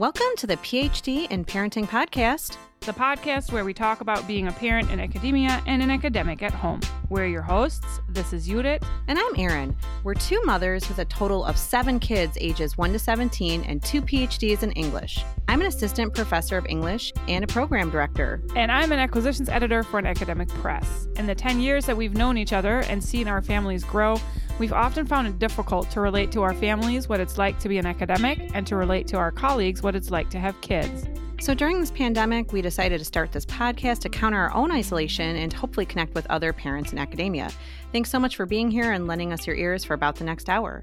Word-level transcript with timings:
Welcome 0.00 0.34
to 0.38 0.46
the 0.46 0.56
PhD 0.56 1.30
in 1.30 1.44
Parenting 1.44 1.86
podcast. 1.86 2.56
the 2.80 2.92
podcast 2.92 3.52
where 3.52 3.66
we 3.66 3.74
talk 3.74 4.00
about 4.00 4.26
being 4.26 4.48
a 4.48 4.52
parent 4.52 4.90
in 4.90 4.98
academia 4.98 5.62
and 5.66 5.82
an 5.82 5.90
academic 5.90 6.42
at 6.42 6.52
home. 6.52 6.80
We're 7.10 7.26
your 7.26 7.42
hosts. 7.42 8.00
This 8.08 8.32
is 8.32 8.46
Judith. 8.46 8.82
And 9.08 9.18
I'm 9.18 9.36
Erin. 9.36 9.76
We're 10.02 10.14
two 10.14 10.40
mothers 10.46 10.88
with 10.88 11.00
a 11.00 11.04
total 11.04 11.44
of 11.44 11.58
seven 11.58 11.98
kids 12.00 12.38
ages 12.40 12.78
1 12.78 12.94
to 12.94 12.98
17 12.98 13.62
and 13.64 13.82
two 13.82 14.00
PhDs 14.00 14.62
in 14.62 14.72
English. 14.72 15.22
I'm 15.48 15.60
an 15.60 15.66
assistant 15.66 16.14
professor 16.14 16.56
of 16.56 16.64
English 16.64 17.12
and 17.28 17.44
a 17.44 17.46
program 17.46 17.90
director. 17.90 18.42
And 18.56 18.72
I'm 18.72 18.92
an 18.92 19.00
acquisitions 19.00 19.50
editor 19.50 19.82
for 19.82 19.98
an 19.98 20.06
academic 20.06 20.48
press. 20.48 21.08
In 21.16 21.26
the 21.26 21.34
10 21.34 21.60
years 21.60 21.84
that 21.84 21.96
we've 21.98 22.14
known 22.14 22.38
each 22.38 22.54
other 22.54 22.78
and 22.84 23.04
seen 23.04 23.28
our 23.28 23.42
families 23.42 23.84
grow, 23.84 24.16
we've 24.60 24.74
often 24.74 25.06
found 25.06 25.26
it 25.26 25.38
difficult 25.38 25.90
to 25.90 26.02
relate 26.02 26.30
to 26.30 26.42
our 26.42 26.52
families 26.52 27.08
what 27.08 27.18
it's 27.18 27.38
like 27.38 27.58
to 27.58 27.66
be 27.66 27.78
an 27.78 27.86
academic 27.86 28.50
and 28.54 28.66
to 28.66 28.76
relate 28.76 29.06
to 29.06 29.16
our 29.16 29.32
colleagues 29.32 29.82
what 29.82 29.96
it's 29.96 30.10
like 30.10 30.28
to 30.28 30.38
have 30.38 30.60
kids. 30.60 31.08
So 31.40 31.54
during 31.54 31.80
this 31.80 31.90
pandemic, 31.90 32.52
we 32.52 32.60
decided 32.60 32.98
to 32.98 33.04
start 33.06 33.32
this 33.32 33.46
podcast 33.46 34.00
to 34.00 34.10
counter 34.10 34.36
our 34.36 34.52
own 34.52 34.70
isolation 34.70 35.36
and 35.36 35.50
hopefully 35.50 35.86
connect 35.86 36.14
with 36.14 36.26
other 36.26 36.52
parents 36.52 36.92
in 36.92 36.98
academia. 36.98 37.50
Thanks 37.90 38.10
so 38.10 38.18
much 38.18 38.36
for 38.36 38.44
being 38.44 38.70
here 38.70 38.92
and 38.92 39.06
lending 39.06 39.32
us 39.32 39.46
your 39.46 39.56
ears 39.56 39.82
for 39.82 39.94
about 39.94 40.16
the 40.16 40.24
next 40.24 40.50
hour. 40.50 40.82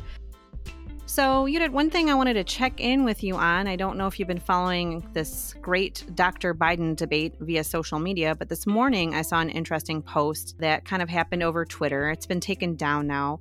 So, 1.10 1.48
Judith 1.48 1.72
one 1.72 1.90
thing 1.90 2.10
I 2.10 2.16
wanted 2.16 2.34
to 2.34 2.44
check 2.44 2.82
in 2.82 3.06
with 3.06 3.24
you 3.24 3.38
on. 3.38 3.66
I 3.66 3.78
don't 3.78 3.98
know 3.98 4.08
if 4.08 4.20
you've 4.20 4.28
been 4.28 4.40
following 4.40 5.08
this 5.14 5.56
great 5.62 6.04
Dr. 6.16 6.54
Biden 6.54 6.98
debate 6.98 7.36
via 7.40 7.64
social 7.64 7.98
media, 7.98 8.36
but 8.36 8.50
this 8.50 8.68
morning 8.68 9.16
I 9.16 9.22
saw 9.22 9.40
an 9.40 9.50
interesting 9.50 10.02
post 10.02 10.58
that 10.60 10.84
kind 10.84 11.02
of 11.02 11.08
happened 11.08 11.44
over 11.44 11.64
Twitter. 11.64 12.10
It's 12.10 12.26
been 12.26 12.42
taken 12.42 12.76
down 12.76 13.08
now. 13.08 13.40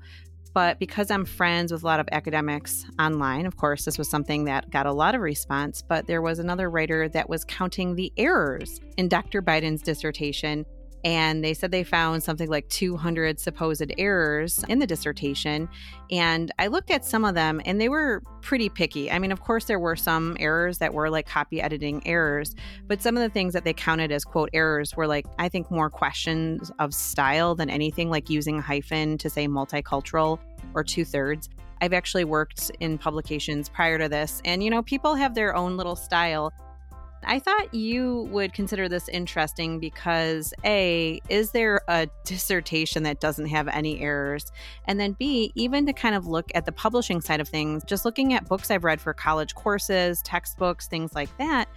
But 0.57 0.79
because 0.79 1.11
I'm 1.11 1.27
friends 1.27 1.71
with 1.71 1.83
a 1.83 1.87
lot 1.87 2.01
of 2.01 2.09
academics 2.13 2.87
online, 2.99 3.45
of 3.45 3.59
course, 3.59 3.85
this 3.85 3.99
was 3.99 4.09
something 4.09 4.47
that 4.47 4.71
got 4.71 4.87
a 4.87 4.93
lot 4.93 5.15
of 5.15 5.21
response. 5.21 5.83
But 5.83 6.07
there 6.07 6.23
was 6.23 6.39
another 6.39 6.71
writer 6.71 7.11
that 7.11 7.29
was 7.29 7.45
counting 7.45 7.95
the 7.95 8.11
errors 8.17 8.81
in 8.97 9.09
Dr. 9.09 9.43
Biden's 9.43 9.83
dissertation 9.83 10.65
and 11.07 11.45
they 11.45 11.55
said 11.55 11.71
they 11.71 11.85
found 11.85 12.21
something 12.25 12.49
like 12.51 12.69
200 12.69 13.39
supposed 13.39 13.93
errors 13.97 14.65
in 14.69 14.81
the 14.81 14.87
dissertation. 14.89 15.69
And 16.11 16.51
i 16.59 16.67
looked 16.67 16.91
at 16.91 17.05
some 17.05 17.25
of 17.25 17.37
them 17.37 17.61
and 17.65 17.81
they 17.81 17.89
were 17.89 18.25
pretty 18.43 18.69
picky. 18.69 19.09
I 19.11 19.21
mean 19.21 19.31
of 19.31 19.41
course 19.41 19.67
there 19.67 19.79
were 19.79 19.95
some 19.95 20.37
errors 20.41 20.79
that 20.79 20.93
were 20.93 21.09
like 21.09 21.29
copy 21.29 21.63
editing 21.63 22.05
errors 22.07 22.57
but 22.89 23.01
some 23.01 23.17
of 23.17 23.23
the 23.23 23.31
things 23.31 23.53
that 23.53 23.65
they 23.65 23.73
counted 23.73 24.11
as 24.11 24.25
quote 24.25 24.51
errors 24.53 24.97
were 24.97 25.07
like 25.07 25.27
i 25.39 25.49
think 25.49 25.71
more 25.71 25.91
questions 25.91 26.73
of 26.81 26.93
style 26.93 27.55
than 27.55 27.71
anything 27.71 28.11
like 28.11 28.29
using 28.29 28.59
a 28.59 28.61
hyphen 28.61 29.17
to 29.19 29.31
say 29.31 29.47
multicultural 29.47 30.41
or 30.75 30.83
two-thirds. 30.83 31.49
I've 31.81 31.93
actually 31.93 32.25
worked 32.25 32.71
in 32.81 32.99
publications 32.99 33.69
prior 33.69 33.99
to 33.99 34.09
this, 34.09 34.41
and 34.45 34.63
you 34.63 34.71
know, 34.71 34.83
people 34.83 35.15
have 35.15 35.35
their 35.35 35.55
own 35.55 35.77
little 35.77 35.97
style. 35.97 36.53
I 37.25 37.39
thought 37.39 37.75
you 37.75 38.29
would 38.31 38.53
consider 38.53 38.89
this 38.89 39.09
interesting 39.09 39.81
because 39.81 40.53
A, 40.65 41.21
is 41.29 41.51
there 41.51 41.81
a 41.89 42.09
dissertation 42.25 43.03
that 43.05 43.21
doesn't 43.21 43.47
have 43.47 43.69
any 43.69 44.01
errors? 44.01 44.53
And 44.87 45.01
then 45.01 45.13
B, 45.13 45.53
even 45.55 45.87
to 45.87 45.93
kind 45.93 46.15
of 46.15 46.27
look 46.27 46.51
at 46.55 46.67
the 46.67 46.73
publishing 46.73 47.21
side 47.21 47.41
of 47.41 47.49
things, 47.49 47.83
just 47.85 48.05
looking 48.05 48.33
at 48.35 48.49
books 48.49 48.71
I've 48.71 48.85
read 48.85 49.01
for 49.01 49.13
college 49.13 49.55
courses, 49.55 50.23
textbooks, 50.23 50.87
things 50.87 51.15
like 51.15 51.37
that, 51.39 51.69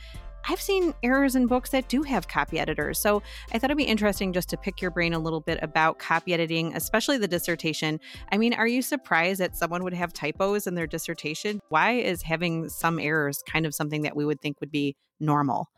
I've 0.47 0.61
seen 0.61 0.93
errors 1.03 1.35
in 1.35 1.47
books 1.47 1.71
that 1.71 1.89
do 1.89 2.03
have 2.03 2.27
copy 2.27 2.59
editors. 2.59 2.99
So 2.99 3.21
I 3.51 3.59
thought 3.59 3.69
it'd 3.69 3.77
be 3.77 3.83
interesting 3.83 4.33
just 4.33 4.49
to 4.49 4.57
pick 4.57 4.81
your 4.81 4.91
brain 4.91 5.13
a 5.13 5.19
little 5.19 5.41
bit 5.41 5.59
about 5.61 5.99
copy 5.99 6.33
editing, 6.33 6.75
especially 6.75 7.17
the 7.17 7.27
dissertation. 7.27 7.99
I 8.31 8.37
mean, 8.37 8.53
are 8.53 8.67
you 8.67 8.81
surprised 8.81 9.39
that 9.39 9.55
someone 9.55 9.83
would 9.83 9.93
have 9.93 10.13
typos 10.13 10.67
in 10.67 10.75
their 10.75 10.87
dissertation? 10.87 11.59
Why 11.69 11.93
is 11.93 12.21
having 12.21 12.69
some 12.69 12.99
errors 12.99 13.43
kind 13.47 13.65
of 13.65 13.75
something 13.75 14.03
that 14.03 14.15
we 14.15 14.25
would 14.25 14.41
think 14.41 14.59
would 14.59 14.71
be 14.71 14.95
normal? 15.19 15.69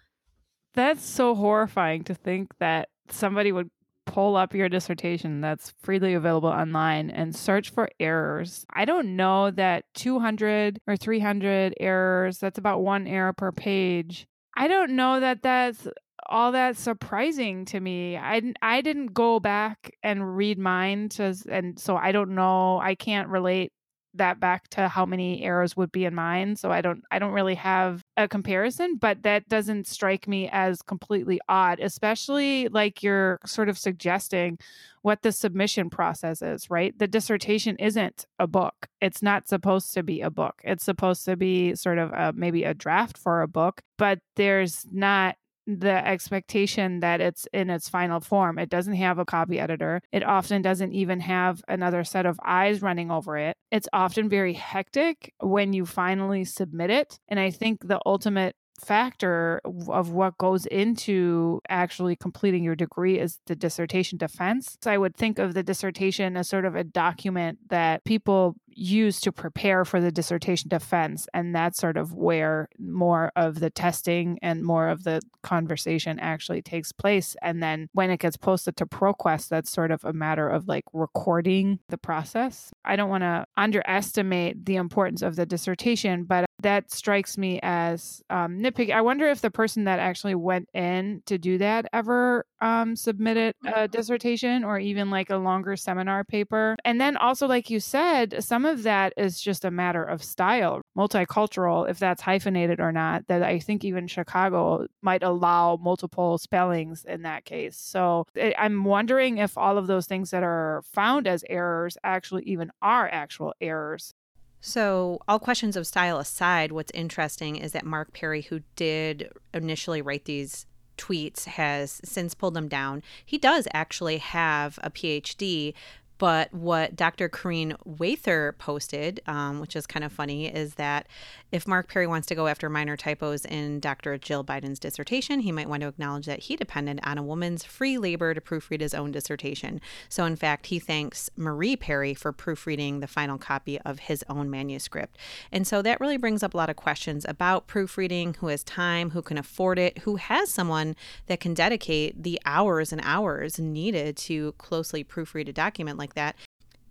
That's 0.74 1.04
so 1.04 1.36
horrifying 1.36 2.04
to 2.06 2.16
think 2.16 2.58
that 2.60 2.90
somebody 3.10 3.52
would 3.52 3.70
pull 4.06 4.36
up 4.36 4.54
your 4.54 4.68
dissertation 4.68 5.42
that's 5.42 5.74
freely 5.82 6.14
available 6.14 6.50
online 6.50 7.10
and 7.10 7.36
search 7.36 7.70
for 7.70 7.90
errors. 8.00 8.66
I 8.74 8.86
don't 8.86 9.16
know 9.16 9.52
that 9.52 9.86
200 9.96 10.80
or 10.88 10.98
300 10.98 11.76
errors, 11.80 12.40
that's 12.40 12.58
about 12.58 12.82
one 12.82 13.08
error 13.08 13.34
per 13.34 13.52
page. 13.52 14.28
I 14.56 14.68
don't 14.68 14.96
know 14.96 15.20
that 15.20 15.42
that's 15.44 15.88
all 16.30 16.52
that 16.54 16.78
surprising 16.78 17.66
to 17.66 17.80
me. 17.80 18.18
I 18.18 18.42
I 18.62 18.82
didn't 18.82 19.08
go 19.14 19.40
back 19.40 19.92
and 20.04 20.36
read 20.36 20.58
mine 20.60 21.10
to, 21.10 21.36
and 21.50 21.80
so 21.80 21.96
I 21.98 22.12
don't 22.12 22.36
know. 22.36 22.80
I 22.80 22.96
can't 22.96 23.30
relate 23.30 23.72
that 24.16 24.40
back 24.40 24.68
to 24.70 24.88
how 24.90 25.06
many 25.06 25.44
errors 25.44 25.76
would 25.78 25.90
be 25.92 26.04
in 26.04 26.14
mine 26.14 26.54
so 26.58 26.70
i 26.70 26.82
don't 26.82 27.02
i 27.12 27.18
don't 27.18 27.32
really 27.32 27.56
have 27.56 28.01
a 28.18 28.28
comparison 28.28 28.98
but 28.98 29.24
that 29.24 29.48
doesn't 29.48 29.88
strike 29.88 30.28
me 30.28 30.50
as 30.52 30.82
completely 30.82 31.40
odd 31.48 31.80
especially 31.80 32.68
like 32.68 33.02
you're 33.02 33.40
sort 33.46 33.70
of 33.70 33.78
suggesting 33.78 34.58
what 35.02 35.22
the 35.22 35.32
submission 35.32 35.90
process 35.90 36.42
is 36.42 36.70
right? 36.70 36.98
The 37.00 37.08
dissertation 37.08 37.76
isn't 37.78 38.26
a 38.38 38.46
book. 38.46 38.88
It's 39.02 39.24
not 39.24 39.48
supposed 39.48 39.94
to 39.96 40.04
be 40.04 40.22
a 40.22 40.30
book. 40.30 40.62
It's 40.64 40.84
supposed 40.84 41.26
to 41.26 41.36
be 41.36 41.74
sort 41.74 41.98
of 41.98 42.12
a, 42.12 42.34
maybe 42.36 42.64
a 42.64 42.74
draft 42.74 43.18
for 43.18 43.42
a 43.42 43.48
book 43.48 43.82
but 43.98 44.20
there's 44.36 44.86
not 44.92 45.36
the 45.68 46.06
expectation 46.08 47.00
that 47.02 47.22
it's 47.22 47.48
in 47.54 47.70
its 47.70 47.90
final 47.90 48.20
form. 48.20 48.58
It 48.58 48.70
doesn't 48.70 48.96
have 48.96 49.20
a 49.20 49.26
copy 49.26 49.60
editor. 49.60 50.02
It 50.12 50.24
often 50.24 50.62
doesn't 50.62 50.94
even 50.94 51.20
have 51.22 51.62
another 51.68 52.04
set 52.04 52.26
of 52.26 52.40
eyes 52.46 52.82
running 52.82 53.12
over 53.12 53.38
it. 53.38 53.56
It's 53.72 53.88
often 53.94 54.30
very 54.30 54.54
hectic 54.54 55.34
when 55.40 55.74
you 55.74 55.86
finally 55.86 56.44
submit 56.46 56.90
it. 56.90 57.20
And 57.28 57.40
I 57.40 57.52
think 57.52 57.88
the 57.88 58.00
ultimate 58.06 58.56
factor 58.86 59.62
of 59.66 60.12
what 60.12 60.38
goes 60.38 60.66
into 60.66 61.62
actually 61.70 62.16
completing 62.16 62.64
your 62.64 62.76
degree 62.76 63.20
is 63.20 63.40
the 63.48 63.56
dissertation 63.56 64.18
defense. 64.18 64.78
So 64.84 64.92
I 64.92 64.98
would 64.98 65.16
think 65.16 65.40
of 65.40 65.54
the 65.54 65.64
dissertation 65.64 66.38
as 66.38 66.50
sort 66.50 66.66
of 66.66 66.76
a 66.76 66.84
document 66.84 67.60
that 67.70 68.04
people 68.04 68.56
use 68.74 69.20
to 69.22 69.32
prepare 69.32 69.86
for 69.86 70.00
the 70.00 70.12
dissertation 70.12 70.70
defense. 70.70 71.28
And 71.34 71.54
that's 71.54 71.78
sort 71.78 71.98
of 71.98 72.14
where 72.14 72.70
more 72.80 73.32
of 73.36 73.60
the 73.60 73.70
testing 73.70 74.40
and 74.42 74.64
more 74.64 74.88
of 74.88 75.04
the 75.04 75.22
conversation 75.44 76.20
actually 76.20 76.62
takes 76.62 76.92
place. 76.92 77.36
And 77.42 77.62
then 77.62 77.90
when 77.94 78.10
it 78.10 78.20
gets 78.20 78.38
posted 78.38 78.78
to 78.78 78.86
ProQuest, 78.86 79.50
that's 79.50 79.70
sort 79.70 79.92
of 79.92 80.04
a 80.04 80.14
matter 80.14 80.48
of 80.48 80.68
like 80.68 80.86
recording 80.94 81.80
the 81.90 81.98
process. 81.98 82.72
I 82.86 82.96
don't 82.96 83.10
want 83.10 83.24
to 83.24 83.46
underestimate 83.58 84.66
the 84.66 84.78
importance 84.78 85.22
of 85.22 85.36
the 85.36 85.46
dissertation, 85.46 86.24
but 86.24 86.46
that 86.62 86.92
strikes 86.92 87.38
me 87.38 87.60
as 87.64 88.24
um, 88.30 88.60
nitpicky. 88.60 88.92
I 88.92 89.02
wonder 89.02 89.28
if 89.28 89.42
the 89.42 89.52
person 89.52 89.86
that 89.86 90.00
actually 90.00 90.36
went 90.36 90.70
in 90.74 91.22
to 91.26 91.38
do 91.38 91.58
that 91.58 91.88
ever 91.94 92.46
um, 92.62 92.96
submitted 92.96 93.56
a 93.76 93.88
dissertation 93.88 94.64
or 94.64 94.80
even 94.80 95.10
like 95.10 95.30
a 95.30 95.38
longer 95.38 95.76
seminar 95.76 96.24
paper. 96.24 96.76
And 96.86 97.02
then 97.02 97.18
also, 97.18 97.48
like 97.48 97.70
you 97.70 97.80
said, 97.80 98.44
some 98.44 98.66
of 98.66 98.84
that 98.84 99.14
is 99.18 99.42
just 99.42 99.66
a 99.66 99.72
matter 99.72 100.04
of 100.04 100.24
style, 100.24 100.82
multicultural, 100.98 101.90
if 101.90 102.00
that's 102.00 102.22
hyphenated 102.22 102.80
or 102.80 102.92
not. 102.92 103.28
That 103.28 103.44
I 103.44 103.60
think 103.60 103.84
even 103.84 104.08
Chicago 104.08 104.88
might 105.02 105.24
allow 105.24 105.78
multiple 105.78 106.38
spellings 106.38 107.04
in 107.06 107.24
that 107.24 107.46
case. 107.46 107.78
So 107.78 108.26
eh, 108.36 108.54
I'm 108.58 108.84
wondering 108.84 109.40
if 109.40 109.58
all 109.58 109.78
of 109.78 109.88
those 109.88 110.06
things 110.06 110.32
that 110.32 110.44
are 110.44 110.84
found 110.94 111.28
as 111.28 111.44
errors 111.50 111.98
actually 112.04 112.44
even 112.44 112.72
are 112.82 113.10
actual 113.10 113.54
errors. 113.60 114.14
So, 114.62 115.20
all 115.28 115.40
questions 115.40 115.76
of 115.76 115.88
style 115.88 116.20
aside, 116.20 116.72
what's 116.72 116.92
interesting 116.94 117.56
is 117.56 117.72
that 117.72 117.84
Mark 117.84 118.14
Perry, 118.14 118.44
who 118.44 118.62
did 118.76 119.32
initially 119.56 120.04
write 120.04 120.26
these 120.26 120.68
tweets, 121.00 121.46
has 121.46 122.00
since 122.04 122.36
pulled 122.36 122.54
them 122.54 122.68
down. 122.68 123.02
He 123.26 123.40
does 123.40 123.68
actually 123.74 124.20
have 124.20 124.78
a 124.84 124.92
PhD, 124.92 125.74
but 126.22 126.54
what 126.54 126.96
Dr. 126.96 127.28
Corrine 127.30 127.76
Wather 127.84 128.54
posted, 128.60 129.22
um, 129.26 129.60
which 129.60 129.76
is 129.76 129.88
kind 129.88 130.06
of 130.06 130.12
funny, 130.12 130.46
is 130.46 130.76
that 130.76 131.08
if 131.52 131.68
Mark 131.68 131.90
Perry 131.90 132.06
wants 132.06 132.28
to 132.28 132.36
go 132.36 132.46
after 132.46 132.70
minor 132.70 132.96
typos 132.96 133.44
in 133.44 133.80
Dr. 133.80 134.20
Jill 134.20 134.44
Biden's 134.44 134.78
dissertation, 134.78 135.40
he 135.40 135.52
might 135.52 135.68
want 135.68 135.82
to 135.82 135.88
acknowledge 135.88 136.28
that 136.28 136.42
he 136.42 136.56
depended 136.56 137.00
on 137.02 137.18
a 137.18 137.24
woman's 137.24 137.64
free 137.64 137.98
labor 137.98 138.36
to 138.36 138.40
proofread 138.40 138.82
his 138.82 138.94
own 138.94 139.12
dissertation. 139.12 139.82
So, 140.10 140.24
in 140.26 140.36
fact, 140.36 140.68
he 140.68 140.78
thanks 140.78 141.32
Marie 141.36 141.76
Perry 141.76 142.14
for 142.14 142.32
proofreading 142.32 143.00
the 143.00 143.08
final 143.08 143.40
copy 143.40 143.82
of 143.82 143.98
his 144.02 144.24
own 144.30 144.48
manuscript. 144.48 145.18
And 145.52 145.66
so 145.66 145.82
that 145.82 146.00
really 146.00 146.18
brings 146.18 146.44
up 146.44 146.54
a 146.54 146.58
lot 146.58 146.70
of 146.70 146.76
questions 146.76 147.26
about 147.28 147.66
proofreading 147.66 148.36
who 148.36 148.48
has 148.50 148.64
time, 148.64 149.10
who 149.10 149.24
can 149.24 149.40
afford 149.40 149.80
it, 149.80 149.98
who 150.00 150.18
has 150.18 150.52
someone 150.52 150.96
that 151.26 151.40
can 151.40 151.56
dedicate 151.56 152.22
the 152.22 152.40
hours 152.46 152.94
and 152.94 153.02
hours 153.04 153.58
needed 153.58 154.18
to 154.18 154.52
closely 154.60 155.04
proofread 155.04 155.50
a 155.50 155.54
document 155.54 155.98
like 155.98 156.11
like 156.12 156.16
that. 156.16 156.36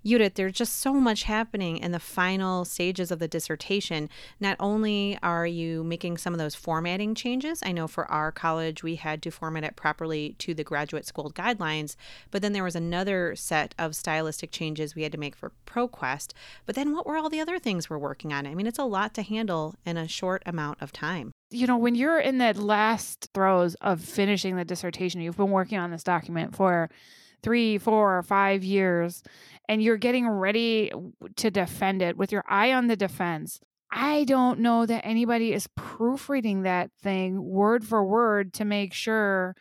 Judith, 0.03 0.35
there's 0.35 0.55
just 0.55 0.77
so 0.77 0.95
much 0.95 1.25
happening 1.25 1.77
in 1.77 1.93
the 1.93 2.01
final 2.01 2.65
stages 2.65 3.11
of 3.11 3.19
the 3.19 3.29
dissertation. 3.29 4.09
Not 4.41 4.57
only 4.59 5.19
are 5.23 5.47
you 5.47 5.85
making 5.85 6.17
some 6.17 6.33
of 6.33 6.39
those 6.39 6.55
formatting 6.55 7.15
changes, 7.15 7.61
I 7.63 7.73
know 7.73 7.87
for 7.87 8.11
our 8.11 8.33
college 8.33 8.83
we 8.83 8.95
had 8.97 9.23
to 9.23 9.31
format 9.31 9.63
it 9.63 9.77
properly 9.77 10.37
to 10.39 10.55
the 10.55 10.65
graduate 10.65 11.05
school 11.05 11.31
guidelines, 11.31 11.97
but 12.31 12.41
then 12.41 12.55
there 12.55 12.65
was 12.65 12.77
another 12.77 13.37
set 13.37 13.75
of 13.79 13.95
stylistic 13.95 14.53
changes 14.53 14.95
we 14.95 15.03
had 15.03 15.13
to 15.13 15.19
make 15.19 15.37
for 15.37 15.53
ProQuest. 15.67 16.33
But 16.65 16.77
then 16.77 16.95
what 16.95 17.07
were 17.07 17.19
all 17.19 17.29
the 17.29 17.41
other 17.41 17.59
things 17.59 17.91
we're 17.91 17.99
working 17.99 18.33
on? 18.33 18.47
I 18.47 18.55
mean, 18.55 18.67
it's 18.67 18.79
a 18.79 18.85
lot 18.85 19.13
to 19.15 19.23
handle 19.23 19.75
in 19.85 19.99
a 19.99 20.09
short 20.09 20.43
amount 20.47 20.81
of 20.81 20.93
time 20.93 21.33
you 21.53 21.67
know, 21.67 21.77
when 21.77 21.97
you're 21.97 22.21
in 22.21 22.39
that 22.39 22.57
last 22.57 23.29
throes 23.35 23.75
of 23.81 24.01
finishing 24.01 24.55
the 24.55 24.65
dissertation, 24.65 25.21
you've 25.21 25.37
been 25.37 25.51
working 25.51 25.79
on 25.79 25.91
this 25.91 26.05
document 26.05 26.55
for 26.55 26.89
three, 27.43 27.79
four, 27.79 28.19
or 28.19 28.23
five 28.23 28.65
years, 28.65 29.23
and 29.69 29.83
you're 29.83 29.97
getting 29.97 30.29
ready 30.29 30.93
to 31.37 31.51
defend 31.51 32.03
it 32.03 32.17
with 32.17 32.33
your 32.33 32.45
eye 32.49 32.73
on 32.73 32.87
the 32.87 32.97
defense. 32.97 33.61
I 33.93 34.25
don't 34.25 34.61
know 34.61 34.87
that 34.87 35.05
anybody 35.05 35.53
is 35.53 35.69
proofreading 35.75 36.63
that 36.63 36.91
thing 37.03 37.43
word 37.43 37.85
for 37.85 38.05
word 38.05 38.53
to 38.55 38.65
make 38.65 38.95
sure 38.95 39.57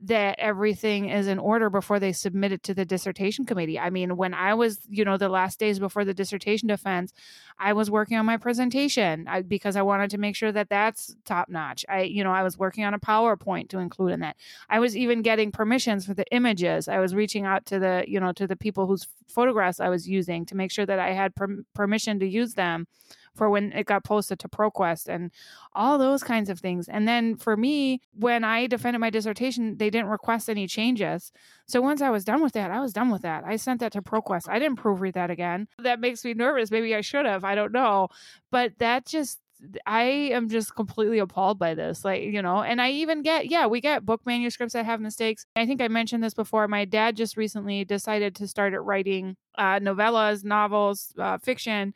that 0.00 0.38
everything 0.38 1.08
is 1.08 1.28
in 1.28 1.38
order 1.38 1.70
before 1.70 1.98
they 1.98 2.12
submit 2.12 2.52
it 2.52 2.62
to 2.64 2.74
the 2.74 2.84
dissertation 2.84 3.46
committee. 3.46 3.78
I 3.78 3.90
mean, 3.90 4.16
when 4.16 4.34
I 4.34 4.54
was, 4.54 4.80
you 4.88 5.04
know, 5.04 5.16
the 5.16 5.28
last 5.28 5.58
days 5.58 5.78
before 5.78 6.04
the 6.04 6.12
dissertation 6.12 6.68
defense, 6.68 7.12
I 7.58 7.72
was 7.72 7.90
working 7.90 8.18
on 8.18 8.26
my 8.26 8.36
presentation 8.36 9.26
because 9.48 9.76
I 9.76 9.82
wanted 9.82 10.10
to 10.10 10.18
make 10.18 10.36
sure 10.36 10.52
that 10.52 10.68
that's 10.68 11.14
top 11.24 11.48
notch. 11.48 11.84
I, 11.88 12.02
you 12.02 12.24
know, 12.24 12.32
I 12.32 12.42
was 12.42 12.58
working 12.58 12.84
on 12.84 12.92
a 12.92 12.98
PowerPoint 12.98 13.68
to 13.70 13.78
include 13.78 14.12
in 14.12 14.20
that. 14.20 14.36
I 14.68 14.80
was 14.80 14.96
even 14.96 15.22
getting 15.22 15.52
permissions 15.52 16.04
for 16.04 16.14
the 16.14 16.26
images. 16.32 16.88
I 16.88 16.98
was 16.98 17.14
reaching 17.14 17.46
out 17.46 17.64
to 17.66 17.78
the, 17.78 18.04
you 18.06 18.20
know, 18.20 18.32
to 18.32 18.46
the 18.46 18.56
people 18.56 18.86
whose 18.86 19.06
photographs 19.28 19.80
I 19.80 19.88
was 19.88 20.08
using 20.08 20.44
to 20.46 20.56
make 20.56 20.70
sure 20.70 20.86
that 20.86 20.98
I 20.98 21.12
had 21.12 21.34
per- 21.34 21.64
permission 21.74 22.18
to 22.18 22.26
use 22.26 22.54
them 22.54 22.86
for 23.34 23.50
when 23.50 23.72
it 23.72 23.86
got 23.86 24.04
posted 24.04 24.38
to 24.40 24.48
ProQuest 24.48 25.08
and 25.08 25.30
all 25.74 25.98
those 25.98 26.22
kinds 26.22 26.48
of 26.48 26.60
things. 26.60 26.88
And 26.88 27.06
then 27.06 27.36
for 27.36 27.56
me, 27.56 28.00
when 28.14 28.44
I 28.44 28.66
defended 28.66 29.00
my 29.00 29.10
dissertation, 29.10 29.76
they 29.78 29.90
didn't 29.90 30.08
request 30.08 30.48
any 30.48 30.66
changes. 30.66 31.32
So 31.66 31.80
once 31.80 32.00
I 32.00 32.10
was 32.10 32.24
done 32.24 32.42
with 32.42 32.52
that, 32.52 32.70
I 32.70 32.80
was 32.80 32.92
done 32.92 33.10
with 33.10 33.22
that. 33.22 33.44
I 33.44 33.56
sent 33.56 33.80
that 33.80 33.92
to 33.92 34.02
ProQuest. 34.02 34.48
I 34.48 34.58
didn't 34.58 34.78
proofread 34.78 35.14
that 35.14 35.30
again. 35.30 35.68
That 35.78 36.00
makes 36.00 36.24
me 36.24 36.34
nervous. 36.34 36.70
Maybe 36.70 36.94
I 36.94 37.00
should 37.00 37.26
have. 37.26 37.44
I 37.44 37.54
don't 37.54 37.72
know. 37.72 38.08
But 38.50 38.78
that 38.78 39.06
just 39.06 39.40
I 39.86 40.02
am 40.02 40.48
just 40.48 40.74
completely 40.74 41.18
appalled 41.18 41.58
by 41.58 41.74
this. 41.74 42.04
Like, 42.04 42.22
you 42.22 42.42
know, 42.42 42.62
and 42.62 42.80
I 42.80 42.90
even 42.90 43.22
get, 43.22 43.50
yeah, 43.50 43.66
we 43.66 43.80
get 43.80 44.04
book 44.04 44.20
manuscripts 44.26 44.74
that 44.74 44.84
have 44.84 45.00
mistakes. 45.00 45.46
I 45.56 45.66
think 45.66 45.80
I 45.80 45.88
mentioned 45.88 46.22
this 46.22 46.34
before. 46.34 46.68
My 46.68 46.84
dad 46.84 47.16
just 47.16 47.36
recently 47.36 47.84
decided 47.84 48.34
to 48.36 48.48
start 48.48 48.74
writing 48.76 49.36
uh, 49.56 49.78
novellas, 49.78 50.44
novels, 50.44 51.14
uh, 51.18 51.38
fiction 51.38 51.94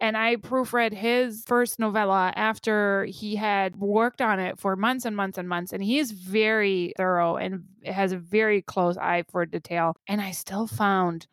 and 0.00 0.16
I 0.16 0.36
proofread 0.36 0.94
his 0.94 1.44
first 1.46 1.78
novella 1.78 2.32
after 2.34 3.04
he 3.04 3.36
had 3.36 3.76
worked 3.76 4.22
on 4.22 4.40
it 4.40 4.58
for 4.58 4.74
months 4.74 5.04
and 5.04 5.14
months 5.14 5.36
and 5.36 5.48
months. 5.48 5.72
And 5.72 5.82
he 5.82 5.98
is 5.98 6.10
very 6.10 6.94
thorough 6.96 7.36
and 7.36 7.64
has 7.84 8.12
a 8.12 8.16
very 8.16 8.62
close 8.62 8.96
eye 8.96 9.24
for 9.30 9.44
detail. 9.44 9.94
And 10.08 10.20
I 10.20 10.30
still 10.30 10.66
found 10.66 11.26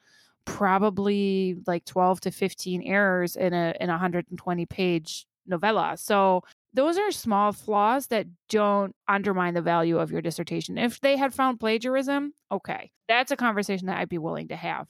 probably 0.45 1.57
like 1.65 1.85
12 1.85 2.21
to 2.21 2.31
15 2.31 2.81
errors 2.83 3.35
in 3.35 3.53
a 3.53 3.73
in 3.79 3.89
a 3.89 3.93
120 3.93 4.65
page 4.65 5.25
novella. 5.45 5.95
So 5.97 6.43
those 6.77 6.95
are 6.95 7.11
small 7.11 7.51
flaws 7.51 8.05
that 8.07 8.27
don't 8.49 8.95
undermine 9.07 9.55
the 9.55 9.63
value 9.63 9.97
of 9.97 10.11
your 10.11 10.21
dissertation. 10.21 10.77
If 10.77 11.01
they 11.01 11.17
had 11.17 11.33
found 11.33 11.59
plagiarism, 11.59 12.33
okay, 12.51 12.91
that's 13.07 13.31
a 13.31 13.35
conversation 13.35 13.87
that 13.87 13.97
I'd 13.97 14.09
be 14.09 14.19
willing 14.19 14.49
to 14.49 14.55
have. 14.55 14.87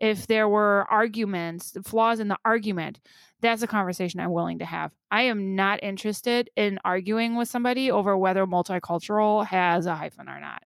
If 0.00 0.26
there 0.26 0.48
were 0.48 0.84
arguments, 0.90 1.76
flaws 1.84 2.18
in 2.18 2.26
the 2.26 2.38
argument, 2.44 2.98
that's 3.40 3.62
a 3.62 3.68
conversation 3.68 4.18
I'm 4.18 4.32
willing 4.32 4.58
to 4.58 4.64
have. 4.64 4.90
I 5.12 5.22
am 5.22 5.54
not 5.54 5.80
interested 5.80 6.50
in 6.56 6.80
arguing 6.84 7.36
with 7.36 7.48
somebody 7.48 7.88
over 7.88 8.18
whether 8.18 8.44
multicultural 8.44 9.46
has 9.46 9.86
a 9.86 9.94
hyphen 9.94 10.28
or 10.28 10.40
not. 10.40 10.64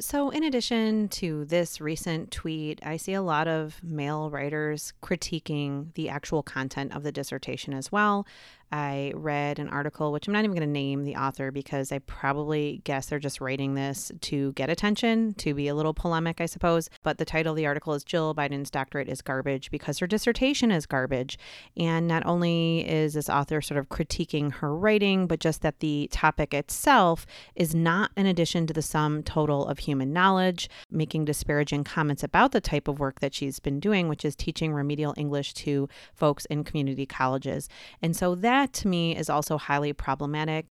So, 0.00 0.30
in 0.30 0.44
addition 0.44 1.08
to 1.08 1.44
this 1.44 1.78
recent 1.78 2.30
tweet, 2.30 2.80
I 2.82 2.96
see 2.96 3.12
a 3.12 3.20
lot 3.20 3.46
of 3.46 3.84
male 3.84 4.30
writers 4.30 4.94
critiquing 5.02 5.92
the 5.92 6.08
actual 6.08 6.42
content 6.42 6.96
of 6.96 7.02
the 7.02 7.12
dissertation 7.12 7.74
as 7.74 7.92
well. 7.92 8.26
I 8.72 9.12
read 9.14 9.58
an 9.58 9.68
article, 9.68 10.12
which 10.12 10.28
I'm 10.28 10.32
not 10.32 10.44
even 10.44 10.54
going 10.56 10.66
to 10.66 10.72
name 10.72 11.04
the 11.04 11.16
author 11.16 11.50
because 11.50 11.90
I 11.90 11.98
probably 12.00 12.82
guess 12.84 13.06
they're 13.06 13.18
just 13.18 13.40
writing 13.40 13.74
this 13.74 14.12
to 14.20 14.52
get 14.52 14.70
attention, 14.70 15.34
to 15.34 15.54
be 15.54 15.68
a 15.68 15.74
little 15.74 15.94
polemic, 15.94 16.40
I 16.40 16.46
suppose. 16.46 16.88
But 17.02 17.18
the 17.18 17.24
title 17.24 17.52
of 17.52 17.56
the 17.56 17.66
article 17.66 17.94
is 17.94 18.04
Jill 18.04 18.34
Biden's 18.34 18.70
doctorate 18.70 19.08
is 19.08 19.22
garbage 19.22 19.70
because 19.70 19.98
her 19.98 20.06
dissertation 20.06 20.70
is 20.70 20.86
garbage. 20.86 21.38
And 21.76 22.06
not 22.06 22.24
only 22.26 22.88
is 22.88 23.14
this 23.14 23.28
author 23.28 23.60
sort 23.60 23.78
of 23.78 23.88
critiquing 23.88 24.52
her 24.54 24.76
writing, 24.76 25.26
but 25.26 25.40
just 25.40 25.62
that 25.62 25.80
the 25.80 26.08
topic 26.12 26.54
itself 26.54 27.26
is 27.54 27.74
not 27.74 28.10
an 28.16 28.26
addition 28.26 28.66
to 28.66 28.74
the 28.74 28.82
sum 28.82 29.22
total 29.22 29.66
of 29.66 29.80
human 29.80 30.12
knowledge, 30.12 30.68
making 30.90 31.24
disparaging 31.24 31.84
comments 31.84 32.22
about 32.22 32.52
the 32.52 32.60
type 32.60 32.86
of 32.86 33.00
work 33.00 33.20
that 33.20 33.34
she's 33.34 33.58
been 33.58 33.80
doing, 33.80 34.08
which 34.08 34.24
is 34.24 34.36
teaching 34.36 34.72
remedial 34.72 35.14
English 35.16 35.54
to 35.54 35.88
folks 36.14 36.44
in 36.46 36.62
community 36.62 37.06
colleges. 37.06 37.68
And 38.02 38.14
so 38.14 38.34
that 38.36 38.59
that 38.60 38.72
to 38.74 38.88
me 38.88 39.16
is 39.16 39.30
also 39.30 39.56
highly 39.56 39.92
problematic. 39.92 40.66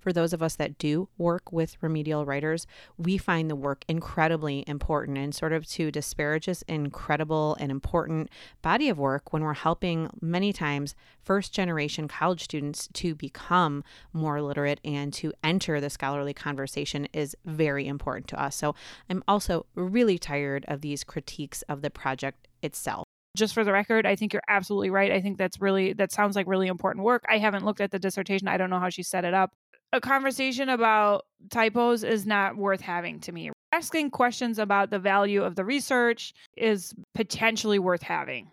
For 0.00 0.14
those 0.14 0.32
of 0.32 0.42
us 0.42 0.56
that 0.56 0.78
do 0.78 1.10
work 1.18 1.52
with 1.52 1.76
remedial 1.82 2.24
writers, 2.24 2.66
we 2.96 3.18
find 3.18 3.50
the 3.50 3.56
work 3.56 3.84
incredibly 3.86 4.64
important 4.66 5.18
and 5.18 5.34
sort 5.34 5.52
of 5.52 5.66
to 5.68 5.90
disparage 5.90 6.46
this 6.46 6.62
incredible 6.62 7.54
and 7.60 7.70
important 7.70 8.30
body 8.62 8.88
of 8.88 8.98
work 8.98 9.34
when 9.34 9.42
we're 9.42 9.52
helping 9.52 10.08
many 10.22 10.54
times 10.54 10.94
first 11.22 11.52
generation 11.52 12.08
college 12.08 12.44
students 12.44 12.88
to 12.94 13.14
become 13.14 13.84
more 14.14 14.40
literate 14.40 14.80
and 14.82 15.12
to 15.12 15.34
enter 15.42 15.82
the 15.82 15.90
scholarly 15.90 16.32
conversation 16.32 17.06
is 17.12 17.36
very 17.44 17.86
important 17.86 18.26
to 18.28 18.42
us. 18.42 18.56
So 18.56 18.74
I'm 19.10 19.22
also 19.28 19.66
really 19.74 20.16
tired 20.16 20.64
of 20.66 20.80
these 20.80 21.04
critiques 21.04 21.60
of 21.62 21.82
the 21.82 21.90
project 21.90 22.48
itself 22.62 23.04
just 23.36 23.54
for 23.54 23.64
the 23.64 23.72
record, 23.72 24.06
I 24.06 24.16
think 24.16 24.32
you're 24.32 24.42
absolutely 24.48 24.90
right. 24.90 25.12
I 25.12 25.20
think 25.20 25.38
that's 25.38 25.60
really 25.60 25.92
that 25.94 26.12
sounds 26.12 26.36
like 26.36 26.46
really 26.46 26.68
important 26.68 27.04
work. 27.04 27.24
I 27.28 27.38
haven't 27.38 27.64
looked 27.64 27.80
at 27.80 27.90
the 27.90 27.98
dissertation. 27.98 28.48
I 28.48 28.56
don't 28.56 28.70
know 28.70 28.80
how 28.80 28.90
she 28.90 29.02
set 29.02 29.24
it 29.24 29.34
up. 29.34 29.52
A 29.92 30.00
conversation 30.00 30.68
about 30.68 31.26
typos 31.50 32.02
is 32.02 32.26
not 32.26 32.56
worth 32.56 32.80
having 32.80 33.20
to 33.20 33.32
me. 33.32 33.50
Asking 33.72 34.10
questions 34.10 34.58
about 34.58 34.90
the 34.90 34.98
value 34.98 35.42
of 35.42 35.56
the 35.56 35.64
research 35.64 36.32
is 36.56 36.92
potentially 37.14 37.78
worth 37.78 38.02
having 38.02 38.50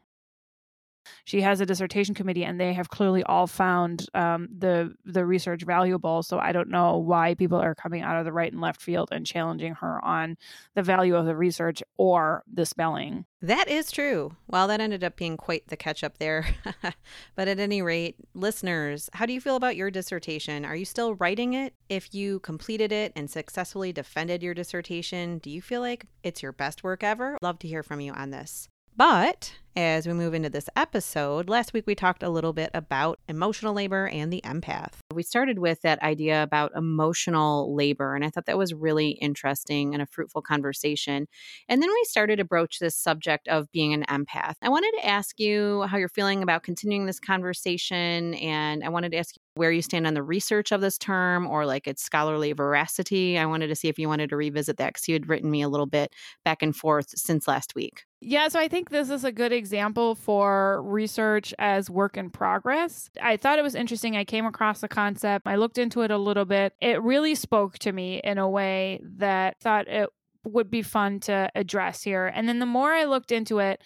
she 1.26 1.42
has 1.42 1.62
a 1.62 1.66
dissertation 1.66 2.14
committee 2.14 2.44
and 2.44 2.60
they 2.60 2.74
have 2.74 2.90
clearly 2.90 3.24
all 3.24 3.48
found 3.48 4.08
um, 4.14 4.48
the 4.58 4.94
the 5.06 5.26
research 5.26 5.64
valuable 5.64 6.24
so 6.24 6.40
i 6.40 6.52
don't 6.52 6.70
know 6.70 6.98
why 6.98 7.34
people 7.36 7.58
are 7.60 7.76
coming 7.76 8.02
out 8.02 8.18
of 8.18 8.26
the 8.26 8.34
right 8.34 8.52
and 8.52 8.62
left 8.62 8.82
field 8.82 9.10
and 9.12 9.26
challenging 9.26 9.74
her 9.74 10.04
on 10.04 10.38
the 10.76 10.84
value 10.84 11.16
of 11.16 11.26
the 11.26 11.36
research 11.36 11.84
or 11.98 12.44
the 12.52 12.66
spelling. 12.66 13.26
That 13.42 13.68
is 13.68 13.92
true. 13.92 14.36
Well 14.48 14.68
that 14.68 14.82
ended 14.82 15.04
up 15.04 15.16
being 15.16 15.38
quite 15.38 15.68
the 15.68 15.78
catch 15.78 16.04
up 16.04 16.18
there. 16.18 16.46
But 17.36 17.48
at 17.48 17.60
any 17.60 17.82
rate 17.82 18.16
listeners 18.34 19.10
how 19.14 19.26
do 19.26 19.34
you 19.34 19.42
feel 19.42 19.56
about 19.56 19.76
your 19.76 19.92
dissertation? 19.92 20.66
Are 20.66 20.76
you 20.76 20.86
still 20.86 21.16
writing 21.16 21.54
it? 21.54 21.74
If 21.90 22.14
you 22.14 22.40
completed 22.40 22.92
it 22.92 23.14
and 23.16 23.30
successfully 23.30 23.92
defended 23.92 24.44
your 24.44 24.54
dissertation 24.54 25.40
do 25.40 25.50
you 25.50 25.62
feel 25.62 25.82
like 25.82 26.06
it's 26.24 26.44
your 26.44 26.52
best 26.52 26.84
work 26.84 27.04
ever? 27.04 27.38
Love 27.42 27.60
to 27.60 27.68
hear 27.68 27.84
from 27.84 28.02
you 28.02 28.14
on 28.14 28.30
this 28.32 28.68
but 28.96 29.54
as 29.76 30.06
we 30.06 30.14
move 30.14 30.34
into 30.34 30.50
this 30.50 30.70
episode, 30.76 31.48
last 31.48 31.74
week 31.74 31.86
we 31.88 31.96
talked 31.96 32.24
a 32.24 32.30
little 32.30 32.52
bit 32.52 32.72
about 32.74 33.20
emotional 33.30 33.74
labor 33.74 34.08
and 34.10 34.32
the 34.32 34.42
empath. 34.44 34.94
We 35.14 35.24
started 35.24 35.60
with 35.60 35.82
that 35.84 36.02
idea 36.04 36.44
about 36.44 36.74
emotional 36.76 37.74
labor, 37.74 38.16
and 38.16 38.26
I 38.26 38.30
thought 38.30 38.48
that 38.48 38.58
was 38.58 38.74
really 38.74 39.12
interesting 39.12 39.94
and 39.94 40.04
a 40.04 40.06
fruitful 40.06 40.42
conversation. 40.42 41.28
And 41.70 41.82
then 41.82 41.90
we 41.90 42.04
started 42.04 42.38
to 42.38 42.44
broach 42.44 42.80
this 42.80 42.98
subject 42.98 43.48
of 43.48 43.72
being 43.72 43.94
an 43.94 44.04
empath. 44.10 44.56
I 44.62 44.70
wanted 44.70 44.92
to 45.00 45.08
ask 45.08 45.40
you 45.40 45.84
how 45.84 45.98
you're 45.98 46.10
feeling 46.10 46.44
about 46.44 46.64
continuing 46.64 47.06
this 47.06 47.20
conversation, 47.20 48.34
and 48.36 48.84
I 48.84 48.90
wanted 48.90 49.14
to 49.14 49.18
ask 49.20 49.36
you 49.36 49.42
where 49.62 49.72
you 49.72 49.84
stand 49.84 50.08
on 50.08 50.16
the 50.16 50.24
research 50.24 50.72
of 50.72 50.82
this 50.82 50.98
term 50.98 51.46
or 51.46 51.68
like 51.68 51.86
its 51.86 52.02
scholarly 52.02 52.52
veracity. 52.52 53.38
I 53.38 53.46
wanted 53.46 53.68
to 53.68 53.76
see 53.76 53.90
if 53.90 54.00
you 54.00 54.08
wanted 54.08 54.32
to 54.32 54.36
revisit 54.36 54.78
that 54.78 54.88
because 54.88 55.08
you 55.08 55.14
had 55.14 55.30
written 55.30 55.52
me 55.52 55.62
a 55.62 55.70
little 55.70 55.86
bit 55.86 56.16
back 56.44 56.64
and 56.64 56.76
forth 56.76 57.10
since 57.16 57.48
last 57.48 57.76
week. 57.76 58.06
Yeah, 58.22 58.48
so 58.48 58.60
I 58.60 58.68
think 58.68 58.90
this 58.90 59.12
is 59.12 59.24
a 59.24 59.32
good 59.32 59.52
example 59.52 60.16
for 60.16 60.82
research 60.82 61.54
as 61.60 61.92
work 61.92 62.18
in 62.18 62.32
progress. 62.32 63.12
I 63.22 63.38
thought 63.38 63.60
it 63.60 63.62
was 63.62 63.76
interesting. 63.76 64.18
I 64.18 64.26
came 64.26 64.48
across 64.48 64.82
the 64.82 64.88
concept, 64.88 65.46
I 65.46 65.58
looked 65.58 65.78
into 65.78 66.02
it 66.02 66.10
a 66.10 66.18
little 66.18 66.46
bit. 66.46 66.74
It 66.82 67.00
really 67.04 67.36
spoke 67.36 67.78
to 67.80 67.92
me 67.92 68.20
in 68.24 68.40
a 68.40 68.50
way 68.50 69.00
that 69.18 69.60
thought 69.60 69.88
it 69.88 70.10
would 70.44 70.72
be 70.72 70.82
fun 70.82 71.20
to 71.20 71.52
address 71.54 72.02
here. 72.02 72.26
And 72.26 72.50
then 72.50 72.58
the 72.58 72.66
more 72.66 72.92
I 72.92 73.04
looked 73.04 73.32
into 73.32 73.60
it, 73.60 73.80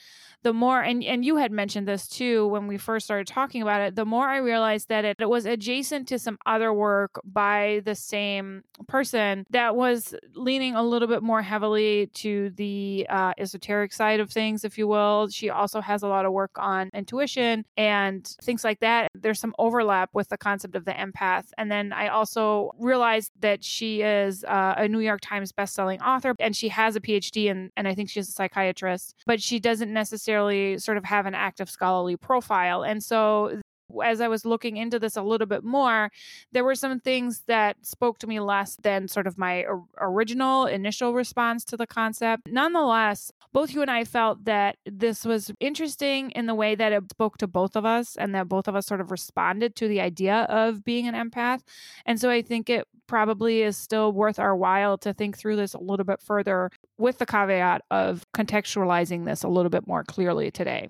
the 0.46 0.54
more 0.54 0.80
and 0.80 1.04
and 1.04 1.26
you 1.26 1.38
had 1.38 1.52
mentioned 1.52 1.88
this 1.88 2.08
too 2.08 2.48
when 2.48 2.68
we 2.68 2.78
first 2.78 3.06
started 3.06 3.26
talking 3.28 3.62
about 3.64 3.82
it 3.82 3.96
the 3.96 4.06
more 4.06 4.28
i 4.28 4.38
realized 4.38 4.90
that 4.90 5.04
it, 5.04 5.18
it 5.20 5.28
was 5.28 5.46
adjacent 5.46 6.08
to 6.08 6.20
some 6.20 6.38
other 6.46 6.72
work 6.72 7.20
by 7.26 7.82
the 7.84 7.96
same 7.96 8.64
person 8.88 9.46
that 9.50 9.76
was 9.76 10.14
leaning 10.36 10.76
a 10.76 10.84
little 10.84 11.08
bit 11.08 11.24
more 11.24 11.42
heavily 11.42 12.08
to 12.14 12.52
the 12.52 13.06
uh, 13.10 13.34
esoteric 13.38 13.92
side 13.92 14.20
of 14.20 14.30
things 14.30 14.64
if 14.64 14.78
you 14.78 14.88
will. 14.88 15.28
She 15.30 15.50
also 15.50 15.82
has 15.82 16.04
a 16.04 16.08
lot 16.08 16.26
of 16.26 16.32
work 16.32 16.52
on 16.58 16.90
intuition 16.94 17.66
and 17.78 18.26
things 18.44 18.64
like 18.64 18.80
that. 18.82 19.10
There's 19.16 19.40
some 19.40 19.56
overlap 19.58 20.10
with 20.14 20.30
the 20.30 20.38
concept 20.38 20.76
of 20.76 20.86
the 20.86 20.92
empath. 20.92 21.46
And 21.58 21.72
then 21.72 21.94
i 21.94 22.08
also 22.08 22.72
realized 22.78 23.32
that 23.40 23.64
she 23.64 24.02
is 24.02 24.44
uh, 24.44 24.76
a 24.78 24.88
new 24.88 25.00
york 25.00 25.22
times 25.22 25.52
bestselling 25.52 26.00
author 26.02 26.36
and 26.40 26.56
she 26.56 26.70
has 26.70 26.96
a 26.96 27.00
phd 27.00 27.50
and, 27.50 27.72
and 27.78 27.88
i 27.88 27.96
think 27.96 28.10
she's 28.10 28.30
a 28.30 28.32
psychiatrist 28.32 29.16
but 29.26 29.42
she 29.42 29.60
doesn't 29.60 29.92
necessarily 29.92 30.35
necessarily 30.36 30.78
sort 30.78 30.98
of 30.98 31.06
have 31.06 31.26
an 31.26 31.36
active 31.36 31.70
scholarly 31.70 32.18
profile. 32.18 32.84
And 32.84 33.02
so 33.04 33.62
as 34.04 34.22
I 34.22 34.28
was 34.28 34.46
looking 34.46 34.78
into 34.78 35.00
this 35.00 35.16
a 35.16 35.22
little 35.22 35.48
bit 35.48 35.64
more, 35.64 36.12
there 36.52 36.64
were 36.64 36.76
some 36.76 37.00
things 37.00 37.44
that 37.48 37.86
spoke 37.86 38.20
to 38.20 38.28
me 38.28 38.40
less 38.40 38.76
than 38.82 39.08
sort 39.08 39.28
of 39.28 39.38
my 39.38 39.66
original 40.00 40.66
initial 40.66 41.14
response 41.14 41.64
to 41.66 41.78
the 41.78 41.88
concept. 41.88 42.44
Nonetheless, 42.48 43.32
both 43.54 43.74
you 43.74 43.82
and 43.82 43.92
I 43.92 44.04
felt 44.04 44.46
that 44.46 44.78
this 44.86 45.26
was 45.26 45.52
interesting 45.60 46.32
in 46.32 46.46
the 46.46 46.56
way 46.56 46.76
that 46.76 46.92
it 46.92 47.10
spoke 47.10 47.38
to 47.38 47.48
both 47.48 47.76
of 47.76 47.86
us 47.86 48.16
and 48.16 48.36
that 48.36 48.50
both 48.50 48.68
of 48.68 48.76
us 48.76 48.86
sort 48.86 49.02
of 49.02 49.12
responded 49.12 49.76
to 49.78 49.88
the 49.88 50.02
idea 50.02 50.44
of 50.50 50.84
being 50.84 51.08
an 51.08 51.16
empath. 51.16 51.62
And 52.06 52.20
so 52.20 52.30
I 52.30 52.42
think 52.42 52.70
it 52.70 52.88
probably 53.08 53.62
is 53.62 53.78
still 53.78 54.12
worth 54.12 54.40
our 54.40 54.56
while 54.56 54.98
to 54.98 55.14
think 55.14 55.38
through 55.38 55.56
this 55.56 55.74
a 55.74 55.80
little 55.80 56.06
bit 56.06 56.22
further 56.22 56.70
with 56.98 57.18
the 57.18 57.26
caveat 57.26 57.82
of 57.92 58.26
contextualizing 58.36 59.26
this 59.26 59.44
a 59.44 59.48
little 59.48 59.70
bit 59.70 59.88
more 59.88 60.04
clearly 60.04 60.52
today. 60.52 60.90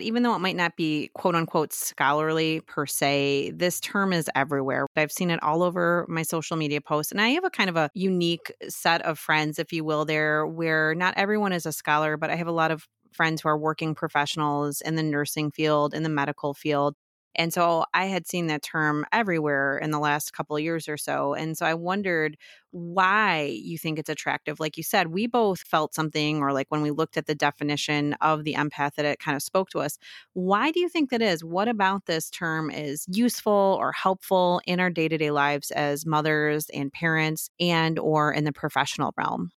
Even 0.00 0.22
though 0.22 0.34
it 0.34 0.40
might 0.40 0.56
not 0.56 0.76
be 0.76 1.10
quote 1.14 1.34
unquote 1.34 1.72
scholarly 1.72 2.60
per 2.62 2.86
se, 2.86 3.52
this 3.54 3.80
term 3.80 4.12
is 4.12 4.30
everywhere. 4.34 4.86
I've 4.96 5.12
seen 5.12 5.30
it 5.30 5.42
all 5.42 5.62
over 5.62 6.06
my 6.08 6.22
social 6.22 6.56
media 6.56 6.80
posts. 6.80 7.12
And 7.12 7.20
I 7.20 7.28
have 7.30 7.44
a 7.44 7.50
kind 7.50 7.70
of 7.70 7.76
a 7.76 7.90
unique 7.94 8.52
set 8.68 9.02
of 9.02 9.18
friends, 9.18 9.58
if 9.58 9.72
you 9.72 9.84
will, 9.84 10.04
there 10.04 10.46
where 10.46 10.94
not 10.94 11.14
everyone 11.16 11.52
is 11.52 11.66
a 11.66 11.72
scholar, 11.72 12.16
but 12.16 12.30
I 12.30 12.36
have 12.36 12.46
a 12.48 12.52
lot 12.52 12.70
of 12.70 12.86
friends 13.12 13.42
who 13.42 13.48
are 13.48 13.58
working 13.58 13.94
professionals 13.94 14.80
in 14.80 14.94
the 14.96 15.02
nursing 15.02 15.50
field, 15.50 15.94
in 15.94 16.02
the 16.02 16.08
medical 16.08 16.54
field. 16.54 16.94
And 17.36 17.52
so 17.52 17.84
I 17.94 18.06
had 18.06 18.26
seen 18.26 18.48
that 18.48 18.62
term 18.62 19.04
everywhere 19.12 19.78
in 19.78 19.90
the 19.90 19.98
last 19.98 20.32
couple 20.32 20.56
of 20.56 20.62
years 20.62 20.88
or 20.88 20.96
so. 20.96 21.34
And 21.34 21.56
so 21.56 21.64
I 21.66 21.74
wondered 21.74 22.36
why 22.72 23.58
you 23.62 23.78
think 23.78 23.98
it's 23.98 24.08
attractive. 24.08 24.60
Like 24.60 24.76
you 24.76 24.82
said, 24.82 25.08
we 25.08 25.26
both 25.26 25.60
felt 25.62 25.94
something, 25.94 26.38
or 26.40 26.52
like 26.52 26.66
when 26.70 26.82
we 26.82 26.90
looked 26.90 27.16
at 27.16 27.26
the 27.26 27.34
definition 27.34 28.14
of 28.20 28.44
the 28.44 28.54
empath, 28.54 28.94
that 28.94 29.04
it 29.04 29.18
kind 29.18 29.36
of 29.36 29.42
spoke 29.42 29.70
to 29.70 29.80
us. 29.80 29.98
Why 30.34 30.70
do 30.70 30.80
you 30.80 30.88
think 30.88 31.10
that 31.10 31.22
is? 31.22 31.44
What 31.44 31.68
about 31.68 32.06
this 32.06 32.30
term 32.30 32.70
is 32.70 33.06
useful 33.08 33.76
or 33.80 33.92
helpful 33.92 34.60
in 34.66 34.80
our 34.80 34.90
day 34.90 35.08
to 35.08 35.18
day 35.18 35.30
lives 35.30 35.70
as 35.70 36.06
mothers 36.06 36.68
and 36.70 36.92
parents 36.92 37.50
and 37.58 37.98
or 37.98 38.32
in 38.32 38.44
the 38.44 38.52
professional 38.52 39.12
realm? 39.16 39.50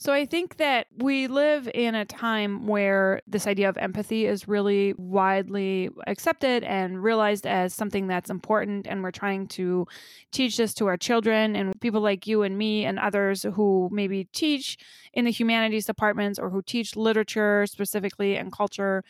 So 0.00 0.12
I 0.12 0.26
think 0.26 0.58
that 0.58 0.86
we 0.96 1.26
live 1.26 1.68
in 1.74 1.96
a 1.96 2.04
time 2.04 2.68
where 2.68 3.20
this 3.26 3.48
idea 3.48 3.68
of 3.68 3.76
empathy 3.78 4.26
is 4.26 4.46
really 4.46 4.94
widely 4.96 5.90
accepted 6.06 6.62
and 6.62 7.02
realized 7.02 7.48
as 7.48 7.74
something 7.74 8.06
that's 8.06 8.30
important. 8.30 8.86
And 8.86 9.02
we're 9.02 9.10
trying 9.10 9.48
to 9.48 9.88
teach 10.30 10.56
this 10.56 10.72
to 10.74 10.86
our 10.86 10.96
children 10.96 11.56
and 11.56 11.78
people 11.80 12.00
like 12.00 12.28
you 12.28 12.42
and 12.42 12.56
me 12.56 12.84
and 12.84 12.96
others 13.00 13.44
who 13.54 13.88
maybe 13.90 14.26
teach 14.32 14.78
in 15.14 15.24
the 15.24 15.32
humanities 15.32 15.86
departments 15.86 16.38
or 16.38 16.48
who 16.48 16.62
teach 16.62 16.94
literature 16.94 17.66
specifically 17.66 18.36
and 18.36 18.52
culture 18.52 19.02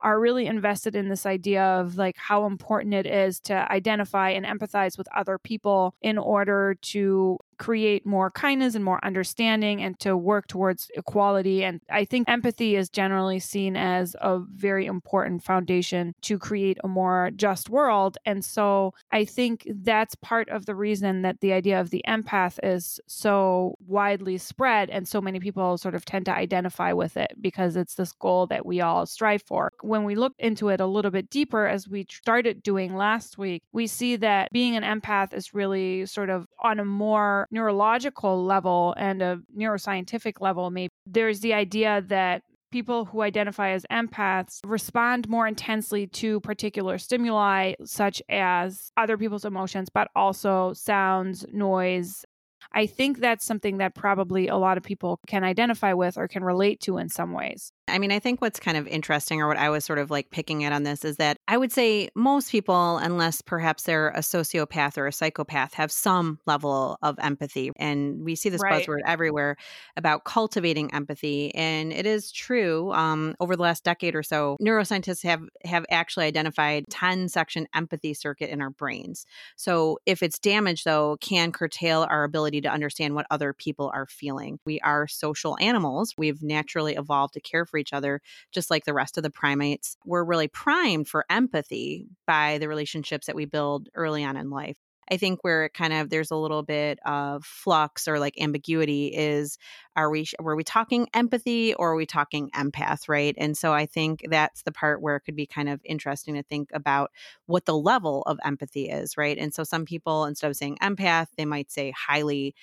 are 0.00 0.20
really 0.20 0.46
invested 0.46 0.94
in 0.94 1.08
this 1.08 1.26
idea 1.26 1.64
of 1.64 1.96
like 1.96 2.16
how 2.18 2.46
important 2.46 2.94
it 2.94 3.06
is 3.06 3.40
to 3.40 3.54
identify 3.72 4.30
and 4.30 4.46
empathize 4.46 4.96
with 4.96 5.08
other 5.12 5.38
people 5.38 5.94
in 6.02 6.18
order 6.18 6.76
to 6.82 7.36
create 7.58 8.06
more 8.06 8.30
kindness 8.30 8.74
and 8.74 8.84
more 8.84 9.04
understanding 9.04 9.82
and 9.82 9.98
to 10.00 10.16
work 10.16 10.46
towards 10.46 10.90
equality. 10.94 11.64
And 11.64 11.80
I 11.90 12.04
think 12.04 12.28
empathy 12.28 12.76
is 12.76 12.88
generally 12.88 13.38
seen 13.38 13.76
as 13.76 14.14
a 14.20 14.38
very 14.38 14.86
important 14.86 15.42
foundation 15.42 16.14
to 16.22 16.38
create 16.38 16.78
a 16.84 16.88
more 16.88 17.30
just 17.36 17.70
world. 17.70 18.18
And 18.24 18.44
so 18.44 18.94
I 19.12 19.24
think 19.24 19.66
that's 19.82 20.14
part 20.16 20.48
of 20.48 20.66
the 20.66 20.74
reason 20.74 21.22
that 21.22 21.40
the 21.40 21.52
idea 21.52 21.80
of 21.80 21.90
the 21.90 22.04
empath 22.06 22.58
is 22.62 23.00
so 23.06 23.76
widely 23.86 24.38
spread 24.38 24.90
and 24.90 25.06
so 25.06 25.20
many 25.20 25.40
people 25.40 25.78
sort 25.78 25.94
of 25.94 26.04
tend 26.04 26.26
to 26.26 26.34
identify 26.34 26.92
with 26.92 27.16
it 27.16 27.34
because 27.40 27.76
it's 27.76 27.94
this 27.94 28.12
goal 28.12 28.46
that 28.46 28.66
we 28.66 28.80
all 28.80 29.06
strive 29.06 29.42
for 29.42 29.70
when 29.82 30.04
we 30.04 30.14
look 30.14 30.34
into 30.38 30.68
it 30.68 30.80
a 30.80 30.86
little 30.86 31.10
bit 31.10 31.30
deeper, 31.30 31.66
as 31.66 31.88
we 31.88 32.06
started 32.10 32.62
doing 32.62 32.96
last 32.96 33.38
week, 33.38 33.62
we 33.72 33.86
see 33.86 34.16
that 34.16 34.50
being 34.52 34.76
an 34.76 34.82
empath 34.82 35.32
is 35.32 35.54
really 35.54 36.06
sort 36.06 36.30
of 36.30 36.46
on 36.62 36.80
a 36.80 36.84
more 36.84 37.45
neurological 37.50 38.44
level 38.44 38.94
and 38.96 39.22
a 39.22 39.40
neuroscientific 39.56 40.40
level. 40.40 40.70
Maybe 40.70 40.90
there's 41.06 41.40
the 41.40 41.54
idea 41.54 42.02
that 42.08 42.42
people 42.72 43.04
who 43.06 43.22
identify 43.22 43.70
as 43.70 43.86
empaths 43.90 44.60
respond 44.66 45.28
more 45.28 45.46
intensely 45.46 46.06
to 46.08 46.40
particular 46.40 46.98
stimuli, 46.98 47.74
such 47.84 48.20
as 48.28 48.90
other 48.96 49.16
people's 49.16 49.44
emotions, 49.44 49.88
but 49.92 50.08
also 50.14 50.72
sounds, 50.72 51.46
noise, 51.52 52.24
I 52.72 52.86
think 52.86 53.18
that's 53.18 53.46
something 53.46 53.78
that 53.78 53.94
probably 53.94 54.48
a 54.48 54.56
lot 54.56 54.76
of 54.76 54.82
people 54.82 55.20
can 55.26 55.44
identify 55.44 55.92
with 55.92 56.18
or 56.18 56.28
can 56.28 56.44
relate 56.44 56.80
to 56.80 56.98
in 56.98 57.08
some 57.08 57.32
ways. 57.32 57.72
I 57.88 57.98
mean, 57.98 58.10
I 58.10 58.18
think 58.18 58.40
what's 58.40 58.58
kind 58.58 58.76
of 58.76 58.88
interesting, 58.88 59.40
or 59.40 59.46
what 59.46 59.56
I 59.56 59.70
was 59.70 59.84
sort 59.84 60.00
of 60.00 60.10
like 60.10 60.30
picking 60.30 60.64
at 60.64 60.72
on 60.72 60.82
this, 60.82 61.04
is 61.04 61.18
that 61.18 61.38
I 61.46 61.56
would 61.56 61.70
say 61.70 62.08
most 62.16 62.50
people, 62.50 62.96
unless 62.96 63.42
perhaps 63.42 63.84
they're 63.84 64.08
a 64.08 64.20
sociopath 64.20 64.98
or 64.98 65.06
a 65.06 65.12
psychopath, 65.12 65.74
have 65.74 65.92
some 65.92 66.40
level 66.46 66.98
of 67.02 67.16
empathy. 67.20 67.70
And 67.76 68.24
we 68.24 68.34
see 68.34 68.48
this 68.48 68.60
right. 68.60 68.84
buzzword 68.84 69.00
everywhere 69.06 69.56
about 69.96 70.24
cultivating 70.24 70.92
empathy. 70.92 71.54
And 71.54 71.92
it 71.92 72.06
is 72.06 72.32
true. 72.32 72.92
Um, 72.92 73.36
over 73.38 73.54
the 73.54 73.62
last 73.62 73.84
decade 73.84 74.16
or 74.16 74.24
so, 74.24 74.56
neuroscientists 74.60 75.22
have 75.22 75.42
have 75.64 75.86
actually 75.88 76.26
identified 76.26 76.86
10 76.90 77.28
section 77.28 77.68
empathy 77.72 78.14
circuit 78.14 78.50
in 78.50 78.60
our 78.60 78.70
brains. 78.70 79.26
So 79.54 80.00
if 80.06 80.24
it's 80.24 80.40
damaged, 80.40 80.84
though, 80.84 81.18
can 81.20 81.52
curtail 81.52 82.04
our 82.10 82.24
ability 82.24 82.62
to 82.62 82.68
understand 82.68 83.14
what 83.14 83.26
other 83.30 83.52
people 83.52 83.92
are 83.94 84.06
feeling. 84.06 84.58
We 84.64 84.80
are 84.80 85.06
social 85.06 85.56
animals. 85.60 86.14
We've 86.18 86.42
naturally 86.42 86.96
evolved 86.96 87.34
to 87.34 87.40
care 87.40 87.64
for 87.64 87.75
for 87.76 87.78
each 87.78 87.92
other, 87.92 88.22
just 88.52 88.70
like 88.70 88.84
the 88.84 88.94
rest 88.94 89.18
of 89.18 89.22
the 89.22 89.30
primates. 89.30 89.96
We're 90.06 90.24
really 90.24 90.48
primed 90.48 91.08
for 91.08 91.26
empathy 91.28 92.06
by 92.26 92.58
the 92.58 92.68
relationships 92.68 93.26
that 93.26 93.36
we 93.36 93.44
build 93.44 93.90
early 93.94 94.24
on 94.24 94.36
in 94.36 94.48
life. 94.48 94.76
I 95.08 95.18
think 95.18 95.44
where 95.44 95.66
it 95.66 95.74
kind 95.74 95.92
of 95.92 96.10
there's 96.10 96.32
a 96.32 96.36
little 96.36 96.64
bit 96.64 96.98
of 97.06 97.44
flux 97.44 98.08
or 98.08 98.18
like 98.18 98.40
ambiguity 98.40 99.06
is 99.14 99.56
are 99.94 100.10
we 100.10 100.26
were 100.40 100.56
we 100.56 100.64
talking 100.64 101.06
empathy 101.14 101.74
or 101.74 101.92
are 101.92 101.96
we 101.96 102.06
talking 102.06 102.50
empath, 102.56 103.08
right? 103.08 103.32
And 103.38 103.56
so 103.56 103.72
I 103.72 103.86
think 103.86 104.26
that's 104.28 104.62
the 104.62 104.72
part 104.72 105.00
where 105.00 105.14
it 105.14 105.20
could 105.20 105.36
be 105.36 105.46
kind 105.46 105.68
of 105.68 105.80
interesting 105.84 106.34
to 106.34 106.42
think 106.42 106.70
about 106.74 107.12
what 107.44 107.66
the 107.66 107.76
level 107.76 108.22
of 108.22 108.38
empathy 108.44 108.88
is, 108.88 109.16
right? 109.16 109.38
And 109.38 109.54
so 109.54 109.62
some 109.62 109.84
people 109.84 110.24
instead 110.24 110.50
of 110.50 110.56
saying 110.56 110.78
empath, 110.82 111.28
they 111.36 111.44
might 111.44 111.70
say 111.70 111.92
highly 111.92 112.56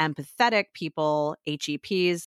empathetic 0.00 0.66
people, 0.72 1.36
HEPs, 1.46 2.28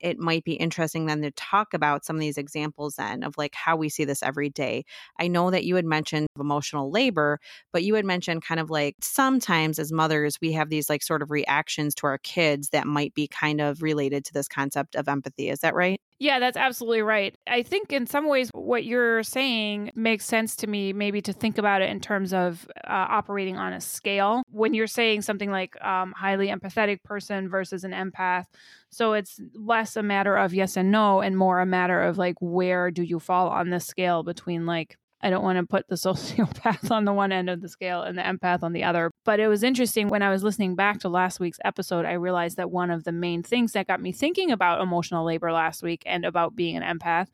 it 0.00 0.18
might 0.18 0.44
be 0.44 0.54
interesting 0.54 1.06
then 1.06 1.22
to 1.22 1.30
talk 1.32 1.74
about 1.74 2.04
some 2.04 2.16
of 2.16 2.20
these 2.20 2.38
examples 2.38 2.96
then 2.96 3.22
of 3.22 3.36
like 3.38 3.54
how 3.54 3.76
we 3.76 3.88
see 3.88 4.04
this 4.04 4.22
every 4.22 4.48
day. 4.48 4.84
I 5.18 5.28
know 5.28 5.50
that 5.50 5.64
you 5.64 5.76
had 5.76 5.84
mentioned 5.84 6.26
emotional 6.38 6.90
labor, 6.90 7.40
but 7.72 7.82
you 7.82 7.94
had 7.94 8.04
mentioned 8.04 8.42
kind 8.44 8.60
of 8.60 8.70
like 8.70 8.96
sometimes 9.00 9.78
as 9.78 9.92
mothers, 9.92 10.38
we 10.40 10.52
have 10.52 10.68
these 10.70 10.88
like 10.90 11.02
sort 11.02 11.22
of 11.22 11.30
reactions 11.30 11.94
to 11.96 12.06
our 12.06 12.18
kids 12.18 12.70
that 12.70 12.86
might 12.86 13.14
be 13.14 13.28
kind 13.28 13.60
of 13.60 13.82
related 13.82 14.24
to 14.26 14.32
this 14.32 14.48
concept 14.48 14.94
of 14.96 15.08
empathy. 15.08 15.48
Is 15.50 15.60
that 15.60 15.74
right? 15.74 16.00
Yeah, 16.18 16.38
that's 16.38 16.56
absolutely 16.56 17.02
right. 17.02 17.36
I 17.46 17.62
think 17.62 17.92
in 17.92 18.06
some 18.06 18.26
ways, 18.26 18.48
what 18.54 18.84
you're 18.84 19.22
saying 19.22 19.90
makes 19.94 20.24
sense 20.24 20.56
to 20.56 20.66
me, 20.66 20.94
maybe 20.94 21.20
to 21.20 21.32
think 21.32 21.58
about 21.58 21.82
it 21.82 21.90
in 21.90 22.00
terms 22.00 22.32
of 22.32 22.66
uh, 22.84 23.06
operating 23.10 23.58
on 23.58 23.74
a 23.74 23.82
scale. 23.82 24.42
When 24.50 24.72
you're 24.72 24.86
saying 24.86 25.22
something 25.22 25.50
like 25.50 25.76
um, 25.84 26.12
highly 26.12 26.48
empathetic 26.48 27.02
person 27.02 27.50
versus 27.50 27.84
an 27.84 27.92
empath, 27.92 28.44
so 28.88 29.12
it's 29.12 29.38
less 29.54 29.94
a 29.94 30.02
matter 30.02 30.36
of 30.36 30.54
yes 30.54 30.78
and 30.78 30.90
no 30.90 31.20
and 31.20 31.36
more 31.36 31.60
a 31.60 31.66
matter 31.66 32.00
of 32.02 32.16
like, 32.16 32.36
where 32.40 32.90
do 32.90 33.02
you 33.02 33.18
fall 33.20 33.48
on 33.50 33.68
the 33.68 33.80
scale 33.80 34.22
between 34.22 34.64
like 34.64 34.96
I 35.22 35.30
don't 35.30 35.42
want 35.42 35.58
to 35.58 35.66
put 35.66 35.88
the 35.88 35.94
sociopath 35.96 36.90
on 36.90 37.04
the 37.04 37.12
one 37.12 37.32
end 37.32 37.48
of 37.48 37.60
the 37.60 37.68
scale 37.68 38.02
and 38.02 38.18
the 38.18 38.22
empath 38.22 38.62
on 38.62 38.72
the 38.72 38.84
other. 38.84 39.10
But 39.24 39.40
it 39.40 39.48
was 39.48 39.62
interesting 39.62 40.08
when 40.08 40.22
I 40.22 40.30
was 40.30 40.42
listening 40.42 40.74
back 40.74 41.00
to 41.00 41.08
last 41.08 41.40
week's 41.40 41.58
episode, 41.64 42.04
I 42.04 42.12
realized 42.12 42.56
that 42.56 42.70
one 42.70 42.90
of 42.90 43.04
the 43.04 43.12
main 43.12 43.42
things 43.42 43.72
that 43.72 43.86
got 43.86 44.00
me 44.00 44.12
thinking 44.12 44.50
about 44.50 44.80
emotional 44.80 45.24
labor 45.24 45.52
last 45.52 45.82
week 45.82 46.02
and 46.06 46.24
about 46.24 46.54
being 46.54 46.76
an 46.76 46.98
empath, 46.98 47.28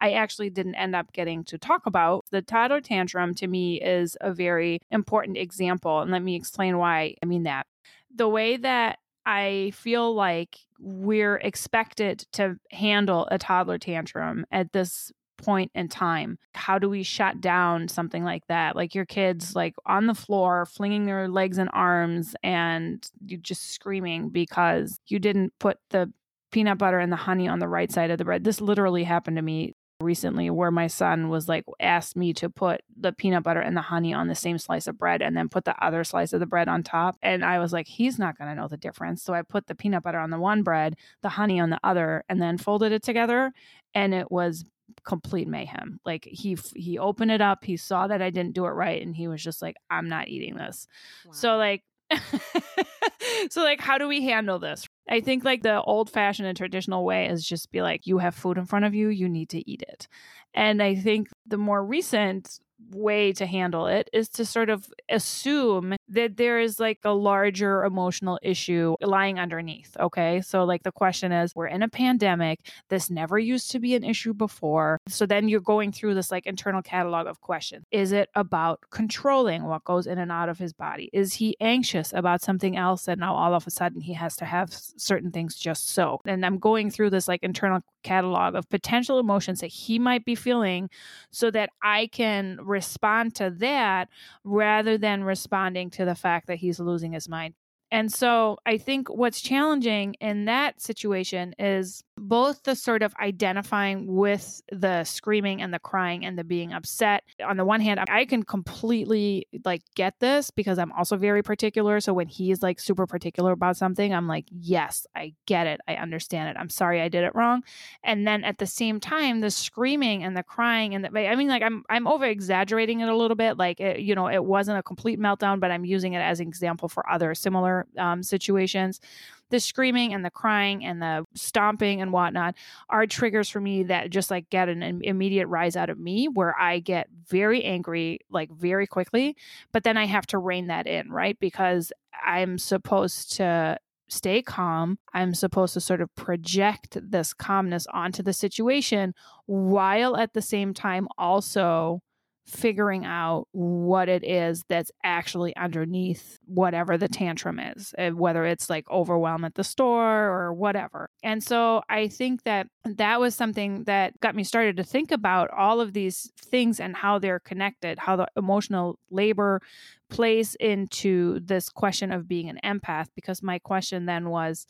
I 0.00 0.12
actually 0.12 0.50
didn't 0.50 0.74
end 0.74 0.96
up 0.96 1.12
getting 1.12 1.44
to 1.44 1.58
talk 1.58 1.86
about. 1.86 2.24
The 2.30 2.42
toddler 2.42 2.80
tantrum 2.80 3.34
to 3.36 3.46
me 3.46 3.80
is 3.80 4.16
a 4.20 4.32
very 4.32 4.80
important 4.90 5.36
example. 5.36 6.00
And 6.00 6.10
let 6.10 6.22
me 6.22 6.34
explain 6.34 6.78
why 6.78 7.14
I 7.22 7.26
mean 7.26 7.44
that. 7.44 7.66
The 8.14 8.28
way 8.28 8.56
that 8.56 8.98
I 9.26 9.72
feel 9.74 10.14
like 10.14 10.58
we're 10.80 11.36
expected 11.36 12.24
to 12.32 12.56
handle 12.70 13.28
a 13.30 13.36
toddler 13.36 13.76
tantrum 13.76 14.46
at 14.50 14.72
this 14.72 15.12
point 15.38 15.70
in 15.74 15.88
time? 15.88 16.38
How 16.52 16.78
do 16.78 16.90
we 16.90 17.02
shut 17.02 17.40
down 17.40 17.88
something 17.88 18.24
like 18.24 18.46
that? 18.48 18.76
Like 18.76 18.94
your 18.94 19.06
kids 19.06 19.56
like 19.56 19.74
on 19.86 20.06
the 20.06 20.14
floor 20.14 20.66
flinging 20.66 21.06
their 21.06 21.28
legs 21.28 21.56
and 21.56 21.70
arms 21.72 22.36
and 22.42 23.08
you 23.24 23.38
just 23.38 23.72
screaming 23.72 24.28
because 24.28 25.00
you 25.06 25.18
didn't 25.18 25.52
put 25.58 25.78
the 25.90 26.12
peanut 26.50 26.78
butter 26.78 26.98
and 26.98 27.12
the 27.12 27.16
honey 27.16 27.48
on 27.48 27.58
the 27.58 27.68
right 27.68 27.90
side 27.90 28.10
of 28.10 28.18
the 28.18 28.24
bread. 28.24 28.44
This 28.44 28.60
literally 28.60 29.04
happened 29.04 29.36
to 29.36 29.42
me 29.42 29.74
recently 30.00 30.48
where 30.48 30.70
my 30.70 30.86
son 30.86 31.28
was 31.28 31.48
like 31.48 31.64
asked 31.80 32.16
me 32.16 32.32
to 32.32 32.48
put 32.48 32.82
the 32.96 33.12
peanut 33.12 33.42
butter 33.42 33.60
and 33.60 33.76
the 33.76 33.82
honey 33.82 34.14
on 34.14 34.28
the 34.28 34.34
same 34.34 34.56
slice 34.56 34.86
of 34.86 34.96
bread 34.96 35.20
and 35.20 35.36
then 35.36 35.48
put 35.48 35.64
the 35.64 35.84
other 35.84 36.04
slice 36.04 36.32
of 36.32 36.38
the 36.38 36.46
bread 36.46 36.68
on 36.68 36.84
top 36.84 37.16
and 37.20 37.44
I 37.44 37.58
was 37.58 37.72
like 37.72 37.88
he's 37.88 38.16
not 38.16 38.38
going 38.38 38.48
to 38.48 38.54
know 38.54 38.68
the 38.68 38.76
difference 38.76 39.24
so 39.24 39.34
I 39.34 39.42
put 39.42 39.66
the 39.66 39.74
peanut 39.74 40.04
butter 40.04 40.20
on 40.20 40.30
the 40.30 40.38
one 40.38 40.62
bread 40.62 40.94
the 41.22 41.30
honey 41.30 41.58
on 41.58 41.70
the 41.70 41.80
other 41.82 42.22
and 42.28 42.40
then 42.40 42.58
folded 42.58 42.92
it 42.92 43.02
together 43.02 43.52
and 43.92 44.14
it 44.14 44.30
was 44.30 44.64
complete 45.04 45.48
mayhem 45.48 46.00
like 46.04 46.26
he 46.30 46.56
he 46.74 46.98
opened 46.98 47.30
it 47.30 47.40
up 47.40 47.64
he 47.64 47.76
saw 47.76 48.06
that 48.06 48.22
I 48.22 48.30
didn't 48.30 48.54
do 48.54 48.66
it 48.66 48.70
right 48.70 49.02
and 49.02 49.14
he 49.14 49.28
was 49.28 49.42
just 49.42 49.62
like 49.62 49.76
I'm 49.90 50.08
not 50.08 50.28
eating 50.28 50.56
this 50.56 50.86
wow. 51.26 51.32
so 51.32 51.56
like 51.56 51.82
so 53.50 53.62
like 53.62 53.80
how 53.80 53.98
do 53.98 54.08
we 54.08 54.24
handle 54.24 54.58
this 54.58 54.86
I 55.08 55.20
think 55.20 55.44
like 55.44 55.62
the 55.62 55.80
old 55.82 56.10
fashioned 56.10 56.48
and 56.48 56.56
traditional 56.56 57.04
way 57.04 57.28
is 57.28 57.44
just 57.44 57.72
be 57.72 57.82
like, 57.82 58.06
you 58.06 58.18
have 58.18 58.34
food 58.34 58.58
in 58.58 58.66
front 58.66 58.84
of 58.84 58.94
you, 58.94 59.08
you 59.08 59.28
need 59.28 59.48
to 59.50 59.68
eat 59.70 59.82
it. 59.82 60.06
And 60.54 60.82
I 60.82 60.94
think 60.94 61.28
the 61.46 61.56
more 61.56 61.84
recent 61.84 62.60
way 62.90 63.32
to 63.32 63.46
handle 63.46 63.86
it 63.86 64.08
is 64.12 64.28
to 64.28 64.44
sort 64.44 64.70
of 64.70 64.86
assume 65.08 65.94
that 66.08 66.36
there 66.36 66.58
is 66.58 66.80
like 66.80 66.98
a 67.04 67.10
larger 67.10 67.84
emotional 67.84 68.38
issue 68.42 68.96
lying 69.00 69.38
underneath. 69.38 69.96
Okay. 69.98 70.40
So, 70.40 70.64
like, 70.64 70.82
the 70.82 70.92
question 70.92 71.32
is 71.32 71.54
we're 71.54 71.66
in 71.66 71.82
a 71.82 71.88
pandemic. 71.88 72.60
This 72.88 73.10
never 73.10 73.38
used 73.38 73.70
to 73.72 73.78
be 73.78 73.94
an 73.94 74.04
issue 74.04 74.34
before. 74.34 74.98
So, 75.08 75.26
then 75.26 75.48
you're 75.48 75.60
going 75.60 75.92
through 75.92 76.14
this 76.14 76.30
like 76.30 76.46
internal 76.46 76.82
catalog 76.82 77.26
of 77.26 77.40
questions. 77.40 77.84
Is 77.90 78.12
it 78.12 78.28
about 78.34 78.80
controlling 78.90 79.64
what 79.64 79.84
goes 79.84 80.06
in 80.06 80.18
and 80.18 80.32
out 80.32 80.48
of 80.48 80.58
his 80.58 80.72
body? 80.72 81.10
Is 81.12 81.34
he 81.34 81.56
anxious 81.60 82.12
about 82.12 82.42
something 82.42 82.76
else 82.76 83.04
that 83.04 83.18
now 83.18 83.34
all 83.34 83.54
of 83.54 83.66
a 83.66 83.70
sudden 83.70 84.00
he 84.00 84.14
has 84.14 84.36
to 84.36 84.44
have 84.44 84.72
certain 84.72 85.30
things 85.30 85.56
just 85.56 85.90
so? 85.90 86.20
And 86.24 86.44
I'm 86.44 86.58
going 86.58 86.90
through 86.90 87.10
this 87.10 87.28
like 87.28 87.42
internal 87.42 87.80
catalog 88.02 88.54
of 88.54 88.68
potential 88.70 89.18
emotions 89.18 89.60
that 89.60 89.66
he 89.66 89.98
might 89.98 90.24
be 90.24 90.34
feeling 90.34 90.88
so 91.30 91.50
that 91.50 91.70
I 91.82 92.06
can 92.06 92.58
respond 92.68 93.34
to 93.36 93.50
that 93.50 94.08
rather 94.44 94.98
than 94.98 95.24
responding 95.24 95.90
to 95.90 96.04
the 96.04 96.14
fact 96.14 96.46
that 96.46 96.56
he's 96.56 96.78
losing 96.78 97.12
his 97.12 97.28
mind. 97.28 97.54
And 97.90 98.12
so 98.12 98.58
I 98.66 98.76
think 98.76 99.08
what's 99.08 99.40
challenging 99.40 100.14
in 100.20 100.44
that 100.44 100.80
situation 100.80 101.54
is 101.58 102.04
both 102.18 102.62
the 102.64 102.74
sort 102.74 103.02
of 103.02 103.14
identifying 103.20 104.06
with 104.06 104.60
the 104.70 105.04
screaming 105.04 105.62
and 105.62 105.72
the 105.72 105.78
crying 105.78 106.24
and 106.24 106.38
the 106.38 106.44
being 106.44 106.72
upset. 106.72 107.24
On 107.44 107.56
the 107.56 107.64
one 107.64 107.80
hand, 107.80 108.00
I 108.08 108.24
can 108.24 108.42
completely 108.42 109.46
like 109.64 109.82
get 109.94 110.18
this 110.20 110.50
because 110.50 110.78
I'm 110.78 110.92
also 110.92 111.16
very 111.16 111.42
particular. 111.42 112.00
So 112.00 112.12
when 112.12 112.28
he's 112.28 112.62
like 112.62 112.80
super 112.80 113.06
particular 113.06 113.52
about 113.52 113.76
something, 113.76 114.14
I'm 114.14 114.26
like, 114.26 114.46
yes, 114.50 115.06
I 115.14 115.34
get 115.46 115.66
it. 115.66 115.80
I 115.88 115.94
understand 115.94 116.50
it. 116.50 116.56
I'm 116.58 116.70
sorry 116.70 117.00
I 117.00 117.08
did 117.08 117.24
it 117.24 117.34
wrong. 117.34 117.62
And 118.02 118.26
then 118.26 118.44
at 118.44 118.58
the 118.58 118.66
same 118.66 119.00
time, 119.00 119.40
the 119.40 119.50
screaming 119.50 120.24
and 120.24 120.36
the 120.36 120.42
crying 120.42 120.94
and 120.94 121.04
the, 121.04 121.28
I 121.28 121.36
mean, 121.36 121.48
like 121.48 121.62
I'm, 121.62 121.84
I'm 121.88 122.06
over 122.06 122.24
exaggerating 122.24 123.00
it 123.00 123.08
a 123.08 123.16
little 123.16 123.36
bit. 123.36 123.56
Like, 123.56 123.80
it, 123.80 124.00
you 124.00 124.14
know, 124.14 124.28
it 124.28 124.44
wasn't 124.44 124.78
a 124.78 124.82
complete 124.82 125.18
meltdown, 125.18 125.60
but 125.60 125.70
I'm 125.70 125.84
using 125.84 126.14
it 126.14 126.20
as 126.20 126.40
an 126.40 126.48
example 126.48 126.88
for 126.88 127.08
other 127.10 127.34
similar 127.34 127.86
um, 127.96 128.22
situations 128.22 129.00
the 129.50 129.60
screaming 129.60 130.14
and 130.14 130.24
the 130.24 130.30
crying 130.30 130.84
and 130.84 131.00
the 131.00 131.24
stomping 131.34 132.00
and 132.00 132.12
whatnot 132.12 132.54
are 132.88 133.06
triggers 133.06 133.48
for 133.48 133.60
me 133.60 133.84
that 133.84 134.10
just 134.10 134.30
like 134.30 134.50
get 134.50 134.68
an 134.68 134.82
immediate 135.02 135.46
rise 135.46 135.76
out 135.76 135.90
of 135.90 135.98
me 135.98 136.28
where 136.28 136.58
I 136.58 136.80
get 136.80 137.08
very 137.28 137.64
angry 137.64 138.20
like 138.30 138.50
very 138.50 138.86
quickly. 138.86 139.36
But 139.72 139.84
then 139.84 139.96
I 139.96 140.06
have 140.06 140.26
to 140.28 140.38
rein 140.38 140.68
that 140.68 140.86
in, 140.86 141.10
right? 141.10 141.38
Because 141.40 141.92
I'm 142.24 142.58
supposed 142.58 143.36
to 143.36 143.78
stay 144.08 144.42
calm. 144.42 144.98
I'm 145.12 145.34
supposed 145.34 145.74
to 145.74 145.80
sort 145.80 146.00
of 146.00 146.14
project 146.14 146.98
this 147.00 147.34
calmness 147.34 147.86
onto 147.92 148.22
the 148.22 148.32
situation 148.32 149.14
while 149.46 150.16
at 150.16 150.32
the 150.32 150.42
same 150.42 150.74
time 150.74 151.08
also 151.18 152.00
figuring 152.48 153.04
out 153.04 153.46
what 153.52 154.08
it 154.08 154.24
is 154.24 154.64
that's 154.68 154.90
actually 155.04 155.54
underneath 155.56 156.38
whatever 156.46 156.96
the 156.96 157.08
tantrum 157.08 157.60
is, 157.60 157.94
eh, 157.98 158.10
whether 158.10 158.44
it's 158.46 158.70
like 158.70 158.90
overwhelm 158.90 159.44
at 159.44 159.54
the 159.54 159.64
store 159.64 160.26
or 160.26 160.52
whatever. 160.52 161.10
And 161.22 161.44
so 161.44 161.82
I 161.90 162.08
think 162.08 162.44
that 162.44 162.68
that 162.84 163.20
was 163.20 163.34
something 163.34 163.84
that 163.84 164.18
got 164.20 164.34
me 164.34 164.44
started 164.44 164.78
to 164.78 164.84
think 164.84 165.12
about 165.12 165.50
all 165.50 165.80
of 165.80 165.92
these 165.92 166.32
things 166.40 166.80
and 166.80 166.96
how 166.96 167.18
they're 167.18 167.40
connected, 167.40 167.98
how 167.98 168.16
the 168.16 168.28
emotional 168.36 168.98
labor 169.10 169.60
plays 170.08 170.54
into 170.58 171.40
this 171.40 171.68
question 171.68 172.10
of 172.10 172.26
being 172.26 172.48
an 172.48 172.58
empath. 172.64 173.08
Because 173.14 173.42
my 173.42 173.58
question 173.58 174.06
then 174.06 174.30
was, 174.30 174.66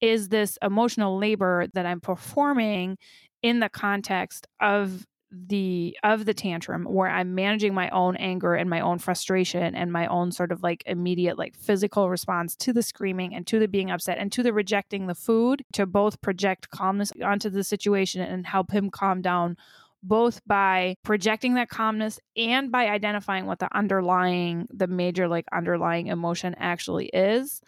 is 0.00 0.30
this 0.30 0.58
emotional 0.62 1.18
labor 1.18 1.66
that 1.74 1.84
I'm 1.84 2.00
performing 2.00 2.96
in 3.42 3.60
the 3.60 3.68
context 3.68 4.46
of 4.60 5.06
the 5.32 5.96
of 6.02 6.24
the 6.24 6.34
tantrum 6.34 6.84
where 6.84 7.08
i'm 7.08 7.34
managing 7.36 7.72
my 7.72 7.88
own 7.90 8.16
anger 8.16 8.54
and 8.54 8.68
my 8.68 8.80
own 8.80 8.98
frustration 8.98 9.76
and 9.76 9.92
my 9.92 10.06
own 10.08 10.32
sort 10.32 10.50
of 10.50 10.62
like 10.62 10.82
immediate 10.86 11.38
like 11.38 11.56
physical 11.56 12.10
response 12.10 12.56
to 12.56 12.72
the 12.72 12.82
screaming 12.82 13.32
and 13.34 13.46
to 13.46 13.60
the 13.60 13.68
being 13.68 13.90
upset 13.92 14.18
and 14.18 14.32
to 14.32 14.42
the 14.42 14.52
rejecting 14.52 15.06
the 15.06 15.14
food 15.14 15.64
to 15.72 15.86
both 15.86 16.20
project 16.20 16.70
calmness 16.70 17.12
onto 17.22 17.48
the 17.48 17.62
situation 17.62 18.20
and 18.20 18.44
help 18.46 18.72
him 18.72 18.90
calm 18.90 19.22
down 19.22 19.56
both 20.02 20.40
by 20.46 20.96
projecting 21.04 21.54
that 21.54 21.68
calmness 21.68 22.18
and 22.36 22.72
by 22.72 22.88
identifying 22.88 23.46
what 23.46 23.58
the 23.60 23.76
underlying 23.76 24.66
the 24.72 24.88
major 24.88 25.28
like 25.28 25.44
underlying 25.52 26.08
emotion 26.08 26.56
actually 26.58 27.06
is 27.06 27.62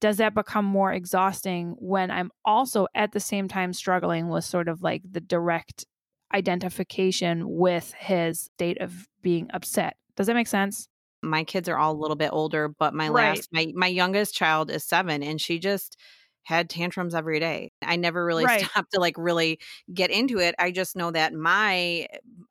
does 0.00 0.16
that 0.16 0.34
become 0.34 0.64
more 0.64 0.92
exhausting 0.92 1.76
when 1.78 2.10
I'm 2.10 2.30
also 2.44 2.88
at 2.94 3.12
the 3.12 3.20
same 3.20 3.48
time 3.48 3.72
struggling 3.72 4.28
with 4.28 4.44
sort 4.44 4.68
of 4.68 4.82
like 4.82 5.02
the 5.10 5.20
direct 5.20 5.86
identification 6.34 7.44
with 7.46 7.92
his 7.96 8.50
state 8.54 8.80
of 8.80 9.08
being 9.22 9.48
upset. 9.54 9.96
Does 10.16 10.26
that 10.26 10.34
make 10.34 10.48
sense? 10.48 10.88
My 11.22 11.44
kids 11.44 11.68
are 11.68 11.78
all 11.78 11.92
a 11.92 12.00
little 12.00 12.16
bit 12.16 12.30
older, 12.32 12.68
but 12.68 12.92
my 12.92 13.08
right. 13.08 13.36
last 13.36 13.48
my 13.52 13.72
my 13.74 13.86
youngest 13.86 14.34
child 14.34 14.70
is 14.70 14.84
7 14.84 15.22
and 15.22 15.40
she 15.40 15.58
just 15.58 15.96
had 16.44 16.68
tantrums 16.68 17.14
every 17.14 17.40
day. 17.40 17.70
I 17.82 17.96
never 17.96 18.24
really 18.24 18.44
right. 18.44 18.66
stopped 18.66 18.92
to 18.92 19.00
like 19.00 19.14
really 19.16 19.58
get 19.92 20.10
into 20.10 20.38
it. 20.38 20.54
I 20.58 20.70
just 20.70 20.96
know 20.96 21.10
that 21.12 21.32
my 21.32 22.06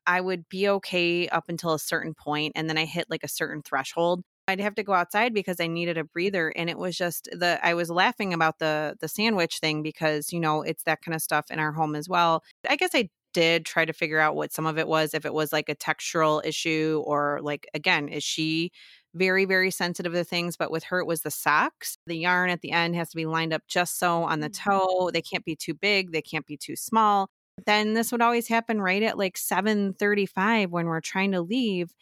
I 0.08 0.22
would 0.22 0.50
be 0.50 0.68
okay 0.70 1.28
up 1.28 1.46
until 1.50 1.74
a 1.74 1.80
certain 1.80 2.14
point 2.16 2.54
and 2.56 2.68
then 2.68 2.78
I 2.78 2.86
hit 2.86 3.08
like 3.10 3.24
a 3.24 3.28
certain 3.28 3.62
threshold. 3.62 4.24
I'd 4.48 4.60
have 4.60 4.76
to 4.76 4.84
go 4.84 4.94
outside 4.94 5.34
because 5.34 5.62
I 5.62 5.68
needed 5.68 5.98
a 5.98 6.04
breather 6.04 6.50
and 6.50 6.70
it 6.70 6.78
was 6.78 6.98
just 6.98 7.30
the 7.32 7.60
I 7.64 7.76
was 7.76 7.90
laughing 7.90 8.34
about 8.34 8.60
the 8.60 8.96
the 9.00 9.08
sandwich 9.08 9.60
thing 9.60 9.84
because 9.84 10.34
you 10.34 10.40
know 10.40 10.64
it's 10.64 10.84
that 10.84 11.02
kind 11.02 11.16
of 11.16 11.22
stuff 11.22 11.52
in 11.52 11.60
our 11.60 11.72
home 11.74 11.96
as 11.96 12.10
well. 12.10 12.44
I 12.68 12.76
guess 12.76 12.92
I 12.94 13.10
did 13.34 13.66
try 13.66 13.86
to 13.86 13.94
figure 13.94 14.20
out 14.20 14.36
what 14.36 14.54
some 14.54 14.66
of 14.66 14.78
it 14.78 14.88
was, 14.88 15.14
if 15.14 15.26
it 15.26 15.34
was 15.34 15.52
like 15.52 15.70
a 15.70 15.76
textural 15.76 16.46
issue 16.46 17.04
or 17.06 17.40
like, 17.42 17.68
again, 17.74 18.08
is 18.08 18.24
she 18.24 18.72
very, 19.14 19.46
very 19.46 19.72
sensitive 19.72 20.14
to 20.14 20.24
things? 20.24 20.58
But 20.58 20.72
with 20.72 20.84
her, 20.86 21.00
it 21.00 21.08
was 21.08 21.22
the 21.22 21.32
socks. 21.32 21.98
The 22.08 22.18
yarn 22.18 22.50
at 22.50 22.62
the 22.62 22.72
end 22.72 22.96
has 22.96 23.10
to 23.10 23.18
be 23.18 23.26
lined 23.26 23.54
up 23.54 23.64
just 23.68 24.00
so 24.00 24.24
on 24.24 24.40
the 24.40 24.50
mm-hmm. 24.50 24.70
toe. 24.70 25.12
They 25.12 25.22
can't 25.22 25.46
be 25.46 25.56
too 25.56 25.74
big, 25.74 26.12
they 26.12 26.22
can't 26.22 26.46
be 26.46 26.58
too 26.58 26.76
small. 26.76 27.30
Then 27.66 27.94
this 27.94 28.12
would 28.12 28.22
always 28.22 28.48
happen 28.48 28.82
right 28.82 29.04
at 29.04 29.18
like 29.18 29.38
7:35 29.38 30.70
when 30.72 30.88
we're 30.88 31.02
trying 31.02 31.32
to 31.34 31.42
leave 31.42 31.94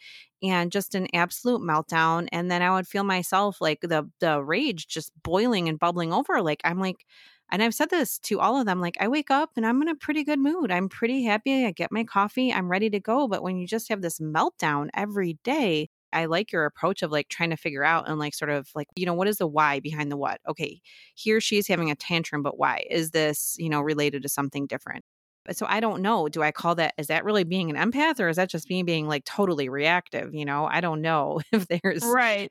and 0.42 0.72
just 0.72 0.94
an 0.94 1.06
absolute 1.14 1.60
meltdown 1.60 2.28
and 2.32 2.50
then 2.50 2.62
I 2.62 2.72
would 2.72 2.86
feel 2.86 3.04
myself 3.04 3.60
like 3.60 3.80
the 3.82 4.10
the 4.20 4.42
rage 4.42 4.88
just 4.88 5.12
boiling 5.22 5.68
and 5.68 5.78
bubbling 5.78 6.12
over 6.12 6.42
like 6.42 6.60
I'm 6.64 6.80
like 6.80 7.04
and 7.52 7.62
I've 7.62 7.74
said 7.74 7.90
this 7.90 8.18
to 8.20 8.40
all 8.40 8.58
of 8.58 8.64
them 8.64 8.80
like, 8.80 8.96
I 8.98 9.08
wake 9.08 9.30
up 9.30 9.50
and 9.56 9.66
I'm 9.66 9.82
in 9.82 9.88
a 9.88 9.94
pretty 9.94 10.24
good 10.24 10.38
mood. 10.38 10.72
I'm 10.72 10.88
pretty 10.88 11.22
happy. 11.22 11.66
I 11.66 11.70
get 11.70 11.92
my 11.92 12.02
coffee. 12.02 12.50
I'm 12.50 12.70
ready 12.70 12.88
to 12.90 12.98
go. 12.98 13.28
But 13.28 13.42
when 13.42 13.58
you 13.58 13.66
just 13.66 13.90
have 13.90 14.00
this 14.00 14.18
meltdown 14.18 14.88
every 14.94 15.34
day, 15.44 15.90
I 16.14 16.24
like 16.24 16.50
your 16.50 16.64
approach 16.64 17.02
of 17.02 17.12
like 17.12 17.28
trying 17.28 17.50
to 17.50 17.56
figure 17.56 17.84
out 17.84 18.08
and 18.08 18.18
like 18.18 18.34
sort 18.34 18.50
of 18.50 18.70
like, 18.74 18.88
you 18.96 19.04
know, 19.04 19.12
what 19.12 19.28
is 19.28 19.36
the 19.36 19.46
why 19.46 19.80
behind 19.80 20.10
the 20.10 20.16
what? 20.16 20.40
Okay, 20.48 20.80
here 21.14 21.40
she's 21.42 21.68
having 21.68 21.90
a 21.90 21.94
tantrum, 21.94 22.42
but 22.42 22.58
why? 22.58 22.84
Is 22.90 23.10
this, 23.10 23.54
you 23.58 23.68
know, 23.68 23.82
related 23.82 24.22
to 24.22 24.28
something 24.30 24.66
different? 24.66 25.04
But 25.44 25.56
so 25.56 25.66
I 25.68 25.80
don't 25.80 26.00
know. 26.00 26.28
Do 26.28 26.42
I 26.42 26.52
call 26.52 26.74
that, 26.76 26.94
is 26.96 27.08
that 27.08 27.24
really 27.24 27.44
being 27.44 27.74
an 27.74 27.76
empath 27.92 28.18
or 28.18 28.28
is 28.28 28.36
that 28.36 28.48
just 28.48 28.70
me 28.70 28.82
being 28.82 29.08
like 29.08 29.24
totally 29.24 29.68
reactive? 29.68 30.34
You 30.34 30.46
know, 30.46 30.66
I 30.70 30.80
don't 30.80 31.02
know 31.02 31.40
if 31.52 31.66
there's. 31.68 32.02
Right 32.04 32.50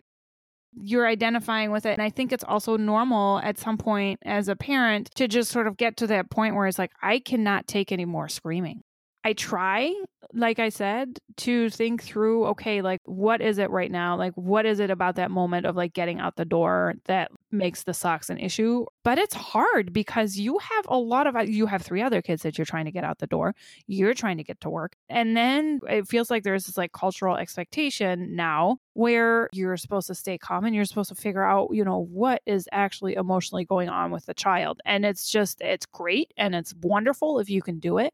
you're 0.73 1.07
identifying 1.07 1.71
with 1.71 1.85
it. 1.85 1.93
And 1.93 2.01
I 2.01 2.09
think 2.09 2.31
it's 2.31 2.43
also 2.43 2.77
normal 2.77 3.39
at 3.39 3.57
some 3.57 3.77
point 3.77 4.19
as 4.23 4.47
a 4.47 4.55
parent 4.55 5.09
to 5.15 5.27
just 5.27 5.51
sort 5.51 5.67
of 5.67 5.77
get 5.77 5.97
to 5.97 6.07
that 6.07 6.29
point 6.29 6.55
where 6.55 6.67
it's 6.67 6.79
like, 6.79 6.91
I 7.01 7.19
cannot 7.19 7.67
take 7.67 7.91
any 7.91 8.05
more 8.05 8.29
screaming. 8.29 8.83
I 9.23 9.33
try, 9.33 9.93
like 10.33 10.57
I 10.57 10.69
said, 10.69 11.19
to 11.37 11.69
think 11.69 12.03
through 12.03 12.47
okay, 12.47 12.81
like 12.81 13.01
what 13.05 13.39
is 13.39 13.59
it 13.59 13.69
right 13.69 13.91
now? 13.91 14.17
Like, 14.17 14.33
what 14.33 14.65
is 14.65 14.79
it 14.79 14.89
about 14.89 15.15
that 15.15 15.29
moment 15.29 15.65
of 15.67 15.75
like 15.75 15.93
getting 15.93 16.19
out 16.19 16.35
the 16.35 16.45
door 16.45 16.95
that 17.05 17.31
makes 17.51 17.83
the 17.83 17.93
socks 17.93 18.31
an 18.31 18.39
issue? 18.39 18.85
But 19.03 19.19
it's 19.19 19.35
hard 19.35 19.93
because 19.93 20.37
you 20.37 20.57
have 20.57 20.85
a 20.87 20.97
lot 20.97 21.27
of, 21.27 21.49
you 21.49 21.67
have 21.67 21.83
three 21.83 22.01
other 22.01 22.21
kids 22.21 22.41
that 22.43 22.57
you're 22.57 22.65
trying 22.65 22.85
to 22.85 22.91
get 22.91 23.03
out 23.03 23.19
the 23.19 23.27
door. 23.27 23.53
You're 23.85 24.15
trying 24.15 24.37
to 24.37 24.43
get 24.43 24.59
to 24.61 24.69
work. 24.69 24.95
And 25.07 25.37
then 25.37 25.81
it 25.87 26.07
feels 26.07 26.31
like 26.31 26.43
there's 26.43 26.65
this 26.65 26.77
like 26.77 26.91
cultural 26.91 27.37
expectation 27.37 28.35
now 28.35 28.77
where 28.93 29.49
you're 29.53 29.77
supposed 29.77 30.07
to 30.07 30.15
stay 30.15 30.37
calm 30.37 30.65
and 30.65 30.75
you're 30.75 30.85
supposed 30.85 31.09
to 31.09 31.15
figure 31.15 31.43
out, 31.43 31.69
you 31.71 31.85
know, 31.85 31.99
what 31.99 32.41
is 32.45 32.67
actually 32.71 33.13
emotionally 33.13 33.65
going 33.65 33.89
on 33.89 34.09
with 34.11 34.25
the 34.25 34.33
child. 34.33 34.81
And 34.85 35.05
it's 35.05 35.29
just, 35.29 35.61
it's 35.61 35.85
great 35.85 36.33
and 36.37 36.55
it's 36.55 36.73
wonderful 36.81 37.39
if 37.39 37.49
you 37.49 37.61
can 37.61 37.79
do 37.79 37.99
it 37.99 38.13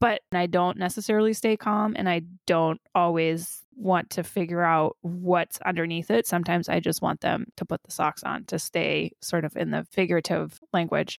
but 0.00 0.22
I 0.32 0.46
don't 0.46 0.78
necessarily 0.78 1.32
stay 1.32 1.56
calm 1.56 1.94
and 1.96 2.08
I 2.08 2.22
don't 2.46 2.80
always 2.94 3.62
want 3.76 4.10
to 4.10 4.24
figure 4.24 4.62
out 4.62 4.96
what's 5.02 5.58
underneath 5.60 6.10
it. 6.10 6.26
Sometimes 6.26 6.68
I 6.68 6.80
just 6.80 7.02
want 7.02 7.20
them 7.20 7.46
to 7.56 7.64
put 7.64 7.82
the 7.82 7.90
socks 7.90 8.22
on 8.22 8.44
to 8.46 8.58
stay 8.58 9.12
sort 9.20 9.44
of 9.44 9.56
in 9.56 9.70
the 9.70 9.86
figurative 9.90 10.58
language. 10.72 11.18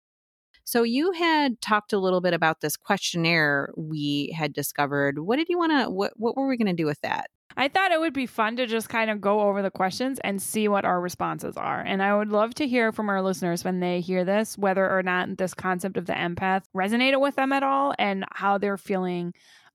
So 0.63 0.83
you 0.83 1.11
had 1.11 1.61
talked 1.61 1.93
a 1.93 1.99
little 1.99 2.21
bit 2.21 2.33
about 2.33 2.61
this 2.61 2.77
questionnaire 2.77 3.73
we 3.75 4.33
had 4.37 4.53
discovered. 4.53 5.19
What 5.19 5.37
did 5.37 5.49
you 5.49 5.57
want 5.57 5.71
to 5.71 5.89
what 5.89 6.13
what 6.15 6.35
were 6.35 6.47
we 6.47 6.57
going 6.57 6.67
to 6.67 6.73
do 6.73 6.85
with 6.85 7.01
that? 7.01 7.29
I 7.57 7.67
thought 7.67 7.91
it 7.91 7.99
would 7.99 8.13
be 8.13 8.25
fun 8.25 8.55
to 8.57 8.65
just 8.65 8.89
kind 8.89 9.09
of 9.09 9.19
go 9.19 9.41
over 9.41 9.61
the 9.61 9.71
questions 9.71 10.19
and 10.23 10.41
see 10.41 10.67
what 10.67 10.85
our 10.85 11.01
responses 11.01 11.57
are. 11.57 11.81
And 11.81 12.01
I 12.01 12.15
would 12.15 12.29
love 12.29 12.53
to 12.55 12.67
hear 12.67 12.91
from 12.91 13.09
our 13.09 13.21
listeners 13.21 13.63
when 13.63 13.79
they 13.79 13.99
hear 13.99 14.23
this, 14.23 14.57
whether 14.57 14.89
or 14.89 15.03
not 15.03 15.37
this 15.37 15.53
concept 15.53 15.97
of 15.97 16.05
the 16.05 16.13
empath 16.13 16.63
resonated 16.75 17.19
with 17.19 17.35
them 17.35 17.51
at 17.51 17.63
all 17.63 17.93
and 17.99 18.23
how 18.31 18.57
they're 18.57 18.77
feeling 18.77 19.33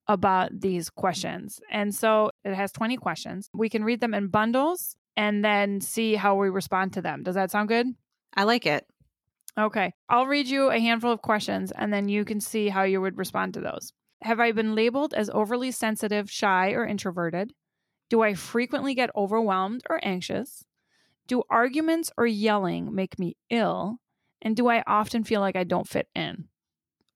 about 0.09 0.59
these 0.59 0.89
questions. 0.89 1.61
And 1.71 1.95
so 1.95 2.31
it 2.45 2.55
has 2.55 2.73
20 2.73 2.97
questions. 2.97 3.51
We 3.53 3.69
can 3.69 3.85
read 3.85 4.01
them 4.01 4.15
in 4.15 4.29
bundles 4.29 4.97
and 5.17 5.45
then 5.45 5.81
see 5.81 6.15
how 6.15 6.37
we 6.37 6.49
respond 6.49 6.93
to 6.95 7.03
them. 7.03 7.23
Does 7.23 7.35
that 7.35 7.51
sound 7.51 7.69
good? 7.69 7.89
I 8.35 8.45
like 8.45 8.67
it. 8.67 8.87
Okay. 9.59 9.93
I'll 10.09 10.27
read 10.27 10.49
you 10.49 10.71
a 10.71 10.79
handful 10.79 11.13
of 11.13 11.23
questions 11.23 11.73
and 11.73 11.93
then 11.93 12.09
you 12.09 12.25
can 12.25 12.41
see 12.41 12.69
how 12.69 12.83
you 12.83 13.01
would 13.01 13.17
respond 13.17 13.55
to 13.55 13.61
those. 13.61 13.93
Have 14.23 14.41
I 14.41 14.53
been 14.53 14.75
labeled 14.75 15.15
as 15.15 15.31
overly 15.31 15.71
sensitive, 15.71 16.31
shy, 16.31 16.73
or 16.73 16.87
introverted? 16.87 17.53
Do 18.11 18.23
I 18.23 18.35
frequently 18.35 18.95
get 18.95 19.11
overwhelmed 19.17 19.83
or 19.91 20.01
anxious? 20.05 20.65
Do 21.29 21.43
arguments 21.51 22.11
or 22.19 22.27
yelling 22.27 22.95
make 22.95 23.19
me 23.19 23.37
ill? 23.51 23.99
And 24.43 24.57
do 24.57 24.69
I 24.69 24.85
often 24.87 25.25
feel 25.25 25.41
like 25.41 25.57
I 25.57 25.65
don't 25.65 25.89
fit 25.89 26.09
in? 26.15 26.49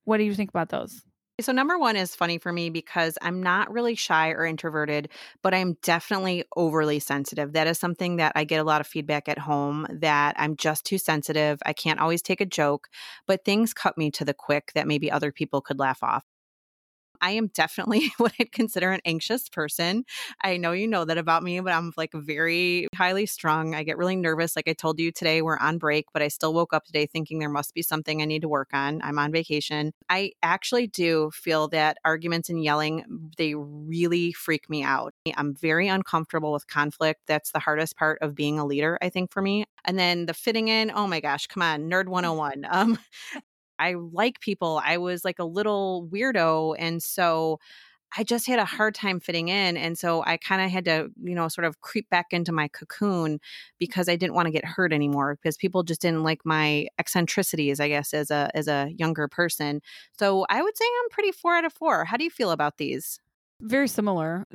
What 0.04 0.18
do 0.18 0.24
you 0.24 0.34
think 0.34 0.50
about 0.50 0.70
those? 0.70 1.04
So, 1.40 1.52
number 1.52 1.78
one 1.78 1.96
is 1.96 2.14
funny 2.14 2.38
for 2.38 2.52
me 2.52 2.70
because 2.70 3.16
I'm 3.22 3.42
not 3.42 3.70
really 3.72 3.94
shy 3.94 4.30
or 4.30 4.44
introverted, 4.46 5.08
but 5.42 5.54
I'm 5.54 5.74
definitely 5.82 6.44
overly 6.56 6.98
sensitive. 7.00 7.52
That 7.52 7.66
is 7.66 7.78
something 7.78 8.16
that 8.16 8.32
I 8.36 8.44
get 8.44 8.60
a 8.60 8.64
lot 8.64 8.80
of 8.80 8.86
feedback 8.86 9.28
at 9.28 9.38
home 9.38 9.86
that 9.90 10.34
I'm 10.38 10.56
just 10.56 10.84
too 10.84 10.98
sensitive. 10.98 11.58
I 11.66 11.72
can't 11.72 12.00
always 12.00 12.22
take 12.22 12.40
a 12.40 12.46
joke, 12.46 12.88
but 13.26 13.44
things 13.44 13.74
cut 13.74 13.98
me 13.98 14.10
to 14.12 14.24
the 14.24 14.34
quick 14.34 14.72
that 14.74 14.86
maybe 14.86 15.10
other 15.10 15.32
people 15.32 15.60
could 15.60 15.78
laugh 15.78 16.02
off. 16.02 16.24
I 17.20 17.32
am 17.32 17.48
definitely 17.48 18.12
what 18.18 18.32
I'd 18.40 18.52
consider 18.52 18.92
an 18.92 19.00
anxious 19.04 19.48
person. 19.48 20.04
I 20.42 20.56
know 20.56 20.72
you 20.72 20.88
know 20.88 21.04
that 21.04 21.18
about 21.18 21.42
me, 21.42 21.60
but 21.60 21.72
I'm 21.72 21.92
like 21.96 22.12
very 22.14 22.88
highly 22.94 23.26
strung. 23.26 23.74
I 23.74 23.82
get 23.82 23.98
really 23.98 24.16
nervous. 24.16 24.56
Like 24.56 24.68
I 24.68 24.72
told 24.72 24.98
you 24.98 25.12
today, 25.12 25.42
we're 25.42 25.58
on 25.58 25.78
break, 25.78 26.06
but 26.12 26.22
I 26.22 26.28
still 26.28 26.54
woke 26.54 26.72
up 26.72 26.84
today 26.84 27.06
thinking 27.06 27.38
there 27.38 27.48
must 27.48 27.74
be 27.74 27.82
something 27.82 28.20
I 28.20 28.24
need 28.24 28.42
to 28.42 28.48
work 28.48 28.70
on. 28.72 29.00
I'm 29.02 29.18
on 29.18 29.32
vacation. 29.32 29.92
I 30.08 30.32
actually 30.42 30.86
do 30.86 31.30
feel 31.32 31.68
that 31.68 31.98
arguments 32.04 32.48
and 32.48 32.62
yelling, 32.62 33.30
they 33.36 33.54
really 33.54 34.32
freak 34.32 34.68
me 34.68 34.82
out. 34.82 35.14
I'm 35.36 35.54
very 35.54 35.88
uncomfortable 35.88 36.52
with 36.52 36.66
conflict. 36.66 37.22
That's 37.26 37.52
the 37.52 37.58
hardest 37.58 37.96
part 37.96 38.18
of 38.22 38.34
being 38.34 38.58
a 38.58 38.66
leader, 38.66 38.98
I 39.02 39.08
think, 39.08 39.32
for 39.32 39.42
me. 39.42 39.64
And 39.84 39.98
then 39.98 40.26
the 40.26 40.34
fitting 40.34 40.68
in, 40.68 40.90
oh 40.94 41.06
my 41.06 41.20
gosh, 41.20 41.46
come 41.46 41.62
on, 41.62 41.90
nerd 41.90 42.08
101. 42.08 42.66
Um, 42.80 42.98
I 43.80 43.94
like 43.94 44.40
people. 44.40 44.80
I 44.84 44.98
was 44.98 45.24
like 45.24 45.38
a 45.38 45.44
little 45.44 46.06
weirdo. 46.12 46.76
And 46.78 47.02
so 47.02 47.58
I 48.16 48.24
just 48.24 48.46
had 48.46 48.58
a 48.58 48.64
hard 48.64 48.94
time 48.94 49.20
fitting 49.20 49.48
in. 49.48 49.76
And 49.76 49.96
so 49.96 50.22
I 50.24 50.36
kind 50.36 50.62
of 50.62 50.70
had 50.70 50.84
to, 50.86 51.08
you 51.22 51.34
know, 51.34 51.48
sort 51.48 51.64
of 51.64 51.80
creep 51.80 52.08
back 52.10 52.26
into 52.32 52.52
my 52.52 52.68
cocoon 52.68 53.38
because 53.78 54.08
I 54.08 54.16
didn't 54.16 54.34
want 54.34 54.46
to 54.46 54.52
get 54.52 54.64
hurt 54.64 54.92
anymore 54.92 55.36
because 55.36 55.56
people 55.56 55.82
just 55.84 56.00
didn't 56.00 56.24
like 56.24 56.40
my 56.44 56.88
eccentricities, 56.98 57.78
I 57.78 57.88
guess, 57.88 58.12
as 58.12 58.30
a 58.30 58.50
as 58.54 58.68
a 58.68 58.90
younger 58.96 59.28
person. 59.28 59.80
So 60.18 60.44
I 60.50 60.60
would 60.60 60.76
say 60.76 60.84
I'm 60.84 61.10
pretty 61.10 61.32
four 61.32 61.54
out 61.54 61.64
of 61.64 61.72
four. 61.72 62.04
How 62.04 62.16
do 62.16 62.24
you 62.24 62.30
feel 62.30 62.50
about 62.50 62.78
these? 62.78 63.20
Very 63.60 63.88
similar. 63.88 64.44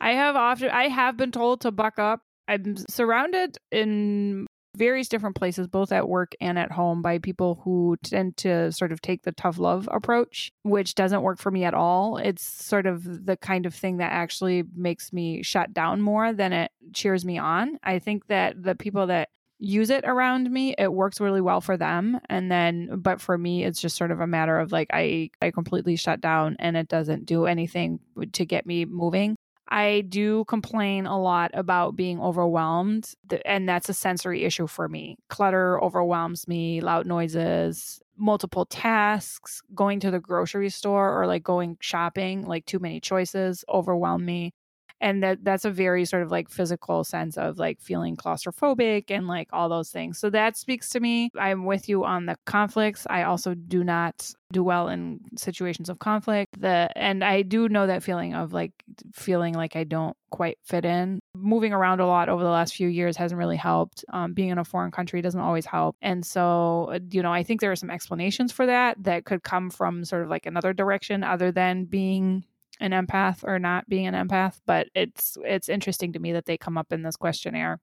I 0.00 0.12
have 0.12 0.34
often 0.34 0.70
I 0.70 0.88
have 0.88 1.16
been 1.16 1.30
told 1.30 1.60
to 1.60 1.70
buck 1.70 1.98
up. 1.98 2.22
I'm 2.48 2.76
surrounded 2.88 3.58
in 3.70 4.46
various 4.76 5.08
different 5.08 5.36
places, 5.36 5.66
both 5.66 5.92
at 5.92 6.08
work 6.08 6.34
and 6.40 6.58
at 6.58 6.72
home, 6.72 7.02
by 7.02 7.18
people 7.18 7.60
who 7.64 7.96
tend 8.02 8.36
to 8.38 8.70
sort 8.72 8.92
of 8.92 9.00
take 9.00 9.22
the 9.22 9.32
tough 9.32 9.58
love 9.58 9.88
approach, 9.90 10.52
which 10.62 10.94
doesn't 10.94 11.22
work 11.22 11.38
for 11.38 11.50
me 11.50 11.64
at 11.64 11.74
all. 11.74 12.18
It's 12.18 12.42
sort 12.42 12.86
of 12.86 13.26
the 13.26 13.36
kind 13.36 13.66
of 13.66 13.74
thing 13.74 13.96
that 13.98 14.12
actually 14.12 14.64
makes 14.74 15.12
me 15.12 15.42
shut 15.42 15.72
down 15.72 16.00
more 16.00 16.32
than 16.32 16.52
it 16.52 16.70
cheers 16.92 17.24
me 17.24 17.38
on. 17.38 17.78
I 17.82 17.98
think 17.98 18.26
that 18.28 18.62
the 18.62 18.74
people 18.74 19.06
that 19.08 19.30
use 19.58 19.88
it 19.88 20.04
around 20.04 20.50
me 20.50 20.74
it 20.76 20.92
works 20.92 21.18
really 21.18 21.40
well 21.40 21.62
for 21.62 21.78
them 21.78 22.20
and 22.28 22.50
then 22.50 22.90
but 22.98 23.22
for 23.22 23.38
me 23.38 23.64
it's 23.64 23.80
just 23.80 23.96
sort 23.96 24.10
of 24.10 24.20
a 24.20 24.26
matter 24.26 24.58
of 24.58 24.70
like 24.70 24.88
i 24.92 25.30
i 25.40 25.50
completely 25.50 25.96
shut 25.96 26.20
down 26.20 26.56
and 26.58 26.76
it 26.76 26.88
doesn't 26.88 27.24
do 27.24 27.46
anything 27.46 27.98
to 28.32 28.44
get 28.44 28.66
me 28.66 28.84
moving 28.84 29.34
I 29.68 30.02
do 30.08 30.44
complain 30.46 31.06
a 31.06 31.20
lot 31.20 31.50
about 31.54 31.96
being 31.96 32.20
overwhelmed, 32.20 33.14
and 33.44 33.68
that's 33.68 33.88
a 33.88 33.94
sensory 33.94 34.44
issue 34.44 34.66
for 34.66 34.88
me. 34.88 35.16
Clutter 35.28 35.82
overwhelms 35.82 36.46
me, 36.46 36.80
loud 36.80 37.06
noises, 37.06 38.00
multiple 38.16 38.64
tasks, 38.66 39.62
going 39.74 40.00
to 40.00 40.10
the 40.10 40.20
grocery 40.20 40.70
store 40.70 41.20
or 41.20 41.26
like 41.26 41.42
going 41.42 41.76
shopping, 41.80 42.46
like 42.46 42.64
too 42.66 42.78
many 42.78 43.00
choices 43.00 43.64
overwhelm 43.68 44.24
me 44.24 44.52
and 45.00 45.22
that 45.22 45.44
that's 45.44 45.64
a 45.64 45.70
very 45.70 46.04
sort 46.04 46.22
of 46.22 46.30
like 46.30 46.48
physical 46.48 47.04
sense 47.04 47.36
of 47.36 47.58
like 47.58 47.80
feeling 47.80 48.16
claustrophobic 48.16 49.10
and 49.10 49.26
like 49.26 49.48
all 49.52 49.68
those 49.68 49.90
things. 49.90 50.18
So 50.18 50.30
that 50.30 50.56
speaks 50.56 50.90
to 50.90 51.00
me. 51.00 51.30
I'm 51.38 51.64
with 51.64 51.88
you 51.88 52.04
on 52.04 52.26
the 52.26 52.36
conflicts. 52.46 53.06
I 53.08 53.24
also 53.24 53.54
do 53.54 53.84
not 53.84 54.32
do 54.52 54.62
well 54.62 54.88
in 54.88 55.20
situations 55.36 55.88
of 55.88 55.98
conflict. 55.98 56.60
The 56.60 56.88
and 56.94 57.24
i 57.24 57.42
do 57.42 57.68
know 57.68 57.86
that 57.88 58.02
feeling 58.02 58.34
of 58.34 58.52
like 58.52 58.72
feeling 59.12 59.54
like 59.54 59.74
i 59.74 59.84
don't 59.84 60.16
quite 60.30 60.58
fit 60.64 60.84
in. 60.84 61.20
Moving 61.36 61.72
around 61.72 62.00
a 62.00 62.06
lot 62.06 62.28
over 62.28 62.42
the 62.42 62.50
last 62.50 62.74
few 62.74 62.88
years 62.88 63.16
hasn't 63.16 63.38
really 63.38 63.56
helped. 63.56 64.04
Um, 64.12 64.34
being 64.34 64.50
in 64.50 64.58
a 64.58 64.64
foreign 64.64 64.90
country 64.90 65.22
doesn't 65.22 65.40
always 65.40 65.66
help. 65.66 65.96
And 66.02 66.24
so 66.24 66.90
uh, 66.92 66.98
you 67.10 67.22
know 67.22 67.32
i 67.32 67.42
think 67.42 67.60
there 67.60 67.72
are 67.72 67.76
some 67.76 67.90
explanations 67.90 68.52
for 68.52 68.66
that 68.66 69.02
that 69.02 69.24
could 69.24 69.42
come 69.42 69.70
from 69.70 70.04
sort 70.04 70.22
of 70.22 70.28
like 70.28 70.46
another 70.46 70.72
direction 70.72 71.22
other 71.22 71.52
than 71.52 71.84
being 71.84 72.44
an 72.80 72.92
empath 72.92 73.42
or 73.42 73.58
not 73.58 73.88
being 73.88 74.06
an 74.06 74.14
empath, 74.14 74.60
but 74.66 74.88
it's 74.94 75.36
it's 75.44 75.68
interesting 75.68 76.12
to 76.12 76.18
me 76.18 76.32
that 76.32 76.46
they 76.46 76.56
come 76.56 76.78
up 76.78 76.92
in 76.92 77.02
this 77.02 77.16
questionnaire. 77.16 77.80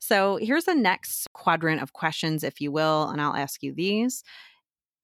So 0.00 0.36
here's 0.36 0.64
the 0.64 0.74
next 0.74 1.28
quadrant 1.32 1.82
of 1.82 1.92
questions, 1.92 2.42
if 2.42 2.60
you 2.60 2.72
will, 2.72 3.08
and 3.08 3.20
I'll 3.20 3.36
ask 3.36 3.62
you 3.62 3.72
these. 3.72 4.24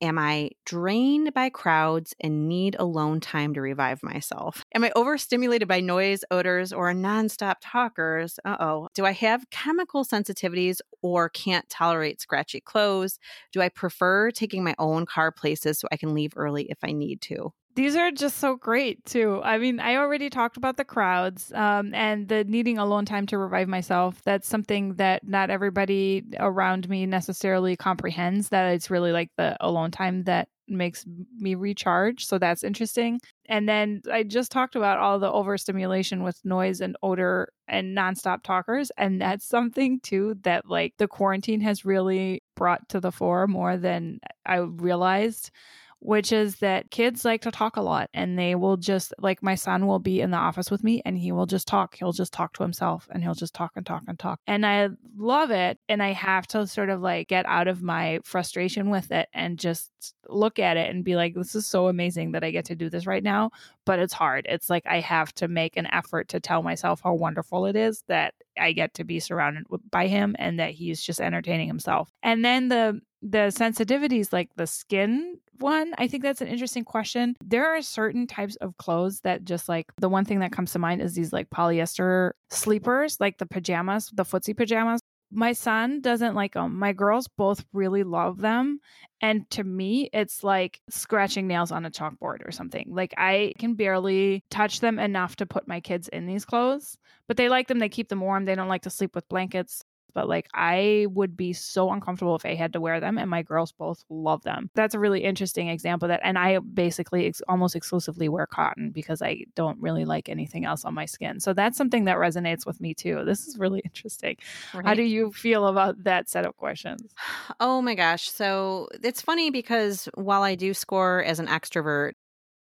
Am 0.01 0.17
I 0.17 0.51
drained 0.65 1.35
by 1.35 1.51
crowds 1.51 2.15
and 2.21 2.49
need 2.49 2.77
alone 2.79 3.19
time 3.19 3.53
to 3.55 3.61
revive 3.61 4.01
myself? 4.03 4.63
Am 4.73 4.85
I 4.85 4.93
overstimulated 4.95 5.67
by 5.67 5.81
noise, 5.81 6.23
odors, 6.31 6.73
or 6.73 6.93
nonstop 6.93 7.57
talkers? 7.61 8.39
Uh 8.45 8.57
oh. 8.61 8.89
Do 8.95 9.05
I 9.05 9.13
have 9.13 9.51
chemical 9.51 10.05
sensitivities 10.05 10.79
or 11.03 11.29
can't 11.29 11.69
tolerate 11.69 12.21
scratchy 12.21 12.61
clothes? 12.61 13.19
Do 13.53 13.61
I 13.61 13.71
prefer 13.71 14.31
taking 14.31 14.63
my 14.63 14.77
own 14.79 15.05
car 15.05 15.33
places 15.33 15.81
so 15.81 15.89
I 15.91 15.97
can 15.97 16.15
leave 16.15 16.33
early 16.37 16.71
if 16.71 16.79
I 16.85 16.93
need 16.93 17.21
to? 17.23 17.53
These 17.79 17.95
are 17.95 18.11
just 18.11 18.39
so 18.39 18.57
great 18.57 19.05
too. 19.05 19.41
I 19.45 19.57
mean, 19.57 19.79
I 19.79 19.95
already 19.95 20.31
talked 20.31 20.57
about 20.57 20.77
the 20.77 20.85
crowds 20.85 21.53
um, 21.53 21.95
and 21.95 22.27
the 22.27 22.43
needing 22.43 22.77
alone 22.77 23.05
time 23.05 23.25
to 23.27 23.39
revive 23.39 23.69
myself. 23.69 24.21
That's 24.25 24.49
something 24.49 24.95
that 24.95 25.25
not 25.25 25.49
everybody 25.49 26.25
around 26.41 26.89
me 26.89 27.07
necessarily 27.07 27.77
comprehends. 27.77 28.49
That 28.49 28.75
it's 28.75 28.91
really 28.91 29.13
like 29.13 29.31
the 29.37 29.57
alone 29.61 29.93
time 29.93 30.25
that 30.25 30.49
makes 30.67 31.07
me 31.39 31.55
recharge. 31.55 32.27
So 32.27 32.37
that's 32.37 32.65
interesting. 32.65 33.21
And 33.49 33.69
then 33.69 34.03
I 34.13 34.25
just 34.25 34.51
talked 34.51 34.75
about 34.75 34.99
all 34.99 35.21
the 35.21 35.31
overstimulation 35.31 36.25
with 36.25 36.45
noise 36.45 36.81
and 36.81 36.97
odor 37.01 37.53
and 37.69 37.97
nonstop 37.97 38.43
talkers. 38.43 38.91
And 38.99 39.23
that's 39.23 39.47
something 39.47 40.01
too 40.01 40.35
that 40.43 40.69
like 40.69 40.95
the 40.99 41.07
quarantine 41.07 41.61
has 41.61 41.85
really 41.85 42.43
brought 42.57 42.89
to 42.89 42.99
the 42.99 43.13
fore 43.13 43.47
more 43.47 43.77
than 43.77 44.19
I 44.45 44.57
realized 44.57 45.53
which 46.01 46.33
is 46.33 46.57
that 46.57 46.91
kids 46.91 47.25
like 47.25 47.43
to 47.43 47.51
talk 47.51 47.77
a 47.77 47.81
lot 47.81 48.09
and 48.15 48.39
they 48.39 48.55
will 48.55 48.77
just 48.77 49.13
like 49.19 49.43
my 49.43 49.55
son 49.55 49.87
will 49.87 49.99
be 49.99 50.21
in 50.21 50.31
the 50.31 50.37
office 50.37 50.71
with 50.71 50.85
me 50.85 51.03
and 51.05 51.19
he 51.19 51.33
will 51.33 51.47
just 51.47 51.67
talk. 51.67 51.97
He'll 51.97 52.13
just 52.13 52.33
talk 52.33 52.53
to 52.55 52.63
himself 52.63 53.09
and 53.11 53.23
he'll 53.23 53.35
just 53.35 53.55
talk 53.55 53.73
and 53.75 53.85
talk 53.85 54.03
and 54.07 54.19
talk. 54.19 54.41
And 54.47 54.65
I 54.65 54.89
love 55.17 55.51
it. 55.51 55.79
And 55.89 56.03
I 56.03 56.13
have 56.13 56.47
to 56.49 56.67
sort 56.67 56.91
of 56.91 57.01
like 57.01 57.29
get 57.29 57.47
out 57.47 57.69
of 57.69 57.83
my 57.83 58.21
frustration 58.25 58.91
with 58.91 59.11
it 59.11 59.29
and 59.33 59.59
just 59.59 59.91
look 60.29 60.59
at 60.59 60.77
it 60.77 60.91
and 60.91 61.05
be 61.05 61.17
like, 61.17 61.35
this 61.35 61.55
is 61.55 61.67
so 61.67 61.89
amazing 61.89 62.33
that 62.33 62.45
I 62.45 62.51
get 62.51 62.67
to 62.67 62.77
do 62.77 62.89
this 62.89 63.07
right 63.07 63.23
now. 63.23 63.51
But 63.89 63.99
it's 63.99 64.13
hard. 64.13 64.47
It's 64.49 64.69
like 64.69 64.85
I 64.87 65.01
have 65.01 65.35
to 65.37 65.49
make 65.49 65.77
an 65.77 65.87
effort 65.87 66.29
to 66.29 66.41
tell 66.41 66.63
myself 66.63 67.01
how 67.03 67.15
wonderful 67.15 67.67
it 67.67 67.75
is 67.75 68.05
that 68.09 68.35
I 68.61 68.73
get 68.73 68.95
to 68.95 69.05
be 69.05 69.19
surrounded 69.19 69.65
by 69.91 70.09
him 70.09 70.37
and 70.39 70.61
that 70.61 70.73
he's 70.73 71.03
just 71.03 71.21
entertaining 71.21 71.69
himself. 71.69 72.11
And 72.23 72.45
then 72.45 72.69
the 72.69 73.01
the 73.23 73.53
sensitivities 73.53 74.33
like 74.33 74.49
the 74.57 74.67
skin 74.67 75.39
one 75.59 75.93
i 75.99 76.07
think 76.07 76.23
that's 76.23 76.41
an 76.41 76.47
interesting 76.47 76.85
question 76.85 77.35
there 77.45 77.67
are 77.67 77.83
certain 77.83 78.29
types 78.29 78.55
of 78.57 78.77
clothes 78.77 79.21
that 79.23 79.45
just 79.45 79.69
like 79.69 79.87
the 79.99 80.09
one 80.09 80.25
thing 80.25 80.39
that 80.39 80.53
comes 80.53 80.71
to 80.71 80.79
mind 80.79 81.03
is 81.03 81.15
these 81.15 81.33
like 81.33 81.51
polyester 81.51 82.31
sleepers 82.51 83.19
like 83.19 83.39
the 83.39 83.47
pajamas 83.47 84.09
the 84.15 84.23
footsie 84.23 84.57
pajamas 84.57 85.01
my 85.31 85.53
son 85.53 86.01
doesn't 86.01 86.35
like 86.35 86.55
them 86.55 86.79
my 86.79 86.93
girls 86.93 87.29
both 87.29 87.65
really 87.73 88.03
love 88.03 88.41
them 88.41 88.81
and 89.21 89.49
to 89.51 89.63
me 89.63 90.09
it's 90.13 90.43
like 90.43 90.81
scratching 90.89 91.47
nails 91.47 91.71
on 91.71 91.85
a 91.85 91.91
chalkboard 91.91 92.47
or 92.47 92.51
something. 92.51 92.87
Like 92.89 93.13
i 93.17 93.53
can 93.59 93.75
barely 93.75 94.43
touch 94.51 94.81
them 94.81 94.99
enough 94.99 95.37
to 95.37 95.47
put 95.47 95.69
my 95.69 95.81
kids 95.81 96.09
in 96.09 96.27
these 96.27 96.45
clothes 96.45 96.97
but 97.27 97.37
they 97.37 97.49
like 97.49 97.69
them 97.69 97.79
they 97.79 97.89
keep 97.89 98.09
them 98.09 98.21
warm 98.21 98.45
they 98.45 98.55
don't 98.55 98.69
like 98.69 98.83
to 98.83 98.91
sleep 98.91 99.15
with 99.15 99.29
blankets 99.29 99.85
but 100.19 100.29
like 100.29 100.49
I 100.53 101.07
would 101.11 101.37
be 101.37 101.53
so 101.53 101.93
uncomfortable 101.93 102.35
if 102.35 102.45
I 102.45 102.57
had 102.57 102.73
to 102.73 102.81
wear 102.81 102.99
them, 102.99 103.19
and 103.19 103.31
my 103.31 103.43
girls 103.43 103.71
both 103.71 104.05
love 104.11 104.43
them. 104.43 104.69
That's 104.75 104.97
a 104.97 104.99
really 104.99 105.23
interesting 105.23 105.69
example 105.69 106.09
that. 106.09 106.19
And 106.25 106.37
I 106.37 106.59
basically 106.59 107.27
ex- 107.27 107.41
almost 107.47 107.77
exclusively 107.77 108.29
wear 108.29 108.45
cotton 108.45 108.91
because 108.91 109.23
I 109.23 109.45
don't 109.55 109.81
really 109.81 110.05
like 110.05 110.29
anything 110.29 110.65
else 110.65 110.85
on 110.85 110.93
my 110.93 111.05
skin. 111.05 111.39
So 111.39 111.53
that's 111.53 111.79
something 111.79 112.07
that 112.07 112.17
resonates 112.17 112.67
with 112.67 112.81
me 112.81 112.95
too. 112.95 113.25
This 113.25 113.47
is 113.47 113.61
really 113.61 113.79
interesting. 113.85 114.39
Right. 114.75 114.85
How 114.85 114.95
do 114.95 115.05
you 115.05 115.31
feel 115.31 115.69
about 115.69 116.03
that 116.03 116.29
set 116.29 116.45
of 116.45 116.57
questions? 116.57 117.15
Oh 117.61 117.83
my 117.83 117.95
gosh. 117.95 118.31
So 118.31 118.89
it's 119.03 119.21
funny 119.21 119.51
because 119.51 120.09
while 120.15 120.43
I 120.43 120.55
do 120.55 120.75
score 120.75 121.23
as 121.23 121.39
an 121.39 121.47
extrovert, 121.47 122.13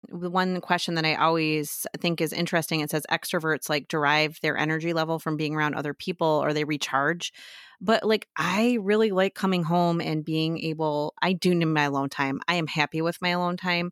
the 0.09 0.29
one 0.29 0.61
question 0.61 0.95
that 0.95 1.05
I 1.05 1.15
always 1.15 1.85
think 1.97 2.21
is 2.21 2.31
interesting 2.31 2.79
it 2.79 2.91
says 2.91 3.05
extroverts 3.11 3.69
like 3.69 3.87
derive 3.87 4.39
their 4.41 4.57
energy 4.57 4.93
level 4.93 5.19
from 5.19 5.37
being 5.37 5.55
around 5.55 5.75
other 5.75 5.93
people 5.93 6.27
or 6.27 6.53
they 6.53 6.63
recharge. 6.63 7.33
But 7.81 8.03
like 8.03 8.27
I 8.37 8.77
really 8.81 9.11
like 9.11 9.35
coming 9.35 9.63
home 9.63 10.01
and 10.01 10.25
being 10.25 10.59
able 10.59 11.13
I 11.21 11.33
do 11.33 11.53
need 11.53 11.65
my 11.65 11.83
alone 11.83 12.09
time. 12.09 12.39
I 12.47 12.55
am 12.55 12.67
happy 12.67 13.01
with 13.01 13.21
my 13.21 13.29
alone 13.29 13.57
time. 13.57 13.91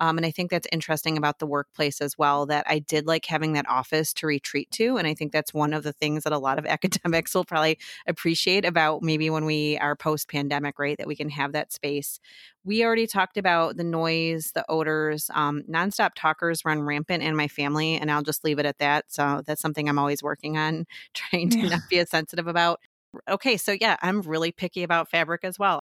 Um, 0.00 0.16
and 0.16 0.26
I 0.26 0.30
think 0.30 0.50
that's 0.50 0.66
interesting 0.72 1.16
about 1.16 1.38
the 1.38 1.46
workplace 1.46 2.00
as 2.00 2.18
well 2.18 2.46
that 2.46 2.64
I 2.68 2.78
did 2.78 3.06
like 3.06 3.24
having 3.26 3.52
that 3.52 3.68
office 3.68 4.12
to 4.14 4.26
retreat 4.26 4.70
to. 4.72 4.96
And 4.96 5.06
I 5.06 5.14
think 5.14 5.32
that's 5.32 5.54
one 5.54 5.72
of 5.72 5.82
the 5.82 5.92
things 5.92 6.24
that 6.24 6.32
a 6.32 6.38
lot 6.38 6.58
of 6.58 6.66
academics 6.74 7.34
will 7.34 7.44
probably 7.44 7.78
appreciate 8.06 8.64
about 8.64 9.02
maybe 9.02 9.30
when 9.30 9.44
we 9.44 9.78
are 9.78 9.96
post 9.96 10.28
pandemic, 10.28 10.78
right? 10.78 10.98
That 10.98 11.06
we 11.06 11.16
can 11.16 11.30
have 11.30 11.52
that 11.52 11.72
space. 11.72 12.18
We 12.64 12.84
already 12.84 13.06
talked 13.06 13.36
about 13.36 13.76
the 13.76 13.84
noise, 13.84 14.52
the 14.54 14.64
odors. 14.68 15.30
Um, 15.34 15.62
nonstop 15.70 16.10
talkers 16.16 16.64
run 16.64 16.82
rampant 16.82 17.22
in 17.22 17.36
my 17.36 17.48
family, 17.48 17.96
and 17.96 18.10
I'll 18.10 18.22
just 18.22 18.44
leave 18.44 18.58
it 18.58 18.66
at 18.66 18.78
that. 18.78 19.06
So 19.08 19.42
that's 19.46 19.60
something 19.60 19.88
I'm 19.88 19.98
always 19.98 20.22
working 20.22 20.56
on, 20.56 20.86
trying 21.14 21.50
to 21.50 21.58
yeah. 21.58 21.68
not 21.68 21.80
be 21.90 21.98
as 21.98 22.10
sensitive 22.10 22.46
about. 22.46 22.80
Okay, 23.28 23.56
so 23.56 23.76
yeah, 23.80 23.96
I'm 24.02 24.22
really 24.22 24.50
picky 24.50 24.82
about 24.82 25.08
fabric 25.08 25.44
as 25.44 25.58
well. 25.58 25.80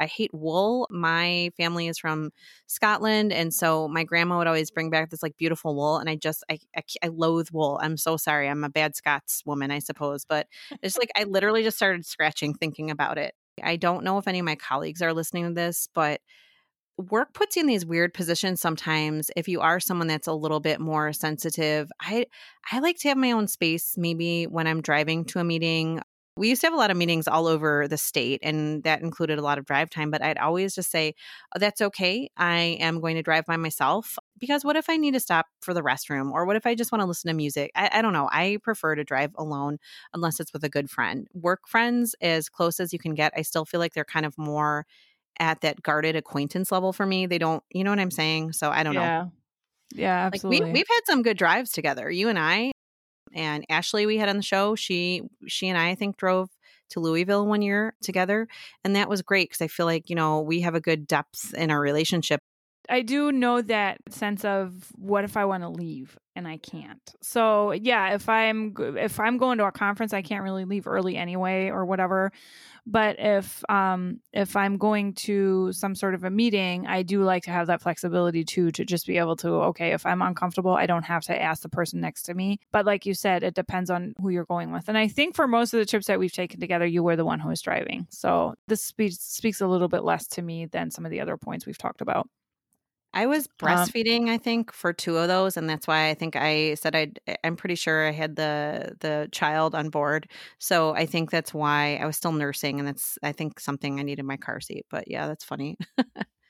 I 0.00 0.06
hate 0.06 0.32
wool. 0.32 0.86
My 0.90 1.50
family 1.56 1.88
is 1.88 1.98
from 1.98 2.30
Scotland, 2.66 3.32
and 3.32 3.52
so 3.52 3.88
my 3.88 4.04
grandma 4.04 4.38
would 4.38 4.46
always 4.46 4.70
bring 4.70 4.90
back 4.90 5.10
this 5.10 5.22
like 5.22 5.36
beautiful 5.36 5.74
wool, 5.74 5.98
and 5.98 6.08
I 6.08 6.16
just 6.16 6.44
I 6.50 6.58
I, 6.76 6.82
I 7.02 7.08
loathe 7.08 7.48
wool. 7.52 7.78
I'm 7.82 7.96
so 7.96 8.16
sorry. 8.16 8.48
I'm 8.48 8.64
a 8.64 8.70
bad 8.70 8.96
Scots 8.96 9.42
woman, 9.46 9.70
I 9.70 9.78
suppose, 9.78 10.24
but 10.24 10.46
it's 10.82 10.98
like 10.98 11.10
I 11.16 11.24
literally 11.24 11.62
just 11.62 11.76
started 11.76 12.06
scratching 12.06 12.54
thinking 12.54 12.90
about 12.90 13.18
it. 13.18 13.34
I 13.62 13.76
don't 13.76 14.04
know 14.04 14.18
if 14.18 14.28
any 14.28 14.38
of 14.38 14.44
my 14.44 14.56
colleagues 14.56 15.02
are 15.02 15.12
listening 15.12 15.46
to 15.48 15.54
this, 15.54 15.88
but 15.94 16.20
work 16.98 17.32
puts 17.32 17.56
you 17.56 17.60
in 17.60 17.66
these 17.66 17.86
weird 17.86 18.12
positions 18.12 18.60
sometimes 18.60 19.30
if 19.34 19.48
you 19.48 19.60
are 19.60 19.80
someone 19.80 20.06
that's 20.06 20.26
a 20.26 20.32
little 20.32 20.60
bit 20.60 20.78
more 20.78 21.12
sensitive 21.12 21.90
i 22.00 22.24
i 22.70 22.78
like 22.80 22.98
to 22.98 23.08
have 23.08 23.16
my 23.16 23.32
own 23.32 23.48
space 23.48 23.94
maybe 23.96 24.44
when 24.44 24.66
i'm 24.66 24.82
driving 24.82 25.24
to 25.24 25.38
a 25.38 25.44
meeting 25.44 26.00
we 26.36 26.48
used 26.48 26.62
to 26.62 26.66
have 26.66 26.74
a 26.74 26.78
lot 26.78 26.90
of 26.90 26.96
meetings 26.96 27.28
all 27.28 27.46
over 27.46 27.86
the 27.86 27.98
state, 27.98 28.40
and 28.42 28.82
that 28.84 29.02
included 29.02 29.38
a 29.38 29.42
lot 29.42 29.58
of 29.58 29.66
drive 29.66 29.90
time. 29.90 30.10
But 30.10 30.22
I'd 30.22 30.38
always 30.38 30.74
just 30.74 30.90
say, 30.90 31.14
oh, 31.54 31.58
That's 31.58 31.80
okay. 31.80 32.30
I 32.36 32.78
am 32.80 33.00
going 33.00 33.16
to 33.16 33.22
drive 33.22 33.44
by 33.44 33.56
myself 33.56 34.18
because 34.38 34.64
what 34.64 34.76
if 34.76 34.88
I 34.88 34.96
need 34.96 35.12
to 35.12 35.20
stop 35.20 35.46
for 35.60 35.74
the 35.74 35.82
restroom? 35.82 36.32
Or 36.32 36.46
what 36.46 36.56
if 36.56 36.66
I 36.66 36.74
just 36.74 36.90
want 36.90 37.02
to 37.02 37.06
listen 37.06 37.28
to 37.28 37.34
music? 37.34 37.70
I, 37.74 37.90
I 37.92 38.02
don't 38.02 38.14
know. 38.14 38.28
I 38.32 38.58
prefer 38.62 38.94
to 38.94 39.04
drive 39.04 39.32
alone 39.36 39.78
unless 40.14 40.40
it's 40.40 40.52
with 40.52 40.64
a 40.64 40.70
good 40.70 40.88
friend. 40.88 41.28
Work 41.34 41.68
friends, 41.68 42.14
as 42.22 42.48
close 42.48 42.80
as 42.80 42.92
you 42.92 42.98
can 42.98 43.14
get, 43.14 43.34
I 43.36 43.42
still 43.42 43.66
feel 43.66 43.80
like 43.80 43.92
they're 43.92 44.04
kind 44.04 44.24
of 44.24 44.36
more 44.38 44.86
at 45.38 45.60
that 45.60 45.82
guarded 45.82 46.16
acquaintance 46.16 46.72
level 46.72 46.92
for 46.92 47.04
me. 47.04 47.26
They 47.26 47.38
don't, 47.38 47.62
you 47.70 47.84
know 47.84 47.90
what 47.90 47.98
I'm 47.98 48.10
saying? 48.10 48.52
So 48.52 48.70
I 48.70 48.82
don't 48.82 48.94
yeah. 48.94 49.22
know. 49.22 49.32
Yeah, 49.94 50.26
absolutely. 50.26 50.60
Like 50.60 50.66
we, 50.68 50.72
we've 50.72 50.88
had 50.88 51.00
some 51.06 51.22
good 51.22 51.36
drives 51.36 51.70
together, 51.72 52.10
you 52.10 52.30
and 52.30 52.38
I 52.38 52.72
and 53.34 53.64
Ashley 53.68 54.06
we 54.06 54.18
had 54.18 54.28
on 54.28 54.36
the 54.36 54.42
show. 54.42 54.74
She 54.74 55.22
she 55.48 55.68
and 55.68 55.78
I, 55.78 55.90
I 55.90 55.94
think 55.94 56.16
drove 56.16 56.50
to 56.90 57.00
Louisville 57.00 57.46
one 57.46 57.62
year 57.62 57.94
together, 58.02 58.48
and 58.84 58.96
that 58.96 59.08
was 59.08 59.22
great 59.22 59.48
because 59.50 59.62
I 59.62 59.68
feel 59.68 59.86
like 59.86 60.10
you 60.10 60.16
know 60.16 60.40
we 60.40 60.60
have 60.62 60.74
a 60.74 60.80
good 60.80 61.06
depth 61.06 61.54
in 61.54 61.70
our 61.70 61.80
relationship. 61.80 62.40
I 62.88 63.02
do 63.02 63.32
know 63.32 63.62
that 63.62 63.98
sense 64.10 64.44
of 64.44 64.72
what 64.96 65.24
if 65.24 65.36
I 65.36 65.44
want 65.44 65.62
to 65.62 65.68
leave 65.68 66.18
and 66.34 66.48
I 66.48 66.56
can't. 66.56 67.14
So 67.20 67.72
yeah, 67.72 68.14
if 68.14 68.28
I'm 68.28 68.74
if 68.78 69.20
I'm 69.20 69.38
going 69.38 69.58
to 69.58 69.66
a 69.66 69.72
conference, 69.72 70.12
I 70.12 70.22
can't 70.22 70.42
really 70.42 70.64
leave 70.64 70.86
early 70.86 71.16
anyway 71.16 71.68
or 71.68 71.84
whatever. 71.84 72.32
But 72.86 73.16
if 73.18 73.62
um 73.68 74.20
if 74.32 74.56
I'm 74.56 74.78
going 74.78 75.14
to 75.14 75.72
some 75.72 75.94
sort 75.94 76.14
of 76.14 76.24
a 76.24 76.30
meeting, 76.30 76.86
I 76.86 77.02
do 77.02 77.22
like 77.22 77.44
to 77.44 77.50
have 77.50 77.68
that 77.68 77.82
flexibility 77.82 78.44
too 78.44 78.70
to 78.72 78.84
just 78.84 79.06
be 79.06 79.18
able 79.18 79.36
to 79.36 79.48
okay, 79.48 79.92
if 79.92 80.04
I'm 80.06 80.22
uncomfortable, 80.22 80.72
I 80.72 80.86
don't 80.86 81.04
have 81.04 81.22
to 81.24 81.40
ask 81.40 81.62
the 81.62 81.68
person 81.68 82.00
next 82.00 82.22
to 82.24 82.34
me. 82.34 82.58
But 82.72 82.86
like 82.86 83.06
you 83.06 83.14
said, 83.14 83.42
it 83.42 83.54
depends 83.54 83.90
on 83.90 84.14
who 84.20 84.30
you're 84.30 84.44
going 84.44 84.72
with. 84.72 84.88
And 84.88 84.98
I 84.98 85.08
think 85.08 85.36
for 85.36 85.46
most 85.46 85.74
of 85.74 85.78
the 85.78 85.86
trips 85.86 86.06
that 86.06 86.18
we've 86.18 86.32
taken 86.32 86.60
together, 86.60 86.86
you 86.86 87.02
were 87.02 87.16
the 87.16 87.24
one 87.24 87.40
who 87.40 87.48
was 87.48 87.62
driving. 87.62 88.06
So 88.10 88.54
this 88.68 88.82
speaks 88.82 89.18
speaks 89.18 89.60
a 89.60 89.68
little 89.68 89.88
bit 89.88 90.02
less 90.04 90.26
to 90.28 90.42
me 90.42 90.66
than 90.66 90.90
some 90.90 91.04
of 91.04 91.10
the 91.10 91.20
other 91.20 91.36
points 91.36 91.66
we've 91.66 91.78
talked 91.78 92.00
about. 92.00 92.28
I 93.14 93.26
was 93.26 93.46
um 93.62 93.92
breastfeeding, 93.98 94.28
um, 94.28 94.30
I 94.30 94.38
think, 94.38 94.72
for 94.72 94.92
two 94.92 95.18
of 95.18 95.28
those, 95.28 95.56
and 95.56 95.68
that's 95.68 95.86
why 95.86 96.08
I 96.08 96.14
think 96.14 96.34
I 96.36 96.74
said 96.74 96.96
I. 96.96 97.12
Eh, 97.26 97.36
I'm 97.44 97.56
pretty 97.56 97.74
sure 97.74 98.06
I 98.08 98.10
had 98.12 98.36
the 98.36 98.96
the 99.00 99.28
child 99.32 99.74
on 99.74 99.90
board, 99.90 100.30
so 100.58 100.94
I 100.94 101.04
think 101.06 101.30
that's 101.30 101.52
why 101.52 101.96
I 101.96 102.06
was 102.06 102.16
still 102.16 102.32
nursing, 102.32 102.78
and 102.78 102.88
that's 102.88 103.18
I 103.22 103.32
think 103.32 103.60
something 103.60 104.00
I 104.00 104.02
needed 104.02 104.24
my 104.24 104.38
car 104.38 104.60
seat. 104.60 104.86
But 104.90 105.08
yeah, 105.08 105.26
that's 105.26 105.44
funny. 105.44 105.76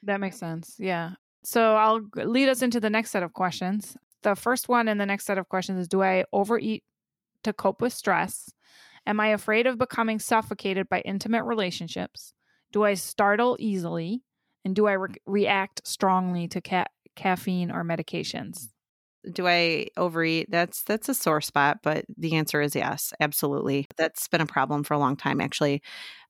that 0.05 0.21
makes 0.21 0.39
sense. 0.39 0.77
Yeah. 0.79 1.13
So 1.45 1.75
I'll 1.75 2.01
lead 2.15 2.49
us 2.49 2.63
into 2.63 2.79
the 2.79 2.91
next 2.91 3.11
set 3.11 3.23
of 3.25 3.33
questions. 3.33 3.97
The 4.23 4.37
first 4.37 4.69
one 4.69 4.87
in 4.87 4.99
the 4.99 5.07
next 5.07 5.25
set 5.27 5.39
of 5.39 5.49
questions 5.49 5.81
is: 5.81 5.89
Do 5.89 6.03
I 6.03 6.25
overeat 6.33 6.85
to 7.45 7.53
cope 7.53 7.81
with 7.81 7.93
stress? 7.93 8.51
Am 9.07 9.21
I 9.21 9.29
afraid 9.29 9.67
of 9.67 9.79
becoming 9.79 10.19
suffocated 10.21 10.89
by 10.89 11.01
intimate 11.01 11.45
relationships? 11.45 12.35
Do 12.73 12.85
I 12.85 12.95
startle 12.95 13.57
easily? 13.59 14.23
And 14.65 14.75
do 14.75 14.87
I 14.87 14.93
re- 14.93 15.15
react 15.27 15.87
strongly 15.87 16.49
to 16.49 16.61
ca- 16.61 16.87
caffeine 17.17 17.71
or 17.71 17.85
medications? 17.85 18.69
Do 19.31 19.47
I 19.47 19.87
overeat? 19.97 20.51
That's 20.51 20.83
that's 20.83 21.09
a 21.09 21.15
sore 21.15 21.41
spot, 21.41 21.79
but 21.83 22.05
the 22.17 22.35
answer 22.35 22.61
is 22.61 22.75
yes, 22.75 23.13
absolutely. 23.21 23.87
That's 23.97 24.27
been 24.27 24.41
a 24.41 24.47
problem 24.47 24.83
for 24.83 24.95
a 24.95 24.99
long 24.99 25.17
time 25.17 25.41
actually. 25.41 25.81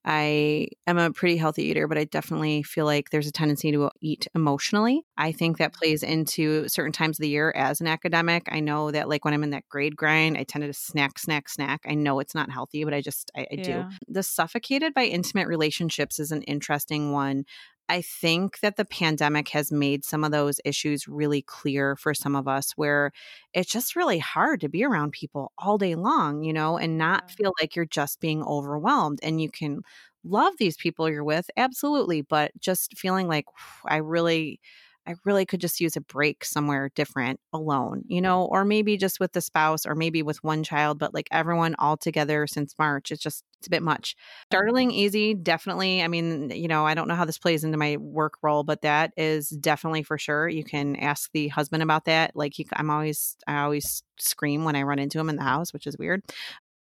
I 0.05 0.69
am 0.87 0.99
a 0.99 1.13
pretty 1.13 1.37
healthy 1.37 1.65
eater, 1.65 1.87
but 1.87 1.97
I 1.97 2.05
definitely 2.05 2.65
feel 2.65 2.85
like 2.85 3.11
there's 3.11 3.29
a 3.29 3.33
tendency 3.33 3.71
to 3.73 3.89
eat 4.01 4.27
emotionally. 4.35 5.07
I 5.17 5.31
think 5.31 5.59
that 5.59 5.73
mm-hmm. 5.73 5.79
plays 5.79 6.03
into 6.03 6.69
certain 6.69 6.93
times 6.93 7.19
of 7.19 7.23
the 7.23 7.29
year 7.29 7.53
as 7.55 7.81
an 7.81 7.87
academic. 7.87 8.49
I 8.51 8.61
know 8.61 8.91
that, 8.91 9.09
like, 9.09 9.25
when 9.25 9.33
I'm 9.33 9.45
in 9.45 9.51
that 9.51 9.69
grade 9.69 9.97
grind, 9.97 10.37
I 10.37 10.43
tend 10.43 10.65
to 10.65 10.73
snack, 10.73 11.21
snack, 11.21 11.49
snack. 11.49 11.83
I 11.87 11.95
know 11.95 12.19
it's 12.19 12.35
not 12.35 12.51
healthy, 12.51 12.83
but 12.83 12.95
I 12.95 13.01
just, 13.01 13.31
I, 13.37 13.43
I 13.43 13.47
yeah. 13.53 13.63
do. 13.63 13.85
The 14.09 14.25
suffocated 14.25 14.93
by 14.93 15.05
intimate 15.05 15.47
relationships 15.47 16.19
is 16.19 16.33
an 16.33 16.43
interesting 16.43 17.13
one. 17.13 17.45
I 17.89 18.01
think 18.03 18.61
that 18.61 18.77
the 18.77 18.85
pandemic 18.85 19.49
has 19.51 19.71
made 19.71 20.05
some 20.05 20.25
of 20.25 20.33
those 20.33 20.61
issues 20.65 21.07
really 21.09 21.43
clear 21.43 21.97
for 21.97 22.15
some 22.15 22.35
of 22.37 22.49
us 22.49 22.73
where 22.77 23.13
it's 23.53 23.71
just 23.71 23.97
really 23.97 24.19
hard 24.19 24.61
to 24.63 24.69
be 24.69 24.85
around 24.85 25.13
people 25.13 25.53
all 25.59 25.77
day 25.79 25.95
long, 25.95 26.43
you 26.43 26.53
know, 26.53 26.79
and 26.79 26.97
not 26.97 27.31
feel 27.31 27.53
like 27.61 27.77
you're 27.77 27.85
just 27.85 28.21
being 28.21 28.43
overwhelmed 28.45 29.19
and 29.23 29.41
you 29.43 29.51
can 29.51 29.81
love 30.25 30.55
these 30.59 30.77
people 30.77 31.09
you're 31.11 31.25
with 31.25 31.51
absolutely, 31.57 32.23
but 32.23 32.53
just 32.61 32.97
feeling 32.97 33.29
like 33.29 33.47
I 33.87 33.97
really 33.99 34.61
I 35.07 35.15
really 35.25 35.45
could 35.45 35.61
just 35.61 35.81
use 35.81 35.97
a 35.97 36.01
break 36.01 36.45
somewhere 36.45 36.91
different 36.95 37.41
alone, 37.53 38.05
you 38.07 38.21
know, 38.21 38.45
or 38.45 38.65
maybe 38.65 38.97
just 38.97 39.19
with 39.19 39.33
the 39.33 39.41
spouse 39.41 39.85
or 39.85 39.95
maybe 39.95 40.23
with 40.23 40.43
one 40.45 40.63
child, 40.63 40.99
but 40.99 41.13
like 41.13 41.29
everyone 41.33 41.75
all 41.79 41.97
together 41.97 42.47
since 42.47 42.75
March, 42.79 43.11
it's 43.11 43.23
just, 43.23 43.43
it's 43.59 43.67
a 43.67 43.71
bit 43.71 43.83
much. 43.83 44.15
Startling 44.51 44.93
easy, 44.93 45.35
definitely. 45.35 46.03
I 46.03 46.09
mean, 46.09 46.51
you 46.51 46.69
know, 46.69 46.87
I 46.87 46.95
don't 46.95 47.09
know 47.09 47.17
how 47.17 47.25
this 47.25 47.39
plays 47.39 47.65
into 47.65 47.79
my 47.79 47.97
work 47.97 48.35
role, 48.43 48.63
but 48.63 48.83
that 48.83 49.13
is 49.17 49.49
definitely 49.49 50.05
for 50.05 50.19
sure. 50.19 50.49
You 50.49 50.63
can 50.65 50.95
ask 50.97 51.31
the 51.33 51.49
husband 51.49 51.83
about 51.83 52.05
that. 52.05 52.37
Like, 52.37 52.53
he, 52.55 52.67
I'm 52.75 52.91
always, 52.91 53.37
I 53.47 53.63
always 53.63 54.05
scream 54.19 54.65
when 54.65 54.77
I 54.77 54.83
run 54.83 55.01
into 55.01 55.19
him 55.19 55.29
in 55.29 55.37
the 55.37 55.43
house, 55.43 55.73
which 55.73 55.87
is 55.87 55.99
weird. 55.99 56.23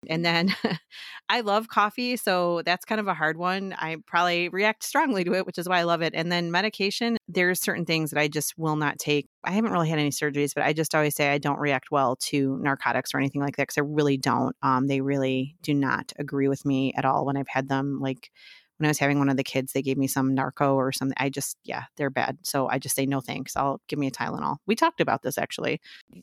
And 0.09 0.25
then 0.25 0.55
I 1.29 1.41
love 1.41 1.69
coffee. 1.69 2.17
So 2.17 2.63
that's 2.65 2.85
kind 2.85 3.01
of 3.01 3.09
a 3.09 3.15
hard 3.15 3.37
one. 3.37 3.75
I 3.77 3.97
probably 4.07 4.49
react 4.49 4.85
strongly 4.85 5.25
to 5.25 5.35
it, 5.35 5.47
which 5.47 5.59
is 5.59 5.69
why 5.69 5.79
I 5.79 5.85
love 5.85 6.03
it. 6.03 6.15
And 6.15 6.31
then 6.31 6.51
medication, 6.51 7.17
there's 7.35 7.61
certain 7.61 7.85
things 7.85 8.11
that 8.11 8.21
I 8.21 8.29
just 8.29 8.55
will 8.57 8.77
not 8.77 8.99
take. 8.99 9.27
I 9.45 9.53
haven't 9.53 9.73
really 9.73 9.89
had 9.89 9.99
any 9.99 10.11
surgeries, 10.11 10.55
but 10.55 10.65
I 10.65 10.73
just 10.73 10.95
always 10.95 11.15
say 11.15 11.31
I 11.31 11.39
don't 11.39 11.59
react 11.59 11.91
well 11.91 12.17
to 12.17 12.59
narcotics 12.61 13.15
or 13.15 13.19
anything 13.19 13.43
like 13.43 13.57
that 13.57 13.65
because 13.65 13.79
I 13.79 13.85
really 13.85 14.17
don't. 14.17 14.57
Um, 14.63 14.87
they 14.87 15.01
really 15.01 15.57
do 15.63 15.75
not 15.75 16.13
agree 16.19 16.49
with 16.49 16.65
me 16.65 16.93
at 16.97 17.05
all 17.05 17.27
when 17.27 17.37
I've 17.37 17.49
had 17.49 17.69
them. 17.69 17.99
Like 18.01 18.31
when 18.79 18.87
I 18.87 18.91
was 18.91 18.99
having 18.99 19.19
one 19.19 19.29
of 19.29 19.37
the 19.37 19.45
kids, 19.45 19.73
they 19.73 19.83
gave 19.83 19.97
me 19.97 20.09
some 20.09 20.35
narco 20.35 20.75
or 20.75 20.91
something. 20.91 21.17
I 21.19 21.31
just, 21.31 21.57
yeah, 21.65 21.85
they're 21.97 22.11
bad. 22.11 22.39
So 22.43 22.69
I 22.69 22.79
just 22.79 22.97
say 22.97 23.07
no 23.07 23.21
thanks. 23.21 23.57
I'll 23.57 23.81
give 23.89 23.99
me 23.99 24.09
a 24.09 24.11
Tylenol. 24.11 24.57
We 24.67 24.75
talked 24.75 25.01
about 25.01 25.23
this 25.23 25.39
actually. 25.39 25.81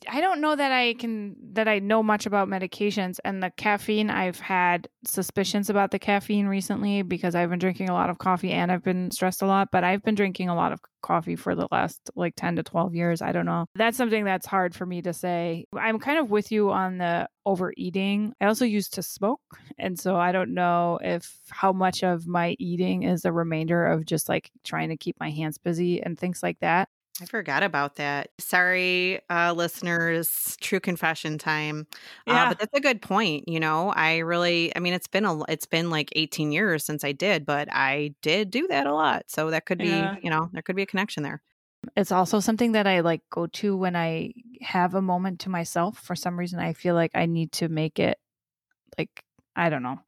I 0.08 0.20
don't 0.20 0.40
know 0.40 0.54
that 0.54 0.70
I 0.70 0.94
can 0.94 1.34
that 1.54 1.66
I 1.66 1.78
know 1.78 2.02
much 2.02 2.26
about 2.26 2.48
medications 2.48 3.18
and 3.24 3.42
the 3.42 3.50
caffeine. 3.56 4.10
I've 4.10 4.38
had 4.38 4.88
suspicions 5.06 5.70
about 5.70 5.92
the 5.92 5.98
caffeine 5.98 6.46
recently 6.46 7.02
because 7.02 7.34
I've 7.34 7.50
been 7.50 7.58
drinking 7.58 7.88
a 7.88 7.94
lot 7.94 8.10
of 8.10 8.18
coffee 8.18 8.52
and 8.52 8.70
I've 8.70 8.84
been 8.84 9.10
stressed 9.10 9.42
a 9.42 9.46
lot. 9.46 9.70
But 9.72 9.84
I've 9.84 10.02
been 10.02 10.14
drinking 10.14 10.48
a 10.48 10.54
lot 10.54 10.72
of 10.72 10.80
coffee 11.02 11.36
for 11.36 11.54
the 11.54 11.68
last 11.70 12.10
like 12.14 12.34
10 12.36 12.56
to 12.56 12.62
12 12.62 12.94
years. 12.94 13.22
I 13.22 13.32
don't 13.32 13.46
know. 13.46 13.66
That's 13.74 13.96
something 13.96 14.24
that's 14.24 14.46
hard 14.46 14.74
for 14.74 14.86
me 14.86 15.02
to 15.02 15.12
say. 15.12 15.66
I'm 15.76 15.98
kind 15.98 16.18
of 16.18 16.30
with 16.30 16.52
you 16.52 16.70
on 16.70 16.98
the 16.98 17.28
overeating. 17.44 18.32
I 18.40 18.46
also 18.46 18.64
used 18.64 18.94
to 18.94 19.02
smoke. 19.02 19.40
And 19.78 19.98
so 19.98 20.16
I 20.16 20.32
don't 20.32 20.54
know 20.54 20.98
if 21.02 21.30
how 21.50 21.72
much 21.72 22.02
of 22.02 22.26
my 22.26 22.56
eating 22.58 23.02
is 23.02 23.24
a 23.24 23.32
remainder 23.32 23.86
of 23.86 24.06
just 24.06 24.28
like 24.28 24.50
trying 24.64 24.88
to 24.90 24.96
keep 24.96 25.16
my 25.20 25.30
hands 25.30 25.58
busy 25.58 26.02
and 26.02 26.18
things 26.18 26.42
like 26.42 26.58
that. 26.60 26.88
I 27.22 27.24
forgot 27.26 27.62
about 27.62 27.96
that. 27.96 28.30
Sorry, 28.40 29.20
uh, 29.30 29.52
listeners. 29.52 30.56
True 30.60 30.80
confession 30.80 31.38
time. 31.38 31.86
Yeah. 32.26 32.46
Uh, 32.46 32.48
but 32.48 32.58
that's 32.58 32.76
a 32.76 32.80
good 32.80 33.00
point. 33.00 33.48
You 33.48 33.60
know, 33.60 33.90
I 33.90 34.18
really, 34.18 34.74
I 34.74 34.80
mean, 34.80 34.92
it's 34.92 35.06
been 35.06 35.24
a, 35.24 35.40
it's 35.44 35.66
been 35.66 35.88
like 35.88 36.10
18 36.16 36.50
years 36.50 36.84
since 36.84 37.04
I 37.04 37.12
did, 37.12 37.46
but 37.46 37.68
I 37.72 38.16
did 38.22 38.50
do 38.50 38.66
that 38.66 38.88
a 38.88 38.92
lot. 38.92 39.26
So 39.28 39.50
that 39.50 39.66
could 39.66 39.78
be, 39.78 39.86
yeah. 39.86 40.16
you 40.20 40.30
know, 40.30 40.50
there 40.52 40.62
could 40.62 40.74
be 40.74 40.82
a 40.82 40.86
connection 40.86 41.22
there. 41.22 41.40
It's 41.96 42.10
also 42.10 42.40
something 42.40 42.72
that 42.72 42.88
I 42.88 43.00
like 43.00 43.22
go 43.30 43.46
to 43.46 43.76
when 43.76 43.94
I 43.94 44.32
have 44.60 44.96
a 44.96 45.02
moment 45.02 45.38
to 45.40 45.48
myself. 45.48 45.98
For 45.98 46.16
some 46.16 46.36
reason, 46.36 46.58
I 46.58 46.72
feel 46.72 46.96
like 46.96 47.12
I 47.14 47.26
need 47.26 47.52
to 47.52 47.68
make 47.68 48.00
it 48.00 48.18
like, 48.98 49.22
I 49.54 49.70
don't 49.70 49.84
know, 49.84 50.00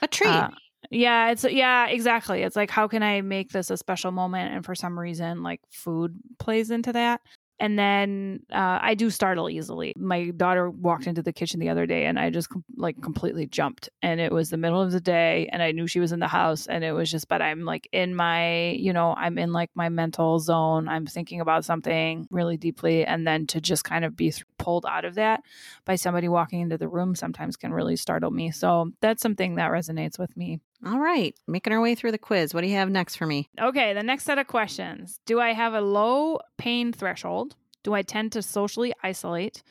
a 0.00 0.06
treat. 0.06 0.30
Uh, 0.30 0.50
yeah, 0.92 1.30
it's 1.30 1.44
yeah, 1.44 1.86
exactly. 1.86 2.42
It's 2.42 2.56
like 2.56 2.70
how 2.70 2.86
can 2.86 3.02
I 3.02 3.22
make 3.22 3.50
this 3.50 3.70
a 3.70 3.76
special 3.76 4.12
moment 4.12 4.54
and 4.54 4.64
for 4.64 4.74
some 4.74 4.98
reason 4.98 5.42
like 5.42 5.60
food 5.70 6.18
plays 6.38 6.70
into 6.70 6.92
that. 6.92 7.22
And 7.58 7.78
then 7.78 8.40
uh, 8.52 8.80
I 8.82 8.94
do 8.94 9.08
startle 9.08 9.48
easily. 9.48 9.92
My 9.96 10.30
daughter 10.30 10.68
walked 10.68 11.06
into 11.06 11.22
the 11.22 11.32
kitchen 11.32 11.60
the 11.60 11.68
other 11.68 11.86
day 11.86 12.06
and 12.06 12.18
I 12.18 12.28
just 12.28 12.48
com- 12.48 12.64
like 12.76 13.00
completely 13.00 13.46
jumped. 13.46 13.88
And 14.02 14.20
it 14.20 14.32
was 14.32 14.50
the 14.50 14.56
middle 14.56 14.82
of 14.82 14.90
the 14.90 15.00
day 15.00 15.48
and 15.52 15.62
I 15.62 15.70
knew 15.70 15.86
she 15.86 16.00
was 16.00 16.10
in 16.10 16.18
the 16.18 16.26
house. 16.26 16.66
And 16.66 16.82
it 16.82 16.90
was 16.90 17.08
just, 17.10 17.28
but 17.28 17.40
I'm 17.40 17.64
like 17.64 17.88
in 17.92 18.16
my, 18.16 18.70
you 18.70 18.92
know, 18.92 19.14
I'm 19.16 19.38
in 19.38 19.52
like 19.52 19.70
my 19.76 19.88
mental 19.88 20.40
zone. 20.40 20.88
I'm 20.88 21.06
thinking 21.06 21.40
about 21.40 21.64
something 21.64 22.26
really 22.30 22.56
deeply. 22.56 23.06
And 23.06 23.26
then 23.26 23.46
to 23.48 23.60
just 23.60 23.84
kind 23.84 24.04
of 24.04 24.16
be 24.16 24.32
th- 24.32 24.44
pulled 24.58 24.84
out 24.84 25.04
of 25.04 25.14
that 25.14 25.42
by 25.84 25.94
somebody 25.94 26.28
walking 26.28 26.62
into 26.62 26.78
the 26.78 26.88
room 26.88 27.14
sometimes 27.14 27.56
can 27.56 27.72
really 27.72 27.96
startle 27.96 28.32
me. 28.32 28.50
So 28.50 28.90
that's 29.00 29.22
something 29.22 29.54
that 29.54 29.70
resonates 29.70 30.18
with 30.18 30.36
me. 30.36 30.58
All 30.84 30.98
right, 30.98 31.34
making 31.46 31.72
our 31.72 31.80
way 31.80 31.94
through 31.94 32.10
the 32.10 32.18
quiz. 32.18 32.52
What 32.52 32.62
do 32.62 32.66
you 32.66 32.74
have 32.74 32.90
next 32.90 33.16
for 33.16 33.26
me? 33.26 33.48
Okay, 33.60 33.92
the 33.92 34.02
next 34.02 34.24
set 34.24 34.38
of 34.38 34.48
questions. 34.48 35.20
Do 35.26 35.38
I 35.38 35.52
have 35.52 35.74
a 35.74 35.80
low 35.80 36.40
pain 36.58 36.92
threshold? 36.92 37.54
Do 37.84 37.94
I 37.94 38.02
tend 38.02 38.32
to 38.32 38.42
socially 38.42 38.92
isolate? 39.02 39.62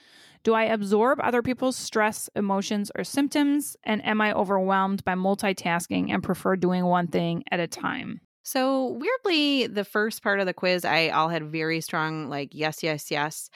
Do 0.43 0.54
I 0.54 0.63
absorb 0.63 1.19
other 1.21 1.41
people's 1.41 1.78
stress, 1.78 2.30
emotions, 2.36 2.91
or 2.95 3.04
symptoms? 3.04 3.76
And 3.84 4.04
am 4.06 4.21
I 4.21 4.34
overwhelmed 4.34 5.04
by 5.04 5.13
multitasking 5.15 6.12
and 6.12 6.24
prefer 6.24 6.56
doing 6.56 6.86
one 6.86 7.08
thing 7.08 7.43
at 7.52 7.60
a 7.60 7.67
time? 7.67 8.21
So, 8.43 8.97
weirdly, 9.00 9.67
the 9.67 9.84
first 9.84 10.24
part 10.24 10.39
of 10.39 10.47
the 10.47 10.54
quiz, 10.54 10.84
I 10.84 11.10
all 11.10 11.30
had 11.30 11.52
very 11.52 11.80
strong, 11.82 12.28
like, 12.28 12.50
yes, 12.54 12.82
yes, 12.82 13.12
yes. 13.12 13.50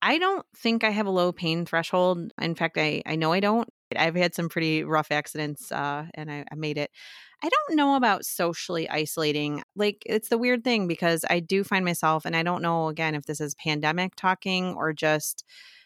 I 0.00 0.16
don't 0.18 0.46
think 0.56 0.82
I 0.82 0.90
have 0.90 1.06
a 1.06 1.10
low 1.10 1.30
pain 1.30 1.66
threshold. 1.66 2.32
In 2.40 2.54
fact, 2.54 2.78
I, 2.78 3.02
I 3.04 3.16
know 3.16 3.32
I 3.32 3.40
don't. 3.40 3.68
I've 3.98 4.14
had 4.16 4.34
some 4.34 4.48
pretty 4.48 4.84
rough 4.84 5.10
accidents 5.10 5.72
uh, 5.72 6.06
and 6.14 6.30
I, 6.30 6.44
I 6.50 6.54
made 6.54 6.78
it. 6.78 6.90
I 7.42 7.48
don't 7.48 7.76
know 7.76 7.96
about 7.96 8.24
socially 8.24 8.88
isolating. 8.88 9.62
Like, 9.74 10.02
it's 10.06 10.28
the 10.28 10.38
weird 10.38 10.62
thing 10.64 10.86
because 10.86 11.24
I 11.30 11.40
do 11.40 11.64
find 11.64 11.84
myself, 11.84 12.24
and 12.26 12.36
I 12.36 12.42
don't 12.42 12.62
know 12.62 12.88
again 12.88 13.14
if 13.14 13.24
this 13.24 13.40
is 13.40 13.54
pandemic 13.54 14.14
talking 14.16 14.74
or 14.74 14.92
just 14.92 15.44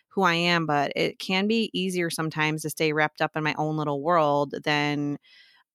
who 0.08 0.22
I 0.22 0.34
am, 0.34 0.66
but 0.66 0.92
it 0.96 1.18
can 1.18 1.46
be 1.48 1.70
easier 1.72 2.10
sometimes 2.10 2.62
to 2.62 2.70
stay 2.70 2.92
wrapped 2.92 3.20
up 3.20 3.32
in 3.36 3.42
my 3.44 3.54
own 3.58 3.76
little 3.76 4.02
world 4.02 4.54
than 4.64 5.18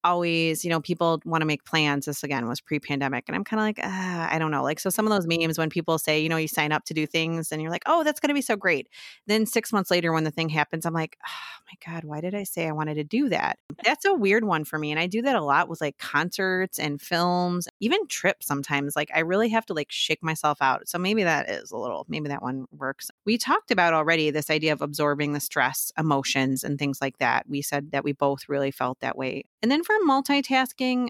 always, 0.04 0.64
you 0.64 0.70
know, 0.70 0.80
people 0.82 1.22
want 1.26 1.42
to 1.42 1.46
make 1.46 1.66
plans. 1.66 2.06
This 2.06 2.24
again 2.24 2.48
was 2.48 2.62
pre 2.62 2.80
pandemic. 2.80 3.26
And 3.28 3.36
I'm 3.36 3.44
kind 3.44 3.60
of 3.60 3.66
like, 3.66 3.80
ah, 3.84 4.30
I 4.32 4.40
don't 4.40 4.52
know. 4.52 4.64
Like, 4.64 4.80
so 4.80 4.90
some 4.90 5.06
of 5.06 5.12
those 5.12 5.28
memes 5.28 5.58
when 5.58 5.70
people 5.70 5.98
say, 5.98 6.20
you 6.20 6.30
know, 6.30 6.38
you 6.38 6.48
sign 6.48 6.72
up 6.72 6.86
to 6.86 6.94
do 6.94 7.06
things 7.06 7.52
and 7.52 7.62
you're 7.62 7.72
like, 7.72 7.84
oh, 7.86 8.04
that's 8.04 8.20
going 8.20 8.30
to 8.30 8.34
be 8.34 8.42
so 8.42 8.56
great. 8.56 8.88
Then 9.28 9.46
six 9.46 9.74
months 9.74 9.92
later, 9.92 10.12
when 10.12 10.24
the 10.24 10.32
thing 10.32 10.50
happens, 10.50 10.86
I'm 10.86 10.94
like, 10.94 11.18
oh 11.26 11.64
my 11.68 11.94
God, 11.94 12.04
why 12.04 12.22
did 12.22 12.34
I 12.34 12.44
say 12.44 12.68
I 12.68 12.72
wanted 12.72 12.96
to 12.96 13.04
do 13.04 13.30
that? 13.30 13.60
That's 13.84 14.06
a 14.06 14.14
weird 14.14 14.44
one 14.44 14.64
for 14.64 14.80
me. 14.80 14.92
And 14.92 15.00
I 15.00 15.08
do 15.08 15.22
that 15.22 15.36
a 15.36 15.44
lot 15.44 15.70
with 15.70 15.82
like 15.82 15.98
concerts 15.98 16.80
and 16.80 17.02
films, 17.02 17.68
even 17.80 18.08
trips 18.08 18.48
sometimes. 18.48 18.96
Like, 18.96 19.12
I 19.14 19.20
really 19.20 19.50
have 19.50 19.66
to 19.68 19.74
like 19.74 19.92
shake 19.92 20.24
myself 20.24 20.60
out. 20.62 20.88
So 20.88 20.98
maybe 20.98 21.24
that 21.24 21.50
is 21.50 21.72
a 21.72 21.78
little, 21.78 22.06
maybe 22.10 22.30
that 22.30 22.42
one 22.42 22.66
works. 22.72 23.12
We 23.26 23.38
talked 23.38 23.72
about 23.72 23.94
already 23.94 24.32
this 24.32 24.50
idea 24.50 24.74
of 24.74 24.82
absorbing 24.82 25.34
the 25.34 25.40
stress, 25.40 25.92
emotions, 25.98 26.64
and 26.64 26.80
things 26.80 27.02
like 27.02 27.18
that. 27.20 27.48
We 27.48 27.62
said 27.62 27.92
that 27.92 28.04
we 28.04 28.14
both 28.14 28.50
really 28.50 28.72
felt 28.72 29.00
that 29.02 29.18
way. 29.18 29.44
And 29.62 29.70
then 29.70 29.84
for 29.90 30.08
multitasking, 30.08 31.10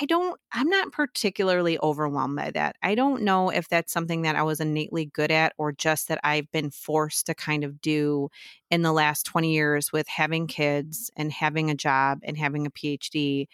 I 0.00 0.04
don't, 0.04 0.38
I'm 0.52 0.68
not 0.68 0.92
particularly 0.92 1.78
overwhelmed 1.82 2.36
by 2.36 2.50
that. 2.50 2.76
I 2.82 2.94
don't 2.94 3.22
know 3.22 3.48
if 3.48 3.68
that's 3.68 3.92
something 3.92 4.22
that 4.22 4.36
I 4.36 4.42
was 4.42 4.60
innately 4.60 5.06
good 5.06 5.30
at 5.30 5.54
or 5.56 5.72
just 5.72 6.08
that 6.08 6.20
I've 6.22 6.50
been 6.50 6.70
forced 6.70 7.26
to 7.26 7.34
kind 7.34 7.64
of 7.64 7.80
do 7.80 8.28
in 8.70 8.82
the 8.82 8.92
last 8.92 9.24
20 9.24 9.52
years 9.52 9.92
with 9.92 10.06
having 10.08 10.46
kids 10.46 11.10
and 11.16 11.32
having 11.32 11.70
a 11.70 11.74
job 11.74 12.18
and 12.22 12.36
having 12.36 12.66
a 12.66 12.70
PhD. 12.70 13.46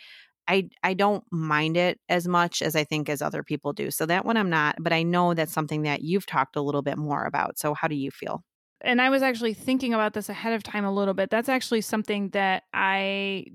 I, 0.48 0.68
I 0.83 0.94
don't 0.94 1.24
mind 1.31 1.77
it 1.77 2.00
as 2.09 2.27
much 2.27 2.62
as 2.62 2.74
I 2.74 2.85
think 2.85 3.09
as 3.09 3.22
other 3.22 3.42
people 3.42 3.72
do. 3.72 3.90
So 3.90 4.05
that 4.07 4.24
one 4.24 4.37
I'm 4.37 4.50
not, 4.50 4.77
but 4.81 4.92
I 4.92 5.05
know 5.05 5.35
that's 5.35 5.53
something 5.53 5.83
that 5.83 6.03
you've 6.03 6.27
talked 6.27 6.57
a 6.57 6.62
little 6.62 6.83
bit 6.83 6.98
more 6.98 7.24
about. 7.24 7.59
So 7.59 7.74
how 7.74 7.88
do 7.88 7.94
you 7.94 8.11
feel? 8.11 8.42
And 8.81 9.00
I 9.00 9.09
was 9.09 9.22
actually 9.22 9.55
thinking 9.55 9.94
about 9.94 10.12
this 10.12 10.29
ahead 10.29 10.53
of 10.53 10.62
time 10.62 10.85
a 10.85 10.92
little 10.92 11.14
bit. 11.14 11.31
That's 11.31 11.48
actually 11.48 11.81
something 11.81 12.31
that 12.31 12.64
I 12.74 13.46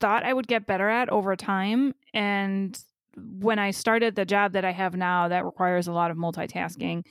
thought 0.00 0.24
I 0.24 0.32
would 0.32 0.46
get 0.46 0.66
better 0.66 0.88
at 0.88 1.08
over 1.08 1.36
time. 1.36 1.94
And 2.12 2.78
when 3.16 3.58
I 3.58 3.70
started 3.70 4.14
the 4.14 4.24
job 4.24 4.52
that 4.52 4.64
I 4.64 4.72
have 4.72 4.94
now, 4.94 5.28
that 5.28 5.44
requires 5.44 5.88
a 5.88 5.92
lot 5.92 6.10
of 6.10 6.16
multitasking. 6.16 7.04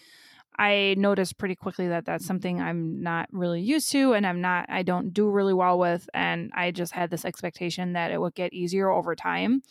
I 0.58 0.96
noticed 0.98 1.38
pretty 1.38 1.56
quickly 1.56 1.90
that 1.90 2.06
that's 2.06 2.26
something 2.26 2.62
I'm 2.62 3.02
not 3.04 3.28
really 3.32 3.62
used 3.62 3.92
to 3.92 4.14
and 4.14 4.26
I'm 4.26 4.40
not, 4.40 4.68
I 4.70 4.84
don't 4.84 5.14
do 5.14 5.30
really 5.30 5.54
well 5.54 5.78
with. 5.78 6.10
And 6.14 6.52
I 6.56 6.72
just 6.72 6.94
had 6.94 7.10
this 7.10 7.26
expectation 7.26 7.94
that 7.94 8.12
it 8.12 8.22
would 8.22 8.36
get 8.36 8.54
easier 8.54 8.90
over 8.90 9.16
time. 9.16 9.64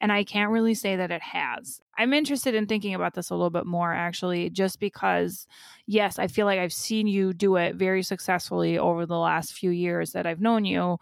And 0.00 0.10
I 0.10 0.24
can't 0.24 0.50
really 0.50 0.72
say 0.72 0.96
that 0.96 1.10
it 1.10 1.20
has. 1.20 1.80
I'm 1.98 2.14
interested 2.14 2.54
in 2.54 2.66
thinking 2.66 2.94
about 2.94 3.12
this 3.12 3.28
a 3.28 3.34
little 3.34 3.50
bit 3.50 3.66
more, 3.66 3.92
actually, 3.92 4.48
just 4.48 4.80
because, 4.80 5.46
yes, 5.86 6.18
I 6.18 6.26
feel 6.26 6.46
like 6.46 6.58
I've 6.58 6.72
seen 6.72 7.06
you 7.06 7.34
do 7.34 7.56
it 7.56 7.74
very 7.76 8.02
successfully 8.02 8.78
over 8.78 9.04
the 9.04 9.18
last 9.18 9.52
few 9.52 9.70
years 9.70 10.12
that 10.12 10.26
I've 10.26 10.40
known 10.40 10.64
you. 10.64 10.96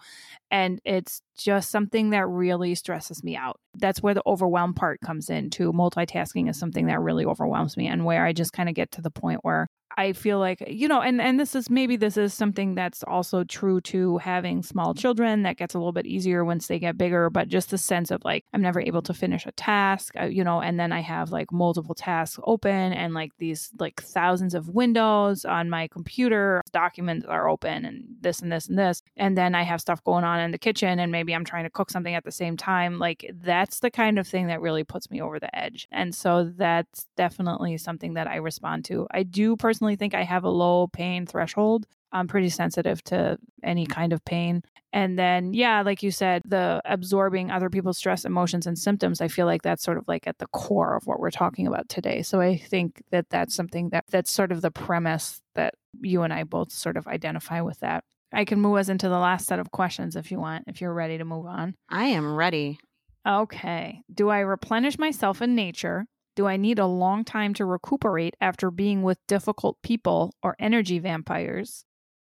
And 0.51 0.81
it's 0.85 1.23
just 1.37 1.71
something 1.71 2.11
that 2.11 2.27
really 2.27 2.75
stresses 2.75 3.23
me 3.23 3.37
out. 3.37 3.61
That's 3.75 4.03
where 4.03 4.15
the 4.15 4.23
overwhelm 4.27 4.75
part 4.75 5.01
comes 5.01 5.31
in, 5.31 5.51
too. 5.51 5.73
Multitasking 5.73 6.51
is 6.51 6.59
something 6.59 6.87
that 6.87 7.01
really 7.01 7.25
overwhelms 7.25 7.77
me, 7.77 7.87
and 7.87 8.05
where 8.05 8.27
I 8.27 8.33
just 8.33 8.53
kind 8.53 8.69
of 8.69 8.75
get 8.75 8.91
to 8.93 9.01
the 9.01 9.11
point 9.11 9.41
where 9.43 9.69
I 9.97 10.13
feel 10.13 10.39
like, 10.39 10.63
you 10.67 10.87
know, 10.87 11.01
and, 11.01 11.21
and 11.21 11.41
this 11.41 11.55
is 11.55 11.71
maybe 11.71 11.97
this 11.97 12.17
is 12.17 12.35
something 12.35 12.75
that's 12.75 13.03
also 13.05 13.45
true 13.45 13.81
to 13.83 14.19
having 14.19 14.63
small 14.63 14.95
children 14.95 15.43
that 15.43 15.57
gets 15.57 15.75
a 15.75 15.79
little 15.79 15.93
bit 15.93 16.07
easier 16.07 16.45
once 16.45 16.67
they 16.67 16.79
get 16.79 16.99
bigger, 16.99 17.31
but 17.31 17.49
just 17.49 17.71
the 17.71 17.79
sense 17.79 18.11
of 18.11 18.25
like, 18.25 18.45
I'm 18.53 18.63
never 18.63 18.81
able 18.81 19.03
to 19.03 19.15
finish 19.15 19.47
a 19.47 19.53
task, 19.53 20.15
uh, 20.21 20.25
you 20.25 20.45
know, 20.45 20.61
and 20.61 20.79
then 20.79 20.93
I 20.93 21.01
have 21.01 21.31
like 21.31 21.51
multiple 21.51 21.95
tasks 21.95 22.39
open 22.45 22.93
and 22.93 23.15
like 23.15 23.33
these 23.39 23.71
like 23.79 24.01
thousands 24.03 24.55
of 24.55 24.69
windows 24.69 25.45
on 25.45 25.71
my 25.71 25.89
computer. 25.89 26.63
documents 26.71 27.25
are 27.27 27.49
open 27.49 27.85
and 27.85 28.05
this 28.21 28.41
and 28.41 28.53
this 28.53 28.69
and 28.69 28.79
this. 28.79 29.03
And 29.17 29.39
then 29.39 29.55
I 29.55 29.63
have 29.63 29.81
stuff 29.81 30.05
going 30.05 30.25
on 30.25 30.41
in 30.41 30.51
the 30.51 30.59
kitchen 30.59 30.99
and 30.99 31.11
maybe 31.11 31.35
I'm 31.35 31.45
trying 31.45 31.65
to 31.65 31.71
cook 31.71 31.91
something 31.91 32.15
at 32.15 32.25
the 32.25 32.33
same 32.33 32.57
time. 32.57 32.99
Like 32.99 33.29
that's 33.43 33.81
the 33.81 33.91
kind 33.91 34.19
of 34.19 34.29
thing 34.29 34.49
that 34.49 34.61
really 34.61 34.85
puts 34.85 35.11
me 35.11 35.21
over 35.21 35.41
the 35.41 35.57
edge. 35.59 35.89
And 35.91 36.15
so 36.15 36.45
that's 36.45 37.07
definitely 37.17 37.79
something 37.79 38.15
that 38.15 38.27
I 38.27 38.37
respond 38.37 38.85
to. 38.87 39.07
I 39.11 39.23
do 39.23 39.57
personally 39.57 39.78
think 39.97 40.15
I 40.15 40.25
have 40.25 40.45
a 40.45 40.51
low 40.51 40.87
pain 40.89 41.27
threshold. 41.27 41.87
I'm 42.13 42.27
pretty 42.27 42.49
sensitive 42.49 43.03
to 43.05 43.39
any 43.63 43.87
mm. 43.87 43.91
kind 43.91 44.13
of 44.13 44.25
pain. 44.25 44.63
And 44.93 45.19
then, 45.19 45.53
yeah, 45.53 45.83
like 45.83 46.03
you 46.03 46.11
said, 46.11 46.43
the 46.47 46.81
absorbing 46.87 47.51
other 47.51 47.69
people's 47.69 47.99
stress, 47.99 48.25
emotions, 48.25 48.67
and 48.67 48.79
symptoms, 48.79 49.21
I 49.21 49.29
feel 49.29 49.45
like 49.45 49.63
that's 49.63 49.83
sort 49.83 49.99
of 49.99 50.09
like 50.09 50.27
at 50.27 50.39
the 50.39 50.47
core 50.47 50.97
of 50.97 51.07
what 51.07 51.21
we're 51.21 51.31
talking 51.31 51.67
about 51.67 51.89
today. 51.91 52.23
So 52.23 52.41
I 52.41 52.57
think 52.57 53.03
that 53.11 53.29
that's 53.29 53.55
something 53.55 53.91
that 53.91 54.05
that's 54.09 54.31
sort 54.31 54.51
of 54.51 54.63
the 54.63 54.71
premise 54.71 55.43
that 55.55 55.75
you 56.01 56.23
and 56.23 56.33
I 56.33 56.45
both 56.45 56.73
sort 56.73 56.97
of 56.97 57.07
identify 57.07 57.61
with 57.61 57.81
that. 57.81 58.05
I 58.33 58.45
can 58.45 58.61
move 58.61 58.77
us 58.77 58.89
into 58.89 59.09
the 59.09 59.19
last 59.19 59.47
set 59.47 59.59
of 59.59 59.71
questions 59.71 60.17
if 60.17 60.31
you 60.31 60.39
want, 60.39 60.65
if 60.67 60.81
you're 60.81 60.93
ready 60.93 61.19
to 61.19 61.25
move 61.25 61.47
on. 61.47 61.75
I 61.89 62.07
am 62.07 62.35
ready. 62.35 62.79
Okay. 63.27 64.03
Do 64.13 64.31
I 64.31 64.41
replenish 64.41 64.99
myself 64.99 65.43
in 65.43 65.55
nature? 65.55 66.07
Do 66.39 66.47
I 66.47 66.57
need 66.57 66.79
a 66.79 66.87
long 66.87 67.25
time 67.25 67.53
to 67.55 67.65
recuperate 67.65 68.37
after 68.41 68.71
being 68.71 69.03
with 69.03 69.19
difficult 69.27 69.77
people 69.83 70.37
or 70.41 70.55
energy 70.61 71.01
vampires? 71.01 71.85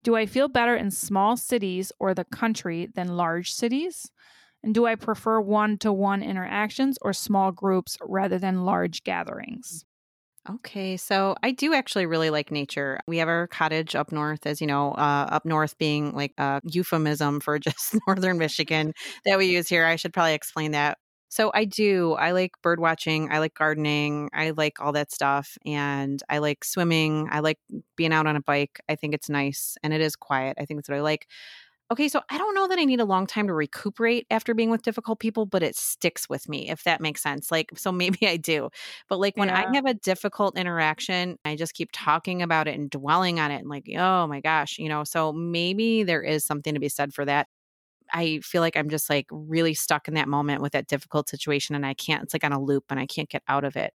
Do 0.03 0.15
I 0.15 0.27
feel 0.27 0.47
better 0.47 0.75
in 0.75 0.91
small 0.91 1.35
cities 1.35 1.91
or 1.99 2.13
the 2.13 2.25
country 2.25 2.85
than 2.85 3.17
large 3.17 3.51
cities? 3.51 4.11
And 4.61 4.75
do 4.75 4.85
I 4.85 4.93
prefer 4.93 5.41
one 5.41 5.79
to 5.79 5.91
one 5.91 6.21
interactions 6.21 6.99
or 7.01 7.13
small 7.13 7.51
groups 7.51 7.97
rather 7.99 8.37
than 8.37 8.63
large 8.63 9.03
gatherings? 9.03 9.85
Okay, 10.47 10.95
so 10.97 11.35
I 11.41 11.49
do 11.49 11.73
actually 11.73 12.05
really 12.05 12.29
like 12.29 12.51
nature. 12.51 12.99
We 13.07 13.17
have 13.17 13.27
our 13.27 13.47
cottage 13.47 13.95
up 13.95 14.11
north, 14.11 14.45
as 14.45 14.61
you 14.61 14.67
know, 14.67 14.91
uh, 14.91 15.27
up 15.31 15.43
north 15.45 15.75
being 15.79 16.13
like 16.13 16.33
a 16.37 16.61
euphemism 16.63 17.39
for 17.39 17.57
just 17.59 17.95
northern 18.05 18.37
Michigan 18.37 18.93
that 19.25 19.39
we 19.39 19.47
use 19.47 19.67
here. 19.67 19.83
I 19.83 19.95
should 19.95 20.13
probably 20.13 20.35
explain 20.35 20.71
that. 20.71 20.99
So 21.35 21.51
I 21.53 21.65
do. 21.65 22.13
I 22.13 22.31
like 22.31 22.53
bird 22.61 22.79
watching. 22.79 23.29
I 23.29 23.39
like 23.39 23.55
gardening. 23.55 24.29
I 24.33 24.51
like 24.51 24.79
all 24.79 24.93
that 24.93 25.11
stuff. 25.11 25.57
And 25.65 26.23
I 26.29 26.37
like 26.37 26.63
swimming. 26.63 27.27
I 27.29 27.41
like 27.41 27.59
being 27.97 28.13
out 28.13 28.25
on 28.25 28.37
a 28.37 28.41
bike. 28.41 28.79
I 28.87 28.95
think 28.95 29.13
it's 29.13 29.29
nice 29.29 29.77
and 29.83 29.93
it 29.93 29.99
is 29.99 30.15
quiet. 30.15 30.55
I 30.57 30.63
think 30.63 30.77
that's 30.77 30.87
what 30.87 30.97
I 30.97 31.01
like. 31.01 31.27
Okay, 31.91 32.07
so 32.07 32.21
I 32.29 32.37
don't 32.37 32.55
know 32.55 32.69
that 32.69 32.79
I 32.79 32.85
need 32.85 33.01
a 33.01 33.05
long 33.05 33.27
time 33.27 33.47
to 33.47 33.53
recuperate 33.53 34.25
after 34.31 34.53
being 34.53 34.69
with 34.69 34.81
difficult 34.81 35.19
people, 35.19 35.45
but 35.45 35.61
it 35.61 35.75
sticks 35.75 36.29
with 36.29 36.47
me, 36.47 36.69
if 36.69 36.85
that 36.85 37.01
makes 37.01 37.21
sense. 37.21 37.51
Like, 37.51 37.69
so 37.75 37.91
maybe 37.91 38.29
I 38.29 38.37
do. 38.37 38.69
But 39.09 39.19
like 39.19 39.35
when 39.35 39.49
yeah. 39.49 39.65
I 39.69 39.75
have 39.75 39.85
a 39.85 39.93
difficult 39.93 40.57
interaction, 40.57 41.37
I 41.43 41.57
just 41.57 41.73
keep 41.73 41.89
talking 41.91 42.41
about 42.43 42.69
it 42.69 42.75
and 42.75 42.89
dwelling 42.89 43.41
on 43.41 43.51
it 43.51 43.57
and 43.57 43.67
like, 43.67 43.89
oh 43.97 44.25
my 44.25 44.39
gosh, 44.39 44.79
you 44.79 44.87
know, 44.87 45.03
so 45.03 45.33
maybe 45.33 46.03
there 46.03 46.23
is 46.23 46.45
something 46.45 46.73
to 46.75 46.79
be 46.79 46.87
said 46.87 47.13
for 47.13 47.25
that. 47.25 47.49
I 48.13 48.39
feel 48.43 48.61
like 48.61 48.77
I'm 48.77 48.89
just 48.89 49.09
like 49.09 49.27
really 49.31 49.73
stuck 49.73 50.07
in 50.07 50.13
that 50.15 50.27
moment 50.27 50.61
with 50.61 50.73
that 50.73 50.87
difficult 50.87 51.29
situation 51.29 51.75
and 51.75 51.85
I 51.85 51.93
can't, 51.93 52.23
it's 52.23 52.33
like 52.33 52.43
on 52.43 52.51
a 52.53 52.61
loop 52.61 52.85
and 52.89 52.99
I 52.99 53.05
can't 53.05 53.29
get 53.29 53.43
out 53.47 53.63
of 53.63 53.75
it. 53.75 53.93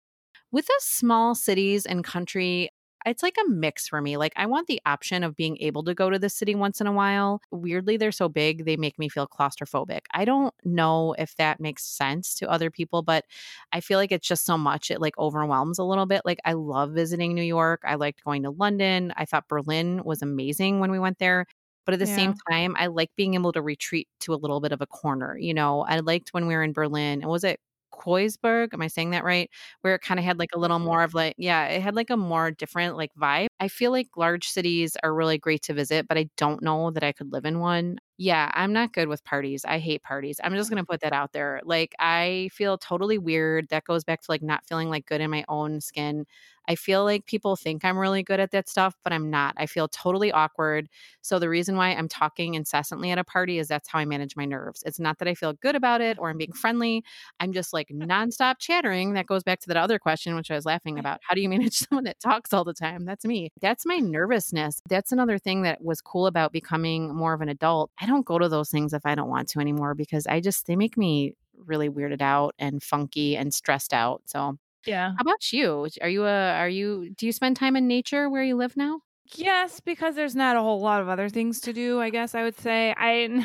With 0.50 0.66
the 0.66 0.80
small 0.80 1.34
cities 1.34 1.86
and 1.86 2.04
country, 2.04 2.70
it's 3.06 3.22
like 3.22 3.36
a 3.38 3.48
mix 3.48 3.88
for 3.88 4.00
me. 4.02 4.16
Like 4.16 4.32
I 4.36 4.46
want 4.46 4.66
the 4.66 4.80
option 4.84 5.22
of 5.22 5.36
being 5.36 5.56
able 5.60 5.84
to 5.84 5.94
go 5.94 6.10
to 6.10 6.18
the 6.18 6.28
city 6.28 6.54
once 6.54 6.80
in 6.80 6.86
a 6.86 6.92
while. 6.92 7.40
Weirdly, 7.50 7.96
they're 7.96 8.12
so 8.12 8.28
big, 8.28 8.64
they 8.64 8.76
make 8.76 8.98
me 8.98 9.08
feel 9.08 9.26
claustrophobic. 9.26 10.00
I 10.12 10.24
don't 10.24 10.54
know 10.64 11.14
if 11.18 11.36
that 11.36 11.60
makes 11.60 11.84
sense 11.84 12.34
to 12.36 12.50
other 12.50 12.70
people, 12.70 13.02
but 13.02 13.24
I 13.72 13.80
feel 13.80 13.98
like 13.98 14.12
it's 14.12 14.26
just 14.26 14.44
so 14.44 14.58
much 14.58 14.90
it 14.90 15.00
like 15.00 15.16
overwhelms 15.18 15.78
a 15.78 15.84
little 15.84 16.06
bit. 16.06 16.22
Like 16.24 16.38
I 16.44 16.54
love 16.54 16.90
visiting 16.92 17.34
New 17.34 17.42
York. 17.42 17.82
I 17.84 17.94
liked 17.94 18.24
going 18.24 18.42
to 18.42 18.50
London. 18.50 19.12
I 19.16 19.24
thought 19.24 19.48
Berlin 19.48 20.02
was 20.04 20.22
amazing 20.22 20.80
when 20.80 20.90
we 20.90 20.98
went 20.98 21.18
there. 21.18 21.46
But 21.88 21.94
at 21.94 22.00
the 22.00 22.06
yeah. 22.06 22.16
same 22.16 22.34
time, 22.50 22.76
I 22.78 22.88
like 22.88 23.08
being 23.16 23.32
able 23.32 23.50
to 23.52 23.62
retreat 23.62 24.08
to 24.20 24.34
a 24.34 24.36
little 24.36 24.60
bit 24.60 24.72
of 24.72 24.82
a 24.82 24.86
corner. 24.86 25.38
You 25.38 25.54
know, 25.54 25.86
I 25.88 26.00
liked 26.00 26.34
when 26.34 26.46
we 26.46 26.54
were 26.54 26.62
in 26.62 26.74
Berlin. 26.74 27.22
And 27.22 27.30
was 27.30 27.44
it 27.44 27.60
Kreuzberg. 27.94 28.74
Am 28.74 28.82
I 28.82 28.88
saying 28.88 29.12
that 29.12 29.24
right? 29.24 29.48
Where 29.80 29.94
it 29.94 30.02
kind 30.02 30.20
of 30.20 30.24
had 30.24 30.38
like 30.38 30.50
a 30.54 30.58
little 30.58 30.78
more 30.78 31.02
of 31.02 31.14
like, 31.14 31.34
yeah, 31.38 31.64
it 31.64 31.80
had 31.80 31.96
like 31.96 32.10
a 32.10 32.16
more 32.18 32.50
different 32.50 32.98
like 32.98 33.10
vibe. 33.18 33.46
I 33.58 33.68
feel 33.68 33.90
like 33.90 34.08
large 34.18 34.46
cities 34.48 34.98
are 35.02 35.14
really 35.14 35.38
great 35.38 35.62
to 35.62 35.72
visit, 35.72 36.06
but 36.06 36.18
I 36.18 36.28
don't 36.36 36.62
know 36.62 36.90
that 36.90 37.02
I 37.02 37.12
could 37.12 37.32
live 37.32 37.46
in 37.46 37.58
one. 37.58 37.98
Yeah, 38.20 38.50
I'm 38.52 38.72
not 38.72 38.92
good 38.92 39.06
with 39.06 39.24
parties. 39.24 39.64
I 39.64 39.78
hate 39.78 40.02
parties. 40.02 40.40
I'm 40.42 40.52
just 40.54 40.70
going 40.70 40.82
to 40.82 40.84
mm. 40.84 40.90
put 40.90 41.00
that 41.02 41.12
out 41.12 41.32
there. 41.32 41.60
Like, 41.64 41.94
I 42.00 42.50
feel 42.52 42.76
totally 42.76 43.16
weird. 43.16 43.68
That 43.68 43.84
goes 43.84 44.02
back 44.02 44.22
to 44.22 44.30
like 44.30 44.42
not 44.42 44.66
feeling 44.66 44.90
like 44.90 45.06
good 45.06 45.20
in 45.20 45.30
my 45.30 45.44
own 45.48 45.80
skin. 45.80 46.26
I 46.68 46.74
feel 46.74 47.02
like 47.02 47.24
people 47.24 47.56
think 47.56 47.82
I'm 47.82 47.98
really 47.98 48.22
good 48.22 48.40
at 48.40 48.50
that 48.50 48.68
stuff, 48.68 48.94
but 49.02 49.12
I'm 49.12 49.30
not. 49.30 49.54
I 49.56 49.64
feel 49.64 49.88
totally 49.88 50.30
awkward. 50.30 50.88
So 51.22 51.38
the 51.38 51.48
reason 51.48 51.76
why 51.76 51.88
I'm 51.88 52.08
talking 52.08 52.54
incessantly 52.54 53.10
at 53.10 53.18
a 53.18 53.24
party 53.24 53.58
is 53.58 53.68
that's 53.68 53.88
how 53.88 53.98
I 53.98 54.04
manage 54.04 54.36
my 54.36 54.44
nerves. 54.44 54.82
It's 54.84 55.00
not 55.00 55.18
that 55.18 55.28
I 55.28 55.34
feel 55.34 55.54
good 55.54 55.74
about 55.74 56.02
it 56.02 56.18
or 56.20 56.28
I'm 56.28 56.36
being 56.36 56.52
friendly. 56.52 57.02
I'm 57.40 57.54
just 57.54 57.72
like 57.72 57.88
nonstop 57.92 58.56
chattering. 58.58 59.14
That 59.14 59.26
goes 59.26 59.42
back 59.42 59.60
to 59.60 59.68
that 59.68 59.78
other 59.78 59.98
question, 59.98 60.36
which 60.36 60.50
I 60.50 60.56
was 60.56 60.66
laughing 60.66 60.96
mm. 60.96 61.00
about. 61.00 61.20
How 61.22 61.34
do 61.34 61.40
you 61.40 61.48
manage 61.48 61.72
someone 61.88 62.04
that 62.04 62.20
talks 62.20 62.52
all 62.52 62.64
the 62.64 62.74
time? 62.74 63.06
That's 63.06 63.24
me. 63.24 63.50
That's 63.62 63.86
my 63.86 63.96
nervousness. 63.96 64.82
That's 64.90 65.10
another 65.10 65.38
thing 65.38 65.62
that 65.62 65.82
was 65.82 66.02
cool 66.02 66.26
about 66.26 66.52
becoming 66.52 67.14
more 67.14 67.32
of 67.32 67.40
an 67.40 67.48
adult. 67.48 67.90
I 67.98 68.04
don't 68.08 68.26
go 68.26 68.38
to 68.38 68.48
those 68.48 68.70
things 68.70 68.92
if 68.92 69.06
I 69.06 69.14
don't 69.14 69.28
want 69.28 69.48
to 69.50 69.60
anymore 69.60 69.94
because 69.94 70.26
I 70.26 70.40
just, 70.40 70.66
they 70.66 70.76
make 70.76 70.96
me 70.96 71.34
really 71.54 71.88
weirded 71.90 72.22
out 72.22 72.54
and 72.58 72.82
funky 72.82 73.36
and 73.36 73.54
stressed 73.54 73.94
out. 73.94 74.22
So 74.26 74.58
yeah. 74.86 75.12
How 75.16 75.22
about 75.22 75.52
you? 75.52 75.88
Are 76.00 76.08
you 76.08 76.24
a 76.24 76.52
are 76.54 76.68
you 76.68 77.10
do 77.10 77.26
you 77.26 77.32
spend 77.32 77.56
time 77.56 77.76
in 77.76 77.86
nature 77.88 78.30
where 78.30 78.42
you 78.42 78.56
live 78.56 78.76
now? 78.76 79.00
Yes, 79.34 79.80
because 79.80 80.14
there's 80.14 80.34
not 80.34 80.56
a 80.56 80.62
whole 80.62 80.80
lot 80.80 81.02
of 81.02 81.08
other 81.08 81.28
things 81.28 81.60
to 81.62 81.72
do, 81.72 82.00
I 82.00 82.08
guess 82.10 82.34
I 82.34 82.42
would 82.44 82.56
say. 82.58 82.94
I 82.96 83.44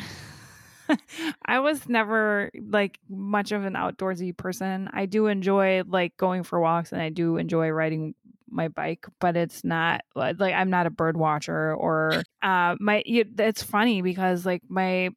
I 1.44 1.58
was 1.58 1.88
never 1.88 2.50
like 2.68 2.98
much 3.08 3.52
of 3.52 3.64
an 3.64 3.74
outdoorsy 3.74 4.36
person. 4.36 4.88
I 4.92 5.06
do 5.06 5.26
enjoy 5.26 5.82
like 5.86 6.16
going 6.16 6.42
for 6.42 6.60
walks 6.60 6.92
and 6.92 7.02
I 7.02 7.10
do 7.10 7.36
enjoy 7.36 7.68
riding 7.68 8.14
my 8.54 8.68
bike, 8.68 9.06
but 9.20 9.36
it's 9.36 9.64
not 9.64 10.02
like 10.14 10.54
I'm 10.54 10.70
not 10.70 10.86
a 10.86 10.90
bird 10.90 11.16
watcher 11.16 11.74
or 11.74 12.22
uh 12.42 12.76
my 12.80 13.02
it's 13.06 13.62
funny 13.62 14.02
because 14.02 14.46
like 14.46 14.62
my 14.68 15.10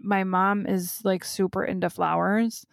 my 0.00 0.24
mom 0.24 0.66
is 0.66 1.00
like 1.04 1.24
super 1.24 1.64
into 1.64 1.90
flowers 1.90 2.64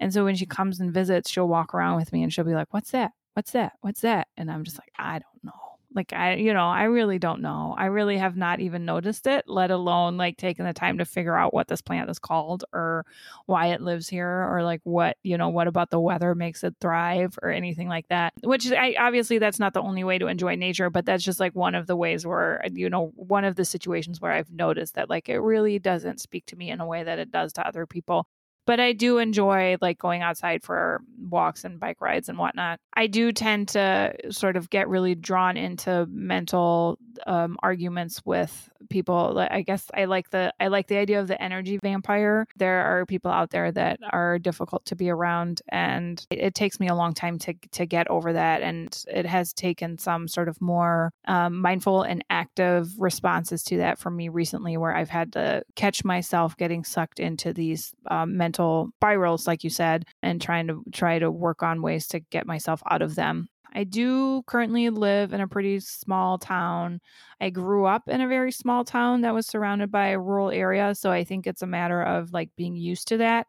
and 0.00 0.12
so 0.12 0.24
when 0.24 0.34
she 0.34 0.46
comes 0.46 0.80
and 0.80 0.92
visits, 0.92 1.30
she'll 1.30 1.48
walk 1.48 1.74
around 1.74 1.96
with 1.96 2.12
me 2.12 2.22
and 2.22 2.32
she'll 2.32 2.44
be 2.44 2.54
like, 2.54 2.72
What's 2.72 2.90
that? 2.90 3.12
What's 3.34 3.52
that? 3.52 3.72
What's 3.80 4.00
that? 4.02 4.28
And 4.36 4.50
I'm 4.50 4.64
just 4.64 4.78
like, 4.78 4.92
I 4.98 5.18
don't 5.18 5.44
know. 5.44 5.63
Like, 5.94 6.12
I, 6.12 6.34
you 6.34 6.52
know, 6.52 6.66
I 6.66 6.84
really 6.84 7.18
don't 7.18 7.40
know. 7.40 7.74
I 7.78 7.86
really 7.86 8.18
have 8.18 8.36
not 8.36 8.58
even 8.58 8.84
noticed 8.84 9.26
it, 9.26 9.44
let 9.46 9.70
alone 9.70 10.16
like 10.16 10.36
taking 10.36 10.64
the 10.64 10.72
time 10.72 10.98
to 10.98 11.04
figure 11.04 11.36
out 11.36 11.54
what 11.54 11.68
this 11.68 11.80
plant 11.80 12.10
is 12.10 12.18
called 12.18 12.64
or 12.72 13.06
why 13.46 13.68
it 13.68 13.80
lives 13.80 14.08
here 14.08 14.48
or 14.50 14.64
like 14.64 14.80
what, 14.82 15.16
you 15.22 15.38
know, 15.38 15.50
what 15.50 15.68
about 15.68 15.90
the 15.90 16.00
weather 16.00 16.34
makes 16.34 16.64
it 16.64 16.74
thrive 16.80 17.38
or 17.42 17.50
anything 17.50 17.88
like 17.88 18.08
that. 18.08 18.32
Which 18.42 18.70
I 18.72 18.96
obviously 18.98 19.38
that's 19.38 19.60
not 19.60 19.72
the 19.72 19.82
only 19.82 20.02
way 20.02 20.18
to 20.18 20.26
enjoy 20.26 20.56
nature, 20.56 20.90
but 20.90 21.06
that's 21.06 21.22
just 21.22 21.38
like 21.38 21.54
one 21.54 21.76
of 21.76 21.86
the 21.86 21.96
ways 21.96 22.26
where, 22.26 22.60
you 22.72 22.90
know, 22.90 23.12
one 23.14 23.44
of 23.44 23.54
the 23.54 23.64
situations 23.64 24.20
where 24.20 24.32
I've 24.32 24.50
noticed 24.50 24.94
that 24.94 25.08
like 25.08 25.28
it 25.28 25.38
really 25.38 25.78
doesn't 25.78 26.20
speak 26.20 26.46
to 26.46 26.56
me 26.56 26.70
in 26.70 26.80
a 26.80 26.86
way 26.86 27.04
that 27.04 27.20
it 27.20 27.30
does 27.30 27.52
to 27.54 27.66
other 27.66 27.86
people 27.86 28.26
but 28.66 28.80
I 28.80 28.92
do 28.92 29.18
enjoy 29.18 29.76
like 29.80 29.98
going 29.98 30.22
outside 30.22 30.62
for 30.62 31.02
walks 31.18 31.64
and 31.64 31.80
bike 31.80 32.00
rides 32.00 32.28
and 32.28 32.38
whatnot. 32.38 32.80
I 32.94 33.06
do 33.06 33.32
tend 33.32 33.68
to 33.68 34.14
sort 34.30 34.56
of 34.56 34.70
get 34.70 34.88
really 34.88 35.14
drawn 35.14 35.56
into 35.56 36.06
mental 36.10 36.98
um, 37.26 37.56
arguments 37.62 38.20
with 38.24 38.70
people. 38.88 39.38
I 39.50 39.62
guess 39.62 39.90
I 39.94 40.04
like 40.04 40.30
the 40.30 40.52
I 40.60 40.68
like 40.68 40.88
the 40.88 40.98
idea 40.98 41.20
of 41.20 41.28
the 41.28 41.40
energy 41.42 41.78
vampire. 41.78 42.46
There 42.56 42.84
are 42.84 43.06
people 43.06 43.30
out 43.30 43.50
there 43.50 43.72
that 43.72 43.98
are 44.10 44.38
difficult 44.38 44.84
to 44.86 44.96
be 44.96 45.10
around, 45.10 45.62
and 45.68 46.24
it, 46.30 46.38
it 46.38 46.54
takes 46.54 46.78
me 46.80 46.88
a 46.88 46.94
long 46.94 47.14
time 47.14 47.38
to 47.40 47.54
to 47.72 47.86
get 47.86 48.08
over 48.08 48.32
that. 48.32 48.62
And 48.62 48.96
it 49.08 49.26
has 49.26 49.52
taken 49.52 49.98
some 49.98 50.28
sort 50.28 50.48
of 50.48 50.60
more 50.60 51.12
um, 51.26 51.60
mindful 51.60 52.02
and 52.02 52.24
active 52.30 52.88
responses 52.98 53.62
to 53.64 53.78
that 53.78 53.98
for 53.98 54.10
me 54.10 54.28
recently, 54.28 54.76
where 54.76 54.94
I've 54.94 55.10
had 55.10 55.32
to 55.34 55.62
catch 55.74 56.04
myself 56.04 56.56
getting 56.56 56.84
sucked 56.84 57.20
into 57.20 57.52
these 57.52 57.94
um, 58.10 58.36
mental 58.36 58.53
spirals, 58.54 59.46
like 59.46 59.64
you 59.64 59.70
said, 59.70 60.04
and 60.22 60.40
trying 60.40 60.66
to 60.68 60.82
try 60.92 61.18
to 61.18 61.30
work 61.30 61.62
on 61.62 61.82
ways 61.82 62.06
to 62.08 62.20
get 62.20 62.46
myself 62.46 62.82
out 62.90 63.02
of 63.02 63.14
them. 63.14 63.48
I 63.74 63.82
do 63.84 64.42
currently 64.46 64.88
live 64.88 65.32
in 65.32 65.40
a 65.40 65.48
pretty 65.48 65.80
small 65.80 66.38
town. 66.38 67.00
I 67.40 67.50
grew 67.50 67.86
up 67.86 68.08
in 68.08 68.20
a 68.20 68.28
very 68.28 68.52
small 68.52 68.84
town 68.84 69.22
that 69.22 69.34
was 69.34 69.46
surrounded 69.48 69.90
by 69.90 70.08
a 70.08 70.18
rural 70.18 70.50
area. 70.50 70.94
So 70.94 71.10
I 71.10 71.24
think 71.24 71.46
it's 71.46 71.62
a 71.62 71.66
matter 71.66 72.00
of 72.00 72.32
like 72.32 72.50
being 72.56 72.76
used 72.76 73.08
to 73.08 73.16
that. 73.16 73.48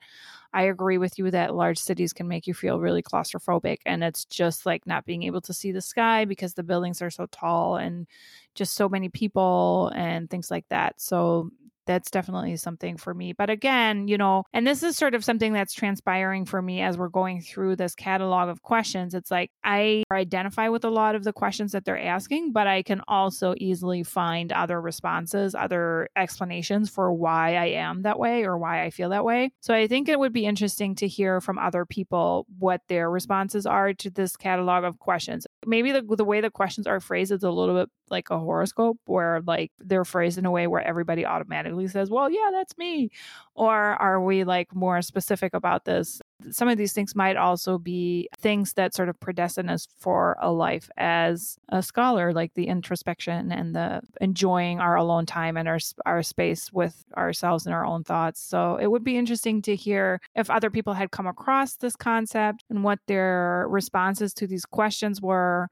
I 0.52 0.64
agree 0.64 0.98
with 0.98 1.20
you 1.20 1.30
that 1.32 1.54
large 1.54 1.78
cities 1.78 2.14
can 2.14 2.28
make 2.28 2.48
you 2.48 2.54
feel 2.54 2.80
really 2.80 3.04
claustrophobic. 3.04 3.78
And 3.86 4.04
it's 4.04 4.26
just 4.26 4.66
like 4.66 4.88
not 4.88 5.06
being 5.06 5.24
able 5.24 5.42
to 5.42 5.54
see 5.54 5.72
the 5.72 5.82
sky 5.82 6.26
because 6.26 6.54
the 6.54 6.64
buildings 6.64 7.02
are 7.02 7.12
so 7.12 7.28
tall 7.28 7.76
and 7.76 8.08
just 8.56 8.74
so 8.74 8.90
many 8.90 9.10
people 9.10 9.92
and 9.94 10.30
things 10.30 10.50
like 10.50 10.66
that. 10.70 11.00
So 11.00 11.52
that's 11.86 12.12
definitely 12.12 12.58
something 12.58 12.98
for 12.98 13.14
me. 13.14 13.34
But 13.34 13.50
again, 13.50 14.08
you 14.08 14.18
know, 14.18 14.44
and 14.54 14.66
this 14.66 14.84
is 14.84 14.98
sort 14.98 15.16
of 15.16 15.24
something 15.24 15.54
that's 15.54 15.74
transpiring 15.74 16.46
for 16.46 16.62
me 16.62 16.82
as 16.82 16.98
we're 16.98 17.10
going 17.10 17.42
through 17.42 17.76
this 17.76 17.96
catalog 17.96 18.50
of 18.50 18.62
questions. 18.62 19.14
It's 19.14 19.32
like 19.32 19.52
I 19.64 20.04
identify 20.12 20.70
with 20.70 20.86
a 20.86 20.90
lot 20.90 21.16
of 21.16 21.24
the 21.24 21.34
questions 21.34 21.72
that 21.72 21.86
they're 21.86 22.00
asking, 22.00 22.52
but 22.52 22.68
I 22.68 22.84
can 22.84 23.02
also 23.08 23.54
easily 23.58 24.04
find 24.04 24.52
other 24.52 24.80
responses, 24.80 25.56
other 25.56 26.10
explanations 26.16 26.90
for 26.90 27.14
why 27.14 27.56
I 27.56 27.66
am 27.66 28.04
that 28.04 28.20
way 28.20 28.44
or 28.44 28.58
why 28.58 28.84
I 28.84 28.90
feel 28.90 29.10
that 29.10 29.26
way. 29.26 29.52
So 29.62 29.74
I 29.74 29.88
think 29.88 30.10
it 30.10 30.20
would 30.20 30.34
be 30.34 30.46
interesting 30.46 30.96
to 30.96 31.08
hear 31.08 31.42
from 31.42 31.58
other 31.58 31.86
people 31.86 32.46
what 32.60 32.82
their 32.88 33.10
responses 33.10 33.66
are 33.66 33.94
to 33.94 34.10
this 34.10 34.36
catalog 34.36 34.84
of 34.84 35.00
questions. 35.00 35.48
Maybe 35.66 35.92
the, 35.92 36.02
the 36.02 36.26
way 36.26 36.42
the 36.42 36.50
questions 36.52 36.88
are 36.88 37.00
phrased 37.00 37.32
is 37.32 37.44
a 37.44 37.52
little 37.52 37.76
bit 37.76 37.90
like 38.10 38.30
a 38.30 38.40
horoscope 38.40 39.00
where 39.06 39.42
like 39.46 39.72
they're 39.80 40.06
phrased 40.06 40.38
in 40.38 40.46
a 40.46 40.52
way 40.52 40.68
where 40.68 40.82
everybody 40.86 41.26
automatically 41.26 41.88
says, 41.88 42.10
well, 42.10 42.30
yeah, 42.30 42.50
that's 42.52 42.78
me. 42.78 43.10
Or 43.56 43.74
are 43.74 44.22
we 44.22 44.44
like 44.44 44.74
more 44.76 45.02
specific 45.02 45.54
about 45.54 45.86
this? 45.86 46.22
Some 46.52 46.68
of 46.68 46.78
these 46.78 46.94
things 46.94 47.16
might 47.16 47.38
also 47.38 47.78
be 47.78 48.30
things 48.38 48.74
that 48.74 48.94
sort 48.94 49.10
of 49.10 49.20
predestine 49.20 49.70
us 49.70 49.88
for 49.98 50.38
a 50.42 50.52
life 50.52 50.90
as 50.98 51.58
a 51.70 51.82
scholar, 51.82 52.34
like 52.34 52.54
the 52.54 52.68
introspection 52.68 53.52
and 53.52 53.76
the 53.76 54.02
enjoying 54.22 54.80
our 54.80 54.96
alone 54.96 55.26
time 55.26 55.58
and 55.58 55.68
our 55.68 55.80
our 56.06 56.22
space 56.24 56.72
with 56.72 57.04
ourselves 57.18 57.66
and 57.66 57.74
our 57.74 57.86
own 57.86 58.04
thoughts. 58.04 58.42
So 58.42 58.78
it 58.78 58.88
would 58.88 59.04
be 59.04 59.18
interesting 59.18 59.62
to 59.64 59.76
hear 59.76 60.20
if 60.36 60.50
other 60.50 60.70
people 60.70 60.94
had 60.94 61.12
come 61.12 61.28
across 61.28 61.76
this 61.78 61.96
concept 61.96 62.64
and 62.70 62.84
what 62.84 63.00
their 63.08 63.66
responses 63.70 64.34
to 64.36 64.48
these 64.48 64.66
questions 64.66 65.22
were 65.22 65.70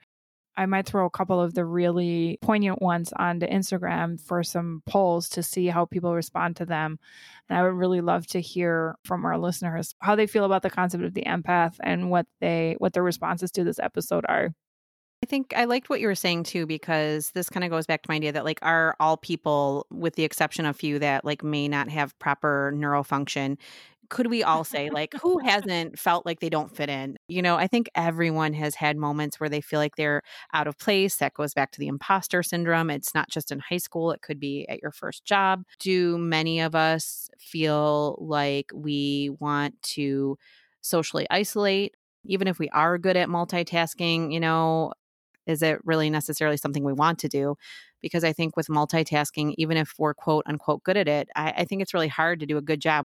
I 0.55 0.65
might 0.65 0.85
throw 0.85 1.05
a 1.05 1.09
couple 1.09 1.41
of 1.41 1.53
the 1.53 1.65
really 1.65 2.37
poignant 2.41 2.81
ones 2.81 3.11
onto 3.15 3.47
Instagram 3.47 4.21
for 4.21 4.43
some 4.43 4.83
polls 4.85 5.29
to 5.29 5.43
see 5.43 5.67
how 5.67 5.85
people 5.85 6.13
respond 6.13 6.57
to 6.57 6.65
them. 6.65 6.99
And 7.49 7.57
I 7.57 7.63
would 7.63 7.73
really 7.73 8.01
love 8.01 8.27
to 8.27 8.41
hear 8.41 8.95
from 9.03 9.25
our 9.25 9.37
listeners 9.37 9.95
how 9.99 10.15
they 10.15 10.27
feel 10.27 10.45
about 10.45 10.61
the 10.61 10.69
concept 10.69 11.03
of 11.03 11.13
the 11.13 11.23
empath 11.23 11.75
and 11.81 12.11
what 12.11 12.27
they 12.39 12.75
what 12.77 12.93
their 12.93 13.03
responses 13.03 13.51
to 13.51 13.63
this 13.63 13.79
episode 13.79 14.25
are. 14.29 14.53
I 15.23 15.25
think 15.25 15.53
I 15.55 15.63
liked 15.63 15.89
what 15.89 16.01
you 16.01 16.07
were 16.07 16.15
saying 16.15 16.43
too, 16.43 16.65
because 16.65 17.31
this 17.31 17.49
kind 17.49 17.63
of 17.63 17.69
goes 17.69 17.85
back 17.85 18.01
to 18.01 18.09
my 18.09 18.15
idea 18.15 18.33
that 18.33 18.43
like 18.43 18.59
are 18.61 18.95
all 18.99 19.15
people, 19.15 19.87
with 19.89 20.15
the 20.15 20.25
exception 20.25 20.65
of 20.65 20.75
few 20.75 20.99
that 20.99 21.23
like 21.23 21.43
may 21.43 21.69
not 21.69 21.87
have 21.87 22.17
proper 22.19 22.73
neural 22.75 23.05
function, 23.05 23.57
could 24.13 24.27
we 24.27 24.43
all 24.43 24.63
say 24.63 24.91
like 24.91 25.11
who 25.23 25.39
hasn't 25.39 25.97
felt 25.97 26.23
like 26.23 26.39
they 26.39 26.49
don't 26.49 26.75
fit 26.75 26.87
in? 26.87 27.17
You 27.27 27.41
know 27.41 27.55
i 27.55 27.65
think 27.65 27.89
everyone 27.95 28.53
has 28.53 28.75
had 28.75 28.95
moments 28.95 29.39
where 29.39 29.49
they 29.49 29.59
feel 29.59 29.79
like 29.79 29.95
they're 29.95 30.21
out 30.53 30.67
of 30.67 30.77
place 30.77 31.15
that 31.15 31.33
goes 31.33 31.55
back 31.55 31.71
to 31.71 31.79
the 31.79 31.87
imposter 31.87 32.43
syndrome 32.43 32.91
it's 32.91 33.15
not 33.15 33.27
just 33.29 33.51
in 33.51 33.59
high 33.59 33.77
school 33.77 34.11
it 34.11 34.21
could 34.21 34.39
be 34.39 34.67
at 34.69 34.81
your 34.83 34.91
first 34.91 35.25
job. 35.25 35.63
Do 35.79 36.19
many 36.19 36.59
of 36.59 36.75
us 36.75 37.27
feel 37.39 38.15
like 38.21 38.67
we 38.71 39.31
want 39.39 39.81
to 39.95 40.37
socially 40.81 41.25
isolate 41.31 41.95
even 42.23 42.47
if 42.47 42.59
we 42.59 42.69
are 42.69 42.99
good 42.99 43.17
at 43.17 43.29
multitasking 43.29 44.31
you 44.31 44.39
know 44.39 44.93
is 45.47 45.63
it 45.63 45.79
really 45.83 46.09
necessarily 46.09 46.55
something 46.55 46.85
we 46.85 46.93
want 46.93 47.17
to 47.19 47.27
do? 47.27 47.55
Because 48.01 48.23
i 48.23 48.31
think 48.31 48.55
with 48.55 48.67
multitasking 48.67 49.55
even 49.57 49.75
if 49.75 49.93
we're 49.97 50.13
quote 50.13 50.43
unquote 50.45 50.83
good 50.83 50.97
at 50.97 51.07
it 51.07 51.29
I, 51.35 51.53
I 51.57 51.65
think 51.65 51.81
it's 51.81 51.95
really 51.95 52.09
hard 52.09 52.39
to 52.41 52.45
do 52.45 52.57
a 52.57 52.61
good 52.61 52.79
job 52.79 53.05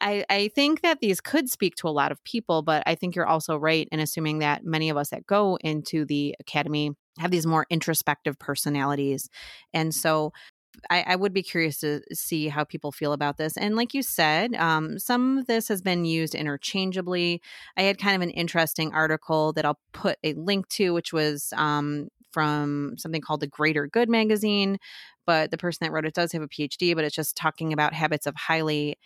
I, 0.00 0.24
I 0.30 0.48
think 0.54 0.82
that 0.82 1.00
these 1.00 1.20
could 1.20 1.50
speak 1.50 1.76
to 1.76 1.88
a 1.88 1.90
lot 1.90 2.12
of 2.12 2.22
people, 2.24 2.62
but 2.62 2.82
I 2.86 2.94
think 2.94 3.16
you're 3.16 3.26
also 3.26 3.56
right 3.56 3.88
in 3.90 4.00
assuming 4.00 4.38
that 4.38 4.64
many 4.64 4.90
of 4.90 4.96
us 4.96 5.10
that 5.10 5.26
go 5.26 5.56
into 5.62 6.04
the 6.04 6.34
academy 6.40 6.92
have 7.18 7.30
these 7.30 7.46
more 7.46 7.66
introspective 7.70 8.38
personalities. 8.38 9.28
And 9.74 9.94
so 9.94 10.32
I, 10.90 11.04
I, 11.08 11.16
would 11.16 11.32
be 11.32 11.42
curious 11.42 11.80
to 11.80 12.00
see 12.12 12.48
how 12.48 12.64
people 12.64 12.92
feel 12.92 13.12
about 13.12 13.36
this. 13.36 13.56
And 13.56 13.74
like 13.76 13.94
you 13.94 14.02
said, 14.02 14.54
um, 14.54 14.98
some 14.98 15.38
of 15.38 15.46
this 15.46 15.68
has 15.68 15.82
been 15.82 16.04
used 16.04 16.34
interchangeably. 16.34 17.42
I 17.76 17.82
had 17.82 17.98
kind 17.98 18.14
of 18.14 18.22
an 18.22 18.30
interesting 18.30 18.92
article 18.92 19.52
that 19.54 19.64
I'll 19.64 19.80
put 19.92 20.18
a 20.22 20.34
link 20.34 20.68
to, 20.70 20.94
which 20.94 21.12
was 21.12 21.52
um, 21.56 22.08
from 22.30 22.94
something 22.96 23.20
called 23.20 23.40
the 23.40 23.46
Greater 23.46 23.86
Good 23.86 24.08
magazine. 24.08 24.78
But 25.26 25.50
the 25.50 25.58
person 25.58 25.78
that 25.82 25.92
wrote 25.92 26.06
it 26.06 26.14
does 26.14 26.32
have 26.32 26.42
a 26.42 26.48
PhD, 26.48 26.94
but 26.94 27.04
it's 27.04 27.14
just 27.14 27.36
talking 27.36 27.72
about 27.72 27.92
habits 27.92 28.26
of 28.26 28.34
highly 28.34 28.96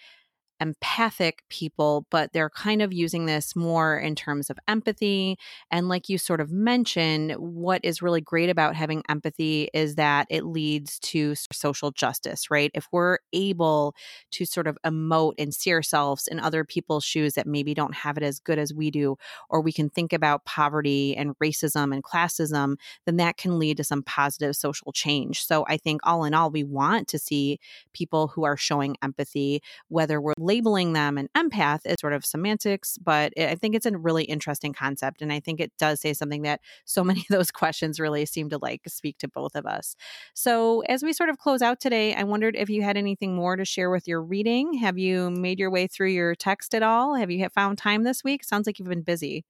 empathic 0.63 1.43
people, 1.49 2.07
but 2.09 2.33
they're 2.33 2.49
kind 2.49 2.81
of 2.81 2.93
using 2.93 3.27
this 3.27 3.57
more 3.57 3.99
in 3.99 4.15
terms 4.15 4.49
of 4.49 4.59
empathy. 4.69 5.37
And 5.73 5.89
like 5.89 6.09
you 6.09 6.19
sort 6.19 6.41
of 6.41 6.53
mentioned, 6.53 7.33
what 7.33 7.81
is 7.83 8.01
really 8.01 8.21
great 8.21 8.49
about 8.49 8.77
having 8.77 9.03
empathy 9.09 9.69
is 9.75 9.97
that 9.97 10.29
it 10.31 10.45
leads 10.45 11.01
to 11.01 11.35
social 11.53 11.91
justice, 11.91 12.49
right? 12.49 12.71
If 12.75 12.87
we're 12.93 13.19
able 13.33 13.97
to 14.31 14.45
sort 14.45 14.69
of 14.69 14.79
emote 14.87 15.35
and 15.37 15.53
see 15.53 15.73
ourselves 15.73 16.29
in 16.29 16.39
other 16.39 16.65
people's 16.65 17.05
shoes 17.05 17.35
that 17.35 17.47
maybe 17.47 17.75
don't 17.75 17.95
have 17.95 18.17
it 18.17 18.23
as 18.23 18.39
good 18.39 18.61
as 18.61 18.73
we 18.73 18.93
do, 18.93 19.17
or 19.51 19.61
we 19.61 19.73
can 19.73 19.91
think 19.91 20.13
about 20.13 20.45
poverty 20.45 21.17
and 21.17 21.37
racism 21.43 21.93
and 21.93 22.05
classism, 22.05 22.77
then 23.05 23.17
that 23.17 23.37
can 23.37 23.59
lead 23.59 23.79
to 23.79 23.85
some 23.85 24.05
positive 24.05 24.55
social 24.55 24.93
change. 24.93 25.45
So 25.45 25.65
I 25.69 25.77
think 25.77 26.03
all 26.05 26.25
in 26.25 26.35
all, 26.35 26.53
we 26.53 26.63
want 26.63 27.09
to 27.09 27.19
see 27.19 27.59
people 27.93 28.29
who 28.29 28.45
are 28.45 28.57
showing 28.57 28.97
empathy, 29.03 29.61
whether 29.89 30.21
we're 30.21 30.35
labeling 30.53 30.93
them 30.93 31.17
an 31.17 31.29
empath 31.35 31.81
is 31.87 31.97
sort 31.99 32.13
of 32.13 32.27
semantics, 32.27 32.99
but 32.99 33.33
I 33.39 33.55
think 33.55 33.75
it's 33.75 33.87
a 33.87 33.97
really 33.97 34.25
interesting 34.25 34.75
concept. 34.75 35.23
And 35.23 35.33
I 35.33 35.41
think 35.41 35.61
it 35.61 35.73
does 35.79 36.01
say 36.01 36.13
something 36.13 36.43
that 36.43 36.61
so 36.85 37.03
many 37.03 37.21
of 37.21 37.27
those 37.31 37.51
questions 37.63 37.99
really 37.99 38.27
seem 38.27 38.51
to 38.51 38.59
like 38.59 38.83
speak 38.87 39.17
to 39.19 39.29
both 39.29 39.55
of 39.55 39.65
us. 39.65 39.97
So, 40.35 40.81
as 40.83 41.03
we 41.03 41.15
sort 41.15 41.31
of 41.31 41.39
close 41.39 41.63
out 41.63 41.81
today, 41.81 42.15
I 42.15 42.25
wondered 42.25 42.55
if 42.55 42.69
you 42.69 42.83
had 42.83 42.99
anything 42.99 43.35
more 43.35 43.57
to 43.57 43.65
share 43.65 43.91
with 43.91 44.07
your 44.07 44.23
reading. 44.23 44.75
Have 44.75 44.99
you 44.99 45.31
made 45.31 45.59
your 45.59 45.71
way 45.71 45.87
through 45.87 46.11
your 46.11 46.35
text 46.35 46.75
at 46.75 46.83
all? 46.83 47.15
Have 47.15 47.31
you 47.31 47.49
found 47.49 47.79
time 47.79 48.03
this 48.03 48.23
week? 48.23 48.45
Sounds 48.45 48.67
like 48.67 48.79
you've 48.79 48.89
been 48.89 49.03
busy. 49.03 49.45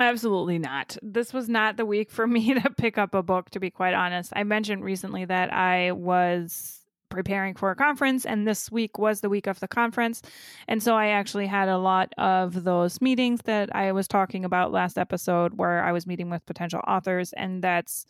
Absolutely 0.00 0.58
not. 0.58 0.96
This 1.02 1.32
was 1.32 1.48
not 1.48 1.76
the 1.76 1.86
week 1.86 2.10
for 2.10 2.26
me 2.36 2.54
to 2.54 2.70
pick 2.70 2.98
up 2.98 3.14
a 3.14 3.22
book, 3.22 3.50
to 3.50 3.60
be 3.60 3.70
quite 3.70 3.94
honest. 3.94 4.32
I 4.34 4.42
mentioned 4.44 4.82
recently 4.82 5.26
that 5.26 5.52
I 5.52 5.92
was 5.92 6.79
preparing 7.10 7.54
for 7.54 7.70
a 7.70 7.76
conference 7.76 8.24
and 8.24 8.46
this 8.46 8.70
week 8.70 8.98
was 8.98 9.20
the 9.20 9.28
week 9.28 9.46
of 9.46 9.60
the 9.60 9.68
conference. 9.68 10.22
And 10.68 10.82
so 10.82 10.94
i 10.94 11.08
actually 11.08 11.46
had 11.46 11.68
a 11.68 11.78
lot 11.78 12.12
of 12.16 12.64
those 12.64 13.00
meetings 13.00 13.40
that 13.44 13.74
i 13.74 13.92
was 13.92 14.08
talking 14.08 14.44
about 14.44 14.72
last 14.72 14.98
episode 14.98 15.54
where 15.54 15.82
i 15.84 15.92
was 15.92 16.06
meeting 16.06 16.30
with 16.30 16.46
potential 16.46 16.80
authors 16.86 17.32
and 17.32 17.62
that's 17.62 18.06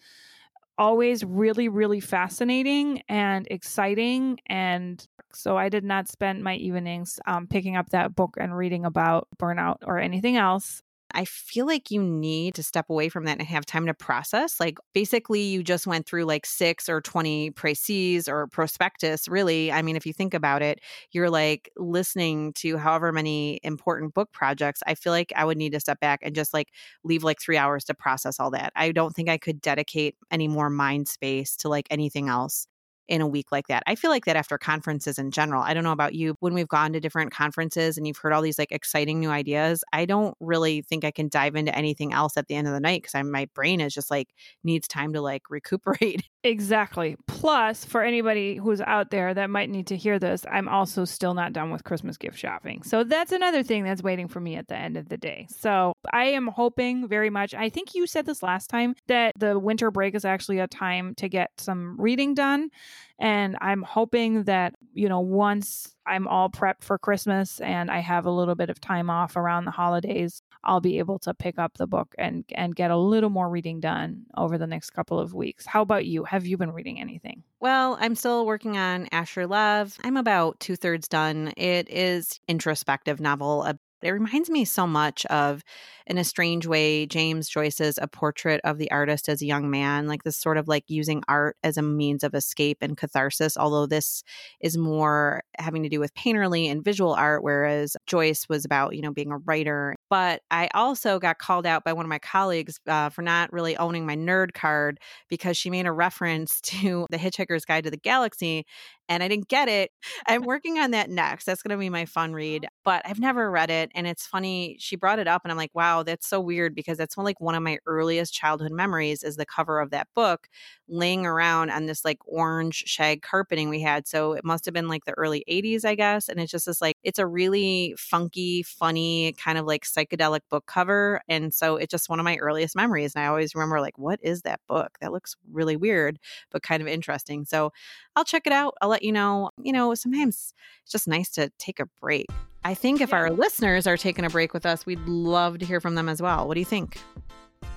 always 0.79 1.25
really 1.25 1.69
really 1.69 2.01
fascinating 2.01 3.03
and 3.09 3.47
exciting 3.51 4.39
and 4.47 5.07
so 5.33 5.57
i 5.57 5.69
did 5.69 5.85
not 5.85 6.09
spend 6.09 6.43
my 6.43 6.55
evenings 6.55 7.21
um, 7.27 7.47
picking 7.47 7.77
up 7.77 7.91
that 7.91 8.15
book 8.15 8.37
and 8.39 8.57
reading 8.57 8.85
about 8.85 9.29
burnout 9.39 9.77
or 9.87 9.99
anything 9.99 10.37
else 10.37 10.83
I 11.15 11.25
feel 11.25 11.67
like 11.67 11.91
you 11.91 12.03
need 12.03 12.55
to 12.55 12.63
step 12.63 12.87
away 12.91 13.09
from 13.09 13.25
that 13.25 13.39
and 13.39 13.47
have 13.49 13.67
time 13.67 13.87
to 13.87 13.95
process. 13.95 14.61
Like, 14.61 14.79
basically, 14.95 15.43
you 15.43 15.63
just 15.63 15.87
went 15.87 16.07
through 16.07 16.25
like 16.25 16.47
six 16.47 16.89
or 16.89 17.01
20 17.01 17.51
précis 17.51 18.29
or 18.29 18.47
prospectus. 18.49 19.29
Really, 19.29 19.73
I 19.73 19.83
mean, 19.83 19.97
if 19.97 20.07
you 20.07 20.13
think 20.13 20.35
about 20.35 20.63
it, 20.63 20.81
you're 21.13 21.31
like 21.31 21.71
listening 21.77 22.53
to 22.55 22.77
however 22.77 23.13
many 23.13 23.61
important 23.63 24.15
book 24.15 24.33
projects. 24.33 24.81
I 24.87 24.95
feel 24.95 25.13
like 25.13 25.33
I 25.37 25.45
would 25.45 25.59
need 25.59 25.73
to 25.73 25.81
step 25.81 26.01
back 26.01 26.21
and 26.23 26.35
just 26.35 26.55
like 26.55 26.69
leave 27.05 27.25
like 27.25 27.41
three 27.41 27.57
hours 27.57 27.85
to 27.85 27.95
process 27.95 28.41
all 28.41 28.51
that. 28.53 28.73
I 28.77 28.93
don't 28.93 29.15
think 29.15 29.29
I 29.29 29.39
could 29.39 29.61
dedicate 29.61 30.17
any 30.31 30.49
more 30.49 30.71
mind 30.71 31.09
space 31.09 31.57
to 31.57 31.69
like 31.69 31.87
anything 31.91 32.29
else 32.29 32.67
in 33.11 33.21
a 33.21 33.27
week 33.27 33.51
like 33.51 33.67
that. 33.67 33.83
I 33.87 33.97
feel 33.97 34.11
like 34.11 34.25
that 34.25 34.37
after 34.37 34.57
conferences 34.57 35.19
in 35.19 35.33
general. 35.33 35.63
I 35.63 35.75
don't 35.75 35.83
know 35.83 35.93
about 35.93 36.15
you. 36.15 36.37
When 36.39 36.55
we've 36.55 36.69
gone 36.69 36.93
to 36.93 37.01
different 37.01 37.33
conferences 37.33 37.99
and 37.99 38.07
you've 38.07 38.17
heard 38.17 38.33
all 38.33 38.41
these 38.41 38.59
like 38.59 38.71
exciting 38.71 39.19
new 39.19 39.31
ideas, 39.31 39.83
I 39.93 40.07
don't 40.07 40.37
really 40.39 40.83
think 40.83 41.05
I 41.05 41.11
can 41.11 41.29
dive 41.29 41.57
into 41.57 41.77
anything 41.77 42.13
else 42.13 42.37
at 42.37 42.47
the 42.47 42.55
end 42.55 42.69
of 42.69 42.73
the 42.73 42.81
night 42.81 43.03
because 43.03 43.23
my 43.25 43.49
brain 43.53 43.81
is 43.81 43.93
just 43.93 44.13
like 44.13 44.29
needs 44.63 44.87
time 44.87 45.13
to 45.15 45.21
like 45.21 45.43
recuperate. 45.51 46.23
Exactly. 46.45 47.17
Plus, 47.27 47.85
for 47.85 48.03
anybody 48.03 48.57
who's 48.57 48.81
out 48.81 49.11
there 49.11 49.35
that 49.35 49.51
might 49.51 49.69
need 49.69 49.89
to 49.89 49.97
hear 49.97 50.19
this, 50.19 50.47
I'm 50.51 50.69
also 50.69 51.05
still 51.05 51.35
not 51.35 51.53
done 51.53 51.71
with 51.71 51.85
Christmas 51.85 52.17
gift 52.17 52.39
shopping. 52.39 52.83
So 52.83 53.03
that's 53.03 53.33
another 53.33 53.63
thing 53.63 53.83
that's 53.83 54.03
waiting 54.03 54.29
for 54.29 54.41
me 54.41 54.55
at 54.55 54.69
the 54.69 54.77
end 54.77 54.97
of 54.97 55.09
the 55.09 55.19
day. 55.19 55.49
So 55.51 55.95
I 56.13 56.27
am 56.27 56.47
hoping 56.47 57.09
very 57.09 57.29
much. 57.29 57.55
I 57.55 57.69
think 57.69 57.95
you 57.95 58.07
said 58.07 58.25
this 58.25 58.43
last 58.43 58.69
time 58.69 58.95
that 59.09 59.35
the 59.37 59.59
winter 59.59 59.91
break 59.91 60.15
is 60.15 60.25
actually 60.25 60.61
a 60.61 60.69
time 60.69 61.15
to 61.17 61.29
get 61.29 61.51
some 61.59 62.01
reading 62.01 62.35
done. 62.35 62.71
And 63.19 63.57
I'm 63.61 63.83
hoping 63.83 64.45
that, 64.45 64.75
you 64.93 65.09
know, 65.09 65.21
once 65.21 65.95
I'm 66.07 66.27
all 66.27 66.51
prepped 66.51 66.83
for 66.83 66.99
Christmas 66.99 67.61
and 67.61 67.91
I 67.91 67.99
have 68.01 68.27
a 68.27 68.31
little 68.31 68.55
bit 68.55 68.71
of 68.71 68.81
time 68.81 69.11
off 69.11 69.37
around 69.37 69.65
the 69.65 69.71
holidays, 69.71 70.43
I'll 70.65 70.81
be 70.81 70.99
able 70.99 71.19
to 71.21 71.35
pick 71.35 71.59
up 71.59 71.79
the 71.79 71.87
book 71.87 72.15
and 72.19 72.45
and 72.55 72.75
get 72.77 72.91
a 72.91 72.97
little 72.97 73.31
more 73.31 73.49
reading 73.49 73.81
done 73.81 74.27
over 74.37 74.59
the 74.59 74.67
next 74.67 74.91
couple 74.91 75.19
of 75.19 75.33
weeks. 75.33 75.65
How 75.65 75.83
about 75.83 76.05
you? 76.07 76.25
Have 76.25 76.47
you 76.47 76.57
been 76.57 76.73
reading 76.73 77.01
anything? 77.01 77.43
Well, 77.61 77.97
I'm 78.01 78.15
still 78.15 78.47
working 78.47 78.77
on 78.77 79.09
Asher 79.13 79.47
Lev. 79.47 79.97
I'm 80.05 80.17
about 80.17 80.61
two 80.61 80.77
thirds 80.77 81.09
done. 81.09 81.53
It 81.57 81.89
is 81.91 82.41
introspective 82.49 83.21
novel 83.21 83.63
It 84.03 84.11
reminds 84.11 84.51
me 84.51 84.65
so 84.65 84.87
much 84.87 85.27
of, 85.27 85.63
in 86.07 86.19
a 86.19 86.25
strange 86.25 86.67
way, 86.67 87.07
James 87.07 87.49
Joyce's 87.49 87.99
A 88.01 88.09
Portrait 88.09 88.61
of 88.65 88.79
the 88.79 88.91
Artist 88.91 89.29
as 89.29 89.43
a 89.43 89.47
Young 89.47 89.71
Man, 89.71 90.07
like 90.07 90.23
this 90.25 90.37
sort 90.37 90.57
of 90.57 90.69
like 90.69 90.85
using 90.89 91.23
art 91.29 91.57
as 91.63 91.77
a 91.77 91.83
means 91.83 92.25
of 92.25 92.35
escape 92.35 92.79
and 92.81 92.97
catharsis, 92.97 93.57
although 93.57 93.87
this 93.87 94.23
is 94.61 94.77
more 94.77 95.43
having 95.59 95.83
to 95.83 95.89
do 95.89 96.01
with 96.01 96.15
painterly 96.15 96.71
and 96.71 96.85
visual 96.85 97.13
art, 97.13 97.43
whereas 97.43 97.97
Joyce 98.07 98.49
was 98.49 98.65
about, 98.65 98.97
you 98.97 99.03
know, 99.03 99.13
being 99.13 99.31
a 99.31 99.39
writer. 99.39 99.95
But 100.09 100.43
I 100.51 100.69
also 100.75 101.19
got 101.19 101.39
called 101.39 101.67
out 101.67 101.85
by 101.85 101.93
one 101.93 102.05
of 102.05 102.11
my 102.11 102.19
colleagues 102.19 102.81
uh, 102.87 103.11
for 103.11 103.23
not 103.23 103.53
really 103.53 103.77
owning 103.77 104.07
my 104.07 104.17
nerd 104.17 104.53
card 104.55 104.99
because 105.29 105.57
she 105.57 105.71
made 105.71 105.87
a 105.87 105.93
reference 105.93 106.61
to 106.63 107.07
The 107.11 107.19
Hitchhiker's 107.19 107.65
Guide 107.65 107.85
to 107.85 107.91
the 107.91 107.97
Galaxy 107.97 108.65
and 109.11 109.23
I 109.23 109.29
didn't 109.29 109.49
get 109.49 109.69
it. 109.69 109.91
I'm 110.27 110.43
working 110.45 110.79
on 110.79 110.93
that 110.93 111.11
next. 111.11 111.45
That's 111.45 111.63
going 111.63 111.77
to 111.77 111.81
be 111.81 111.91
my 111.91 112.07
fun 112.07 112.33
read, 112.33 112.67
but 112.85 113.03
I've 113.05 113.21
never 113.21 113.51
read 113.51 113.71
it. 113.71 113.91
And 113.95 114.07
it's 114.07 114.27
funny, 114.27 114.77
she 114.81 114.97
brought 114.97 115.19
it 115.19 115.29
up, 115.29 115.43
and 115.45 115.53
I'm 115.53 115.59
like, 115.59 115.75
wow, 115.75 116.03
that's 116.03 116.27
so 116.29 116.41
weird 116.41 116.75
because 116.75 116.97
that's 116.97 117.17
one, 117.17 117.25
like 117.27 117.41
one 117.41 117.55
of 117.55 117.63
my 117.63 117.79
earliest 117.87 118.33
childhood 118.33 118.73
memories 118.73 119.23
is 119.23 119.37
the 119.37 119.47
cover 119.47 119.81
of 119.81 119.91
that 119.91 120.09
book 120.15 120.49
laying 120.89 121.25
around 121.27 121.71
on 121.71 121.87
this 121.87 122.05
like 122.05 122.19
orange 122.27 122.85
shag 122.87 123.23
carpeting 123.23 123.69
we 123.69 123.81
had. 123.81 124.07
So 124.07 124.33
it 124.33 124.45
must 124.45 124.65
have 124.65 124.75
been 124.75 124.89
like 124.89 125.05
the 125.05 125.13
early 125.13 125.45
80s, 125.47 125.85
I 125.85 125.95
guess. 125.95 126.29
And 126.29 126.41
it's 126.41 126.51
just 126.51 126.67
this 126.67 126.81
like, 126.81 126.97
it's 127.05 127.19
a 127.19 127.27
really 127.27 127.95
funky, 127.99 128.63
funny, 128.63 129.35
kind 129.35 129.59
of 129.59 129.67
like 129.67 129.85
psychedelic 129.85 130.41
book 130.51 130.67
cover. 130.67 131.21
And 131.29 131.55
so 131.55 131.77
it's 131.77 131.91
just 131.91 132.09
one 132.09 132.19
of 132.21 132.25
my 132.25 132.37
earliest 132.39 132.75
memories. 132.77 133.15
And 133.15 133.25
I 133.25 133.29
always 133.29 133.55
remember, 133.55 133.81
like, 133.81 133.99
what 133.99 134.19
is 134.23 134.43
that 134.43 134.61
book? 134.69 134.99
That 135.01 135.13
looks 135.13 135.37
really 135.53 135.77
weird, 135.77 136.19
but 136.51 136.63
kind 136.63 136.83
of 136.83 136.89
interesting. 136.89 137.45
So 137.45 137.73
I'll 138.21 138.25
check 138.25 138.47
it 138.47 138.53
out. 138.53 138.75
I'll 138.83 138.91
let 138.91 139.03
you 139.03 139.13
know. 139.13 139.49
You 139.63 139.73
know, 139.73 139.95
sometimes 139.95 140.53
it's 140.83 140.93
just 140.93 141.09
nice 141.09 141.31
to 141.31 141.51
take 141.59 141.81
a 141.81 141.87
break. 142.03 142.27
I 142.67 142.75
think 142.75 143.01
if 143.01 143.09
yeah. 143.09 143.17
our 143.17 143.31
listeners 143.31 143.87
are 143.87 143.97
taking 143.97 144.27
a 144.27 144.29
break 144.29 144.53
with 144.53 144.67
us, 144.67 144.85
we'd 144.85 145.01
love 145.09 145.59
to 145.61 145.65
hear 145.65 145.81
from 145.81 145.95
them 145.95 146.07
as 146.07 146.21
well. 146.21 146.47
What 146.47 146.53
do 146.53 146.61
you 146.61 146.67
think? 146.67 147.01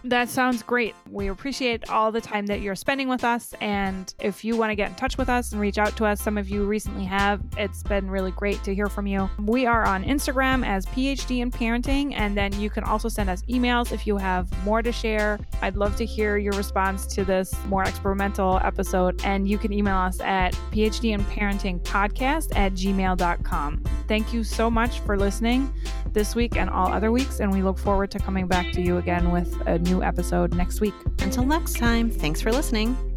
That 0.05 0.27
sounds 0.27 0.63
great. 0.63 0.95
We 1.09 1.27
appreciate 1.27 1.89
all 1.89 2.11
the 2.11 2.19
time 2.19 2.45
that 2.47 2.59
you're 2.59 2.75
spending 2.75 3.07
with 3.07 3.23
us. 3.23 3.53
And 3.61 4.13
if 4.19 4.43
you 4.43 4.57
want 4.57 4.71
to 4.71 4.75
get 4.75 4.89
in 4.89 4.95
touch 4.95 5.17
with 5.17 5.29
us 5.29 5.53
and 5.53 5.61
reach 5.61 5.77
out 5.77 5.95
to 5.95 6.05
us, 6.05 6.21
some 6.21 6.37
of 6.37 6.49
you 6.49 6.65
recently 6.65 7.05
have, 7.05 7.41
it's 7.57 7.83
been 7.83 8.11
really 8.11 8.31
great 8.31 8.61
to 8.65 8.75
hear 8.75 8.87
from 8.87 9.07
you. 9.07 9.29
We 9.39 9.65
are 9.65 9.85
on 9.85 10.03
Instagram 10.03 10.65
as 10.65 10.85
PhD 10.87 11.39
in 11.39 11.51
Parenting. 11.51 12.13
And 12.15 12.35
then 12.35 12.51
you 12.59 12.69
can 12.69 12.83
also 12.83 13.07
send 13.07 13.29
us 13.29 13.43
emails 13.43 13.93
if 13.93 14.05
you 14.05 14.17
have 14.17 14.51
more 14.65 14.81
to 14.81 14.91
share. 14.91 15.39
I'd 15.61 15.77
love 15.77 15.95
to 15.95 16.05
hear 16.05 16.37
your 16.37 16.53
response 16.53 17.05
to 17.15 17.23
this 17.23 17.53
more 17.67 17.83
experimental 17.83 18.59
episode. 18.61 19.23
And 19.23 19.47
you 19.47 19.57
can 19.57 19.71
email 19.71 19.97
us 19.97 20.19
at 20.19 20.53
PhD 20.71 21.13
in 21.13 21.23
Parenting 21.25 21.79
podcast 21.81 22.53
at 22.57 22.73
gmail.com. 22.73 23.83
Thank 24.09 24.33
you 24.33 24.43
so 24.43 24.69
much 24.69 24.99
for 24.99 25.17
listening 25.17 25.73
this 26.13 26.35
week 26.35 26.57
and 26.57 26.69
all 26.69 26.87
other 26.91 27.11
weeks. 27.11 27.39
And 27.39 27.51
we 27.51 27.61
look 27.61 27.77
forward 27.77 28.11
to 28.11 28.19
coming 28.19 28.47
back 28.47 28.71
to 28.73 28.81
you 28.81 28.97
again 28.97 29.31
with 29.31 29.55
a 29.67 29.79
new 29.79 30.03
episode 30.03 30.53
next 30.53 30.81
week. 30.81 30.93
Until 31.19 31.45
next 31.45 31.77
time, 31.77 32.09
thanks 32.09 32.41
for 32.41 32.51
listening. 32.51 33.12